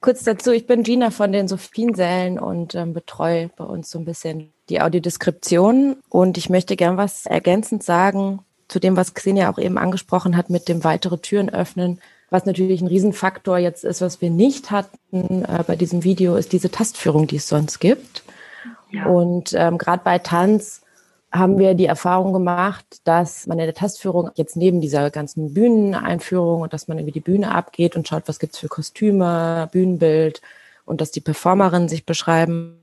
Kurz 0.00 0.22
dazu, 0.22 0.52
ich 0.52 0.66
bin 0.66 0.84
Gina 0.84 1.10
von 1.10 1.32
den 1.32 1.48
Sophiensälen 1.48 2.38
und 2.38 2.74
ähm, 2.76 2.92
betreue 2.92 3.50
bei 3.56 3.64
uns 3.64 3.90
so 3.90 3.98
ein 3.98 4.04
bisschen 4.04 4.52
die 4.68 4.80
Audiodeskription. 4.80 5.96
Und 6.08 6.38
ich 6.38 6.48
möchte 6.50 6.76
gern 6.76 6.96
was 6.96 7.26
ergänzend 7.26 7.82
sagen 7.82 8.40
zu 8.68 8.78
dem, 8.78 8.96
was 8.96 9.14
Xenia 9.14 9.50
auch 9.50 9.58
eben 9.58 9.76
angesprochen 9.76 10.36
hat 10.36 10.50
mit 10.50 10.68
dem 10.68 10.84
weitere 10.84 11.18
Türen 11.18 11.50
öffnen. 11.50 12.00
Was 12.30 12.44
natürlich 12.44 12.80
ein 12.80 12.86
Riesenfaktor 12.86 13.58
jetzt 13.58 13.84
ist, 13.84 14.00
was 14.00 14.20
wir 14.20 14.30
nicht 14.30 14.70
hatten 14.70 15.44
äh, 15.44 15.64
bei 15.66 15.74
diesem 15.74 16.04
Video, 16.04 16.36
ist 16.36 16.52
diese 16.52 16.70
Tastführung, 16.70 17.26
die 17.26 17.36
es 17.36 17.48
sonst 17.48 17.80
gibt. 17.80 18.22
Ja. 18.90 19.06
Und 19.06 19.52
ähm, 19.54 19.78
gerade 19.78 20.02
bei 20.04 20.18
Tanz 20.18 20.82
haben 21.38 21.58
wir 21.58 21.74
die 21.74 21.86
Erfahrung 21.86 22.32
gemacht, 22.32 22.84
dass 23.04 23.46
man 23.46 23.58
in 23.58 23.66
der 23.66 23.74
Tastführung 23.74 24.30
jetzt 24.34 24.56
neben 24.56 24.80
dieser 24.80 25.10
ganzen 25.10 25.54
Bühneneinführung 25.54 26.62
und 26.62 26.72
dass 26.72 26.88
man 26.88 26.98
irgendwie 26.98 27.12
die 27.12 27.20
Bühne 27.20 27.54
abgeht 27.54 27.96
und 27.96 28.06
schaut, 28.06 28.24
was 28.26 28.38
gibt's 28.38 28.58
für 28.58 28.68
Kostüme, 28.68 29.68
Bühnenbild 29.72 30.42
und 30.84 31.00
dass 31.00 31.10
die 31.10 31.20
Performerinnen 31.20 31.88
sich 31.88 32.04
beschreiben, 32.04 32.80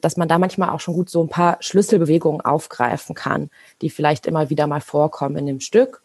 dass 0.00 0.16
man 0.16 0.28
da 0.28 0.38
manchmal 0.38 0.70
auch 0.70 0.80
schon 0.80 0.94
gut 0.94 1.10
so 1.10 1.22
ein 1.22 1.28
paar 1.28 1.56
Schlüsselbewegungen 1.60 2.40
aufgreifen 2.40 3.14
kann, 3.14 3.50
die 3.82 3.90
vielleicht 3.90 4.26
immer 4.26 4.50
wieder 4.50 4.66
mal 4.66 4.80
vorkommen 4.80 5.36
in 5.36 5.46
dem 5.46 5.60
Stück. 5.60 6.02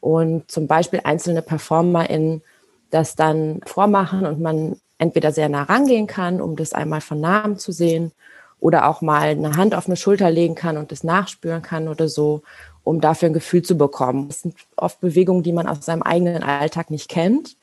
Und 0.00 0.50
zum 0.50 0.66
Beispiel 0.66 1.00
einzelne 1.04 1.42
PerformerInnen 1.42 2.42
das 2.90 3.16
dann 3.16 3.60
vormachen 3.66 4.26
und 4.26 4.40
man 4.40 4.76
entweder 4.98 5.32
sehr 5.32 5.48
nah 5.48 5.64
rangehen 5.64 6.06
kann, 6.06 6.40
um 6.40 6.56
das 6.56 6.72
einmal 6.72 7.00
von 7.00 7.20
Namen 7.20 7.58
zu 7.58 7.72
sehen 7.72 8.12
oder 8.60 8.88
auch 8.88 9.02
mal 9.02 9.28
eine 9.28 9.56
Hand 9.56 9.74
auf 9.74 9.86
eine 9.86 9.96
Schulter 9.96 10.30
legen 10.30 10.54
kann 10.54 10.76
und 10.76 10.92
das 10.92 11.04
nachspüren 11.04 11.62
kann 11.62 11.88
oder 11.88 12.08
so, 12.08 12.42
um 12.84 13.00
dafür 13.00 13.28
ein 13.28 13.34
Gefühl 13.34 13.62
zu 13.62 13.76
bekommen. 13.76 14.28
Das 14.28 14.42
sind 14.42 14.54
oft 14.76 15.00
Bewegungen, 15.00 15.42
die 15.42 15.52
man 15.52 15.68
aus 15.68 15.84
seinem 15.84 16.02
eigenen 16.02 16.42
Alltag 16.42 16.90
nicht 16.90 17.08
kennt. 17.08 17.56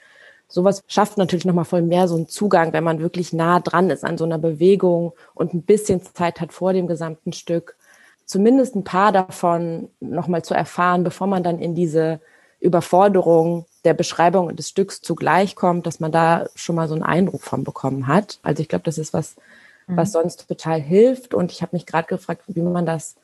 Sowas 0.48 0.84
schafft 0.88 1.18
natürlich 1.18 1.46
nochmal 1.46 1.66
voll 1.66 1.82
mehr 1.82 2.08
so 2.08 2.16
einen 2.16 2.30
Zugang, 2.30 2.72
wenn 2.72 2.84
man 2.84 3.00
wirklich 3.00 3.34
nah 3.34 3.60
dran 3.60 3.90
ist 3.90 4.06
an 4.06 4.18
so 4.18 4.26
einer 4.26 4.38
Bewegung 4.38 5.14
und 5.34 5.54
ein 5.54 5.64
bisschen 5.64 6.02
Zeit 6.02 6.40
hat 6.40 6.54
vor 6.54 6.72
dem 6.72 6.88
gesamten 6.88 7.34
Stück, 7.34 7.76
zumindest 8.26 8.76
ein 8.76 8.84
paar 8.84 9.12
davon 9.12 9.90
nochmal 10.00 10.44
zu 10.44 10.54
erfahren, 10.54 11.04
bevor 11.04 11.28
man 11.28 11.44
dann 11.44 11.60
in 11.60 11.74
diese 11.76 12.20
Überforderung 12.60 13.66
der 13.84 13.94
Beschreibung 13.94 14.56
des 14.56 14.70
Stücks 14.70 15.02
zugleich 15.02 15.56
kommt, 15.56 15.86
dass 15.86 16.00
man 16.00 16.12
da 16.12 16.46
schon 16.56 16.76
mal 16.76 16.88
so 16.88 16.94
einen 16.94 17.04
Eindruck 17.04 17.42
von 17.42 17.64
bekommen 17.64 18.08
hat. 18.08 18.40
Also 18.44 18.62
ich 18.62 18.70
glaube, 18.70 18.84
das 18.84 18.98
ist 18.98 19.14
was, 19.14 19.36
was 19.88 20.10
mhm. 20.10 20.13
sonst 20.13 20.48
total 20.48 20.82
hilft. 20.82 21.34
Und 21.34 21.52
ich 21.52 21.62
habe 21.62 21.76
mich 21.76 21.86
gerade 21.86 22.08
gefragt, 22.08 22.43
wie 22.48 22.62
man 22.62 22.86
das 22.86 23.15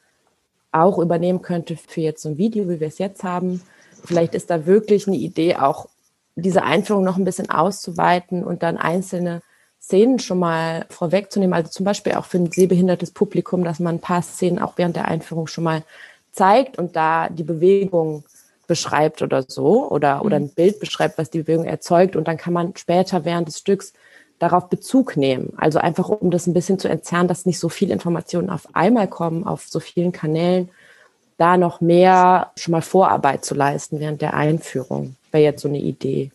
auch 0.71 0.97
übernehmen 0.97 1.41
könnte 1.41 1.75
für 1.75 2.01
jetzt 2.01 2.21
so 2.21 2.29
ein 2.29 2.37
Video, 2.37 2.69
wie 2.69 2.79
wir 2.79 2.87
es 2.87 2.97
jetzt 2.97 3.23
haben. 3.23 3.61
Vielleicht 4.05 4.35
ist 4.35 4.49
da 4.49 4.65
wirklich 4.65 5.07
eine 5.07 5.17
Idee, 5.17 5.57
auch 5.57 5.87
diese 6.35 6.63
Einführung 6.63 7.03
noch 7.03 7.17
ein 7.17 7.25
bisschen 7.25 7.49
auszuweiten 7.49 8.43
und 8.43 8.63
dann 8.63 8.77
einzelne 8.77 9.41
Szenen 9.81 10.19
schon 10.19 10.39
mal 10.39 10.85
vorwegzunehmen. 10.89 11.53
Also 11.53 11.69
zum 11.71 11.85
Beispiel 11.85 12.13
auch 12.13 12.25
für 12.25 12.37
ein 12.37 12.51
sehbehindertes 12.51 13.11
Publikum, 13.11 13.63
dass 13.63 13.79
man 13.79 13.95
ein 13.95 14.01
paar 14.01 14.21
Szenen 14.21 14.59
auch 14.59 14.73
während 14.77 14.95
der 14.95 15.07
Einführung 15.07 15.47
schon 15.47 15.63
mal 15.63 15.83
zeigt 16.31 16.77
und 16.77 16.95
da 16.95 17.29
die 17.29 17.43
Bewegung 17.43 18.23
beschreibt 18.67 19.21
oder 19.21 19.43
so 19.45 19.89
oder, 19.89 20.23
oder 20.23 20.39
mhm. 20.39 20.45
ein 20.45 20.49
Bild 20.49 20.79
beschreibt, 20.79 21.17
was 21.17 21.29
die 21.29 21.39
Bewegung 21.39 21.65
erzeugt. 21.65 22.15
Und 22.15 22.27
dann 22.27 22.37
kann 22.37 22.53
man 22.53 22.75
später 22.77 23.25
während 23.25 23.47
des 23.47 23.59
Stücks 23.59 23.93
darauf 24.41 24.69
Bezug 24.69 25.17
nehmen. 25.17 25.53
Also 25.57 25.77
einfach, 25.77 26.09
um 26.09 26.31
das 26.31 26.47
ein 26.47 26.53
bisschen 26.53 26.79
zu 26.79 26.87
entzerren, 26.87 27.27
dass 27.27 27.45
nicht 27.45 27.59
so 27.59 27.69
viel 27.69 27.91
Informationen 27.91 28.49
auf 28.49 28.67
einmal 28.73 29.07
kommen, 29.07 29.45
auf 29.45 29.67
so 29.67 29.79
vielen 29.79 30.11
Kanälen, 30.11 30.69
da 31.37 31.57
noch 31.57 31.79
mehr 31.79 32.51
schon 32.57 32.71
mal 32.71 32.81
Vorarbeit 32.81 33.45
zu 33.45 33.53
leisten 33.53 33.99
während 33.99 34.21
der 34.21 34.33
Einführung, 34.33 35.15
wäre 35.31 35.43
jetzt 35.43 35.61
so 35.61 35.67
eine 35.67 35.79
Idee 35.79 36.31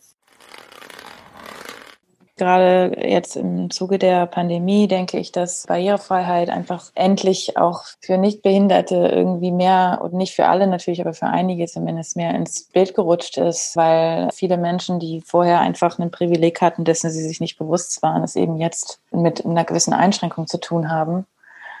gerade 2.37 2.95
jetzt 3.07 3.35
im 3.35 3.69
Zuge 3.69 3.97
der 3.97 4.25
Pandemie 4.25 4.87
denke 4.87 5.17
ich, 5.17 5.31
dass 5.31 5.65
Barrierefreiheit 5.67 6.49
einfach 6.49 6.91
endlich 6.95 7.57
auch 7.57 7.83
für 8.01 8.17
Nichtbehinderte 8.17 8.95
irgendwie 8.95 9.51
mehr 9.51 9.99
und 10.01 10.13
nicht 10.13 10.35
für 10.35 10.47
alle 10.47 10.67
natürlich, 10.67 11.01
aber 11.01 11.13
für 11.13 11.27
einige 11.27 11.65
zumindest 11.65 12.15
mehr 12.15 12.33
ins 12.33 12.63
Bild 12.63 12.95
gerutscht 12.95 13.37
ist, 13.37 13.75
weil 13.75 14.29
viele 14.33 14.57
Menschen, 14.57 14.99
die 14.99 15.21
vorher 15.21 15.59
einfach 15.59 15.99
ein 15.99 16.11
Privileg 16.11 16.61
hatten, 16.61 16.85
dessen 16.85 17.11
sie 17.11 17.23
sich 17.23 17.39
nicht 17.39 17.57
bewusst 17.57 18.01
waren, 18.03 18.23
es 18.23 18.35
eben 18.35 18.57
jetzt 18.57 18.99
mit 19.11 19.45
einer 19.45 19.65
gewissen 19.65 19.93
Einschränkung 19.93 20.47
zu 20.47 20.59
tun 20.59 20.89
haben. 20.89 21.25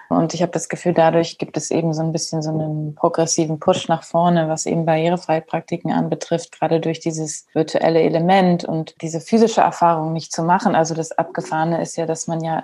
Und 0.09 0.33
ich 0.33 0.41
habe 0.41 0.51
das 0.51 0.69
Gefühl, 0.69 0.93
dadurch 0.93 1.37
gibt 1.37 1.57
es 1.57 1.71
eben 1.71 1.93
so 1.93 2.01
ein 2.01 2.11
bisschen 2.11 2.41
so 2.41 2.49
einen 2.49 2.95
progressiven 2.95 3.59
Push 3.59 3.87
nach 3.87 4.03
vorne, 4.03 4.47
was 4.47 4.65
eben 4.65 4.85
Barrierefreiheitspraktiken 4.85 5.91
anbetrifft, 5.91 6.51
gerade 6.57 6.79
durch 6.79 6.99
dieses 6.99 7.45
virtuelle 7.53 8.01
Element 8.01 8.63
und 8.63 8.95
diese 9.01 9.19
physische 9.19 9.61
Erfahrung 9.61 10.13
nicht 10.13 10.31
zu 10.31 10.43
machen. 10.43 10.75
Also 10.75 10.93
das 10.93 11.11
Abgefahrene 11.11 11.81
ist 11.81 11.97
ja, 11.97 12.05
dass 12.05 12.27
man 12.27 12.43
ja 12.43 12.63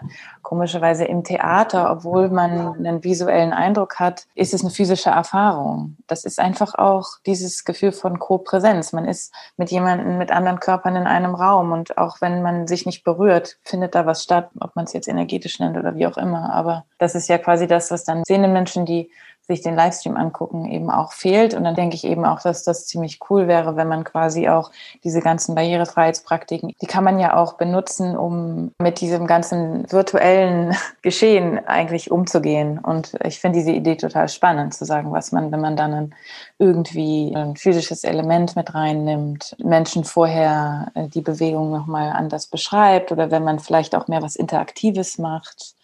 komischerweise 0.54 1.06
im 1.06 1.24
Theater, 1.24 1.90
obwohl 1.90 2.30
man 2.30 2.76
einen 2.76 3.04
visuellen 3.04 3.54
Eindruck 3.54 4.00
hat, 4.00 4.28
ist 4.36 4.54
es 4.54 4.62
eine 4.62 4.70
physische 4.70 5.10
Erfahrung. 5.10 5.98
Das 6.06 6.26
ist 6.26 6.40
einfach 6.40 6.76
auch 6.76 7.18
dieses 7.26 7.64
Gefühl 7.64 7.92
von 7.92 8.20
Co-Präsenz. 8.20 8.94
Man 8.94 9.06
ist 9.06 9.34
mit 9.58 9.72
jemandem, 9.72 10.20
mit 10.20 10.30
anderen 10.30 10.60
Körpern 10.60 10.96
in 10.96 11.08
einem 11.08 11.34
Raum 11.34 11.72
und 11.72 11.98
auch 11.98 12.22
wenn 12.22 12.44
man 12.44 12.68
sich 12.68 12.86
nicht 12.86 13.04
berührt, 13.04 13.58
findet 13.64 13.96
da 13.96 14.06
was 14.06 14.22
statt, 14.22 14.52
ob 14.60 14.76
man 14.76 14.86
es 14.86 14.94
jetzt 14.94 15.08
energetisch 15.08 15.60
nennt 15.60 15.76
oder 15.76 15.96
wie 15.96 16.06
auch 16.06 16.18
immer. 16.18 16.54
Aber 16.54 16.86
das 17.00 17.16
ist 17.16 17.30
ja 17.30 17.40
quasi 17.40 17.66
das, 17.66 17.90
was 17.90 18.04
dann 18.04 18.22
sehende 18.24 18.48
Menschen, 18.48 18.86
die 18.86 19.10
sich 19.46 19.62
den 19.62 19.76
Livestream 19.76 20.16
angucken, 20.16 20.66
eben 20.72 20.90
auch 20.90 21.12
fehlt. 21.12 21.54
Und 21.54 21.66
dann 21.66 21.76
denke 21.76 21.96
ich 21.96 22.06
eben 22.06 22.24
auch, 22.24 22.42
dass 22.42 22.64
das 22.64 22.88
ziemlich 22.88 23.20
cool 23.30 23.48
wäre, 23.48 23.76
wenn 23.76 23.90
man 23.90 24.06
quasi 24.06 24.48
auch 24.48 24.72
diese 25.04 25.20
ganzen 25.20 25.54
Barrierefreiheitspraktiken, 25.54 26.74
die 26.82 26.86
kann 26.86 27.04
man 27.04 27.20
ja 27.20 27.36
auch 27.36 27.54
benutzen, 27.54 28.16
um 28.16 28.72
mit 28.82 29.02
diesem 29.02 29.28
ganzen 29.28 29.92
virtuellen 29.92 30.76
Geschehen 31.02 31.60
eigentlich 31.68 32.10
umzugehen. 32.10 32.80
Und 32.80 33.18
ich 33.24 33.40
finde 33.40 33.60
diese 33.60 33.72
Idee 33.72 33.98
total 33.98 34.30
spannend, 34.30 34.74
zu 34.74 34.86
sagen, 34.86 35.12
was 35.12 35.34
man, 35.34 35.52
wenn 35.52 35.60
man 35.60 35.76
dann 35.76 36.16
irgendwie 36.58 37.34
ein 37.36 37.58
physisches 37.58 38.06
Element 38.06 38.56
mit 38.56 38.74
reinnimmt, 38.74 39.58
Menschen 39.62 40.06
vorher 40.06 40.92
äh, 40.94 41.10
die 41.10 41.22
Bewegung 41.22 41.72
nochmal 41.72 42.12
anders 42.12 42.48
beschreibt 42.48 43.12
oder 43.12 43.30
wenn 43.30 43.44
man 43.44 43.60
vielleicht 43.60 43.94
auch 43.94 44.08
mehr 44.08 44.22
was 44.22 44.38
Interaktives 44.38 45.18
macht. 45.18 45.76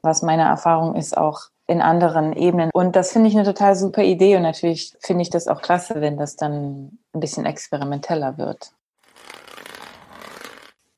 Was 0.00 0.22
meine 0.22 0.42
Erfahrung 0.42 0.96
ist, 0.96 1.16
auch 1.16 1.42
in 1.72 1.82
anderen 1.82 2.32
Ebenen. 2.34 2.70
Und 2.72 2.94
das 2.94 3.12
finde 3.12 3.28
ich 3.28 3.34
eine 3.34 3.44
total 3.44 3.74
super 3.74 4.02
Idee 4.02 4.36
und 4.36 4.42
natürlich 4.42 4.94
finde 5.00 5.22
ich 5.22 5.30
das 5.30 5.48
auch 5.48 5.62
klasse, 5.62 6.00
wenn 6.00 6.16
das 6.16 6.36
dann 6.36 6.98
ein 7.12 7.20
bisschen 7.20 7.46
experimenteller 7.46 8.38
wird. 8.38 8.72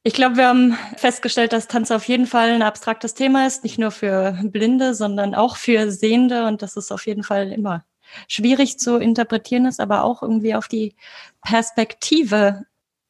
Ich 0.07 0.13
glaube, 0.13 0.37
wir 0.37 0.49
haben 0.49 0.77
festgestellt, 0.97 1.55
dass 1.55 1.67
Tanz 1.67 1.91
auf 1.91 2.07
jeden 2.09 2.27
Fall 2.27 2.51
ein 2.51 2.63
abstraktes 2.63 3.15
Thema 3.15 3.47
ist, 3.47 3.65
nicht 3.65 3.79
nur 3.79 3.91
für 3.91 4.39
Blinde, 4.43 4.95
sondern 4.95 5.35
auch 5.35 5.57
für 5.57 5.91
Sehende 5.91 6.47
und 6.47 6.61
dass 6.61 6.77
es 6.77 6.93
auf 6.93 7.07
jeden 7.07 7.23
Fall 7.23 7.51
immer 7.51 7.85
schwierig 8.29 8.79
zu 8.79 8.99
interpretieren 8.99 9.65
ist, 9.65 9.81
aber 9.81 10.05
auch 10.05 10.23
irgendwie 10.23 10.55
auf 10.55 10.69
die 10.69 10.95
Perspektive 11.43 12.67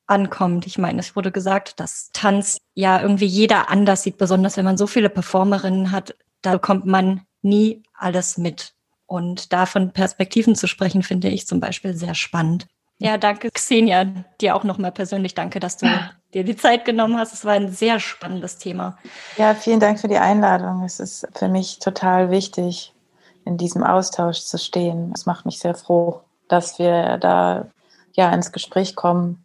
ankommt. 0.07 0.67
Ich 0.67 0.79
meine, 0.79 1.01
es 1.01 1.17
wurde 1.17 1.33
gesagt, 1.33 1.81
dass 1.81 2.11
Tanz 2.13 2.59
ja 2.75 3.01
irgendwie 3.01 3.27
jeder 3.27 3.71
anders 3.71 4.05
sieht, 4.05 4.19
besonders 4.19 4.57
wenn 4.57 4.65
man 4.65 4.77
so 4.77 4.87
viele 4.87 5.09
Performerinnen 5.09 5.91
hat, 5.91 6.15
da 6.43 6.53
bekommt 6.53 6.87
man 6.87 7.23
nie 7.45 7.83
alles 7.95 8.39
mit. 8.39 8.75
Und 9.07 9.53
da 9.53 9.67
von 9.67 9.93
Perspektiven 9.93 10.55
zu 10.55 10.67
sprechen, 10.67 11.03
finde 11.03 11.29
ich 11.29 11.47
zum 11.47 11.61
Beispiel 11.61 11.95
sehr 11.95 12.15
spannend. 12.15 12.67
Ja, 12.99 13.19
danke, 13.19 13.51
Xenia. 13.51 14.07
Dir 14.41 14.57
auch 14.57 14.65
nochmal 14.65 14.93
persönlich 14.93 15.35
danke, 15.35 15.61
dass 15.61 15.77
du 15.77 15.87
dir 16.35 16.45
die 16.45 16.57
Zeit 16.57 16.85
genommen 16.85 17.19
hast. 17.19 17.33
Es 17.33 17.45
war 17.45 17.53
ein 17.53 17.71
sehr 17.71 18.01
spannendes 18.01 18.59
Thema. 18.59 18.99
Ja, 19.37 19.55
vielen 19.55 19.81
Dank 19.81 20.01
für 20.01 20.09
die 20.09 20.19
Einladung. 20.19 20.83
Es 20.85 21.01
ist 21.01 21.27
für 21.35 21.49
mich 21.49 21.79
total 21.81 22.31
wichtig, 22.31 22.93
in 23.45 23.57
diesem 23.59 23.85
Austausch 23.85 24.41
zu 24.41 24.59
stehen. 24.59 25.13
Es 25.15 25.27
macht 25.27 25.45
mich 25.45 25.59
sehr 25.59 25.75
froh, 25.75 26.23
dass 26.49 26.79
wir 26.79 27.19
da 27.19 27.67
ja 28.15 28.33
ins 28.33 28.53
Gespräch 28.53 28.97
kommen. 28.97 29.45